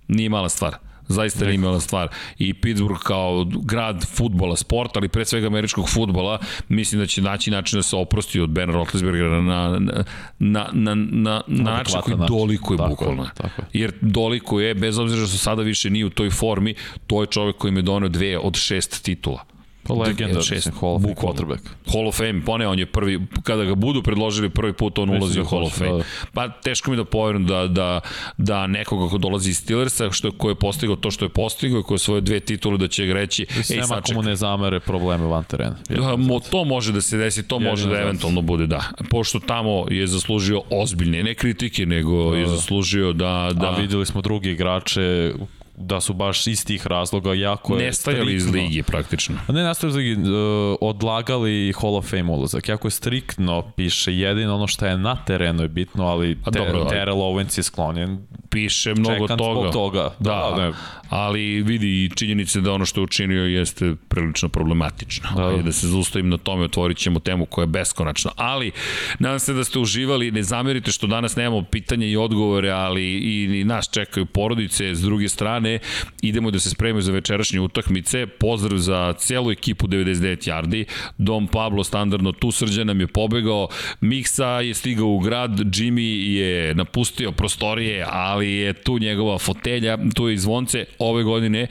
[0.09, 2.09] Nije mala stvar zaista nije imala stvar.
[2.39, 6.39] I Pittsburgh kao grad futbola, sporta, ali pre svega američkog futbola,
[6.69, 10.05] mislim da će naći način da se oprosti od Ben Roethlisbergera na, na,
[10.39, 13.29] na, na, na, na način koji doliko je bukvalno.
[13.35, 13.63] Tako.
[13.73, 16.75] Jer doliko je, bez obzira što sada više nije u toj formi,
[17.07, 19.58] to je čovek koji me donio dve od šest titula.
[19.89, 21.63] Pa legenda, šest, Hall of Fame quarterback.
[21.93, 25.11] Hall of Fame, pa ne, on je prvi, kada ga budu predložili prvi put, on
[25.11, 25.99] ulazi u Hall of Fame.
[25.99, 26.05] Da.
[26.33, 28.01] Pa teško mi da poverujem da, da,
[28.37, 31.95] da nekoga ko dolazi iz Steelersa, što, ko je postigao to što je postigao, ko
[31.95, 33.47] je svoje dve titule, da će ga reći...
[33.57, 35.77] Ej, sad ako mu ne zamere probleme van terena.
[35.89, 38.85] Da, mo, to može da se desi, to može da eventualno bude, da.
[39.11, 42.57] Pošto tamo je zaslužio ozbiljne, ne kritike, nego je da.
[42.57, 43.51] zaslužio da...
[43.55, 43.69] da...
[43.69, 45.33] A videli smo drugi igrače
[45.81, 49.37] da su baš iz tih razloga jako je Nestajali iz ligi praktično.
[49.49, 52.69] Ne nestajali iz ligi, uh, odlagali Hall of Fame ulazak.
[52.69, 56.85] Jako je striktno piše, jedino ono što je na terenu je bitno, ali te, dobro,
[56.85, 58.27] Terrell Owens je sklonjen.
[58.51, 59.71] Piše mnogo Čekan toga.
[59.71, 60.15] toga.
[60.19, 60.73] Da, da ne.
[61.09, 65.29] ali vidi i činjenice da ono što je učinio jeste prilično problematično.
[65.37, 65.63] Da, da.
[65.63, 68.31] da se zaustavim na tome, otvorit ćemo temu koja je beskonačna.
[68.37, 68.73] Ali,
[69.19, 73.61] nadam se da ste uživali, ne zamerite što danas nemamo pitanja i odgovore, ali i,
[73.61, 75.79] i nas čekaju porodice s druge strane
[76.23, 78.27] idemo da se spremimo za večerašnje utakmice.
[78.27, 80.85] Pozdrav za celu ekipu 99 Yardi.
[81.19, 83.69] Dom Pablo standardno tu srđan nam je pobegao.
[84.01, 90.29] Miksa je stigao u grad, Jimmy je napustio prostorije, ali je tu njegova fotelja, tu
[90.29, 90.85] je i zvonce.
[90.99, 91.67] Ove godine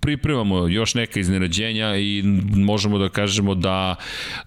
[0.00, 2.22] pripremamo još neka iznenađenja i
[2.56, 3.94] možemo da kažemo da,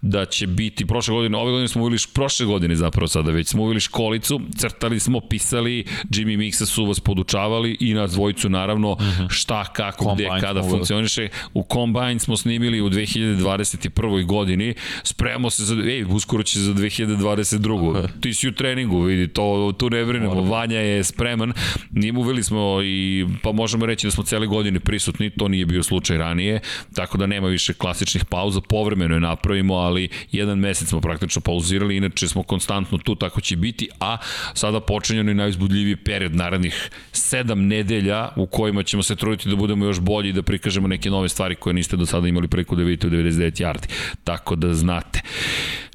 [0.02, 3.64] da će biti prošle godine, ove godine smo uvili, prošle godine zapravo sada već smo
[3.64, 9.02] uvili školicu, crtali smo, pisali, Jimmy Mixa su vas podučavali i nas dvojicu naravno uh
[9.02, 9.24] mhm.
[9.24, 9.28] -huh.
[9.30, 11.30] šta, kako, Combine gde, kada funkcioniše.
[11.54, 14.26] U Combine smo snimili u 2021.
[14.26, 14.74] godini,
[15.04, 17.60] spremamo se za, ej, uskoro će za 2022.
[17.60, 18.08] Okay.
[18.22, 21.54] Ti si u treningu, vidi, to, tu ne brinemo, Vanja je spreman,
[21.92, 25.84] njim uveli smo i, pa možemo reći da smo cele godine prisutni, to nije bio
[25.84, 26.60] slučaj ranije,
[26.96, 31.98] tako da nema više klasičnih pauza, povremeno je napravimo, ali jedan mesec smo praktično pauzirali,
[31.98, 34.18] inače smo konstantno tu, tako će biti, a
[34.54, 39.86] sada počinje onaj najuzbudljiviji period narednih sedam nedelja u kojima ćemo se truditi da budemo
[39.86, 42.84] još bolji i da prikažemo neke nove stvari koje niste do sada imali preko da
[42.84, 43.88] vidite u 99 yardi.
[44.24, 45.22] Tako da znate.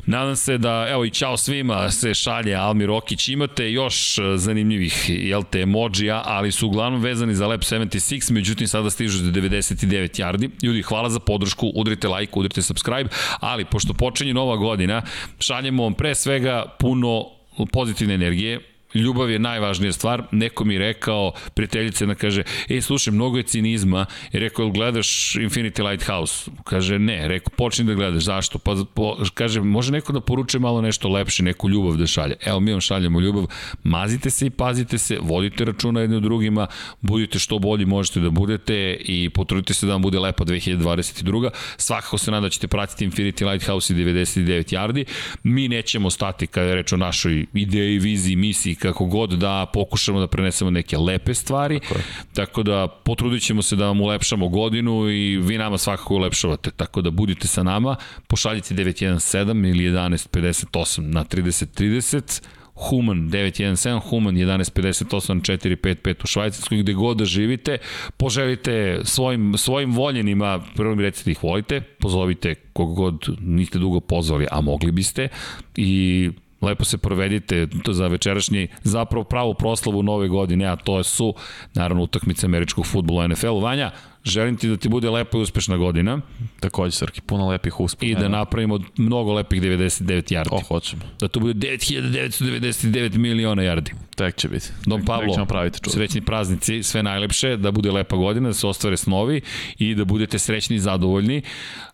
[0.07, 3.29] Nadam se da, evo i čao svima, se šalje Almir Okić.
[3.29, 8.69] Imate još e, zanimljivih, jel te, emojija, ali su uglavnom vezani za Lab 76, međutim
[8.69, 10.51] sada stižu do 99 yardi.
[10.63, 13.11] Ljudi, hvala za podršku, udrite like, udrite subscribe,
[13.41, 15.03] ali pošto počinje nova godina,
[15.39, 17.25] šaljemo vam pre svega puno
[17.73, 18.61] pozitivne energije,
[18.95, 20.23] Ljubav je najvažnija stvar.
[20.31, 24.07] Neko mi rekao, prijateljica jedna kaže, ej, slušaj, mnogo je cinizma.
[24.33, 26.51] I rekao, jel gledaš Infinity Lighthouse?
[26.65, 27.29] Kaže, ne.
[27.29, 28.23] Rekao, počni da gledaš.
[28.23, 28.59] Zašto?
[28.59, 32.37] Pa, po, kaže, može neko da poruče malo nešto lepše, neku ljubav da šalje.
[32.45, 33.47] Evo, mi vam šaljemo ljubav.
[33.83, 36.67] Mazite se i pazite se, vodite računa jedni u drugima,
[37.01, 41.51] budite što bolji možete da budete i potrudite se da vam bude lepo 2022.
[41.77, 45.05] Svakako se nada da ćete pratiti Infinity Lighthouse i 99 yardi.
[45.43, 50.21] Mi nećemo stati kada je reč o našoj ideji, viziji, misiji, kako god da pokušamo
[50.21, 51.81] da prenesemo neke lepe stvari.
[51.81, 52.01] Tako,
[52.35, 56.71] tako da potrudit ćemo se da vam ulepšamo godinu i vi nama svakako ulepšavate.
[56.71, 57.97] Tako da budite sa nama,
[58.27, 62.43] pošaljite 917 ili 1158 na 3030
[62.89, 67.79] Human 917, Human 1158 455 u Švajcarskoj, gde god da živite,
[68.17, 74.01] poželite svojim, svojim voljenima, prvo mi recite da ih volite, pozovite kog god niste dugo
[74.01, 75.29] pozvali, a mogli biste,
[75.77, 76.31] i
[76.63, 81.35] lepo se provedite to za večerašnji zapravo pravu proslavu nove godine, a to su
[81.75, 83.61] naravno utakmice američkog futbola NFL-u.
[83.61, 83.91] Vanja,
[84.25, 86.21] želim ti da ti bude lepa i uspešna godina.
[86.61, 88.13] Takođe, Srki, puno lepih uspeha.
[88.13, 90.49] I da napravimo mnogo lepih 99 yardi.
[90.51, 91.03] O, hoćemo.
[91.21, 93.91] Da to bude 9999 miliona yardi.
[94.17, 94.67] Tek će biti.
[94.87, 95.91] Don Pablo, ćemo praviti čudo.
[95.91, 99.41] srećni praznici, sve najlepše, da bude lepa godina, da se ostvare snovi
[99.79, 101.43] i da budete srećni i zadovoljni.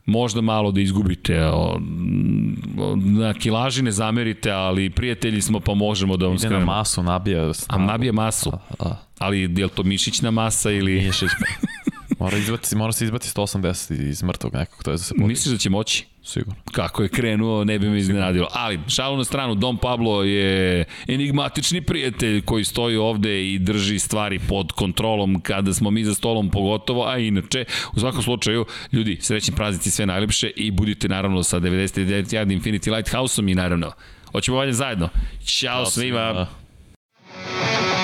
[0.07, 1.81] Možda malo da izgubite, o,
[2.97, 6.61] na kilaži ne zamerite, ali prijatelji smo pa možemo da vam skrenemo.
[6.61, 7.53] Ide na masu, nabija.
[7.69, 8.53] A nabija masu.
[8.53, 8.97] A, a.
[9.19, 10.93] Ali je li to mišićna masa ili...
[10.93, 11.31] Mišić,
[12.19, 15.29] Mora, izbati, mora se izbati 180 iz mrtvog nekog, to je za se podići.
[15.29, 16.07] Misliš da će moći?
[16.25, 16.61] Sigurno.
[16.73, 18.49] Kako je krenuo, ne bi me iznenadilo.
[18.53, 24.39] Ali, šalu na stranu, Dom Pablo je enigmatični prijatelj koji stoji ovde i drži stvari
[24.39, 27.65] pod kontrolom kada smo mi za stolom pogotovo, a inače,
[27.97, 32.97] u svakom slučaju, ljudi, srećni praznici, sve najlepše i budite naravno sa 99 Yard Infinity
[32.97, 33.93] Lighthouse-om i naravno,
[34.33, 35.09] hoćemo valje zajedno.
[35.45, 36.31] Ćao svima!
[36.31, 37.95] svima.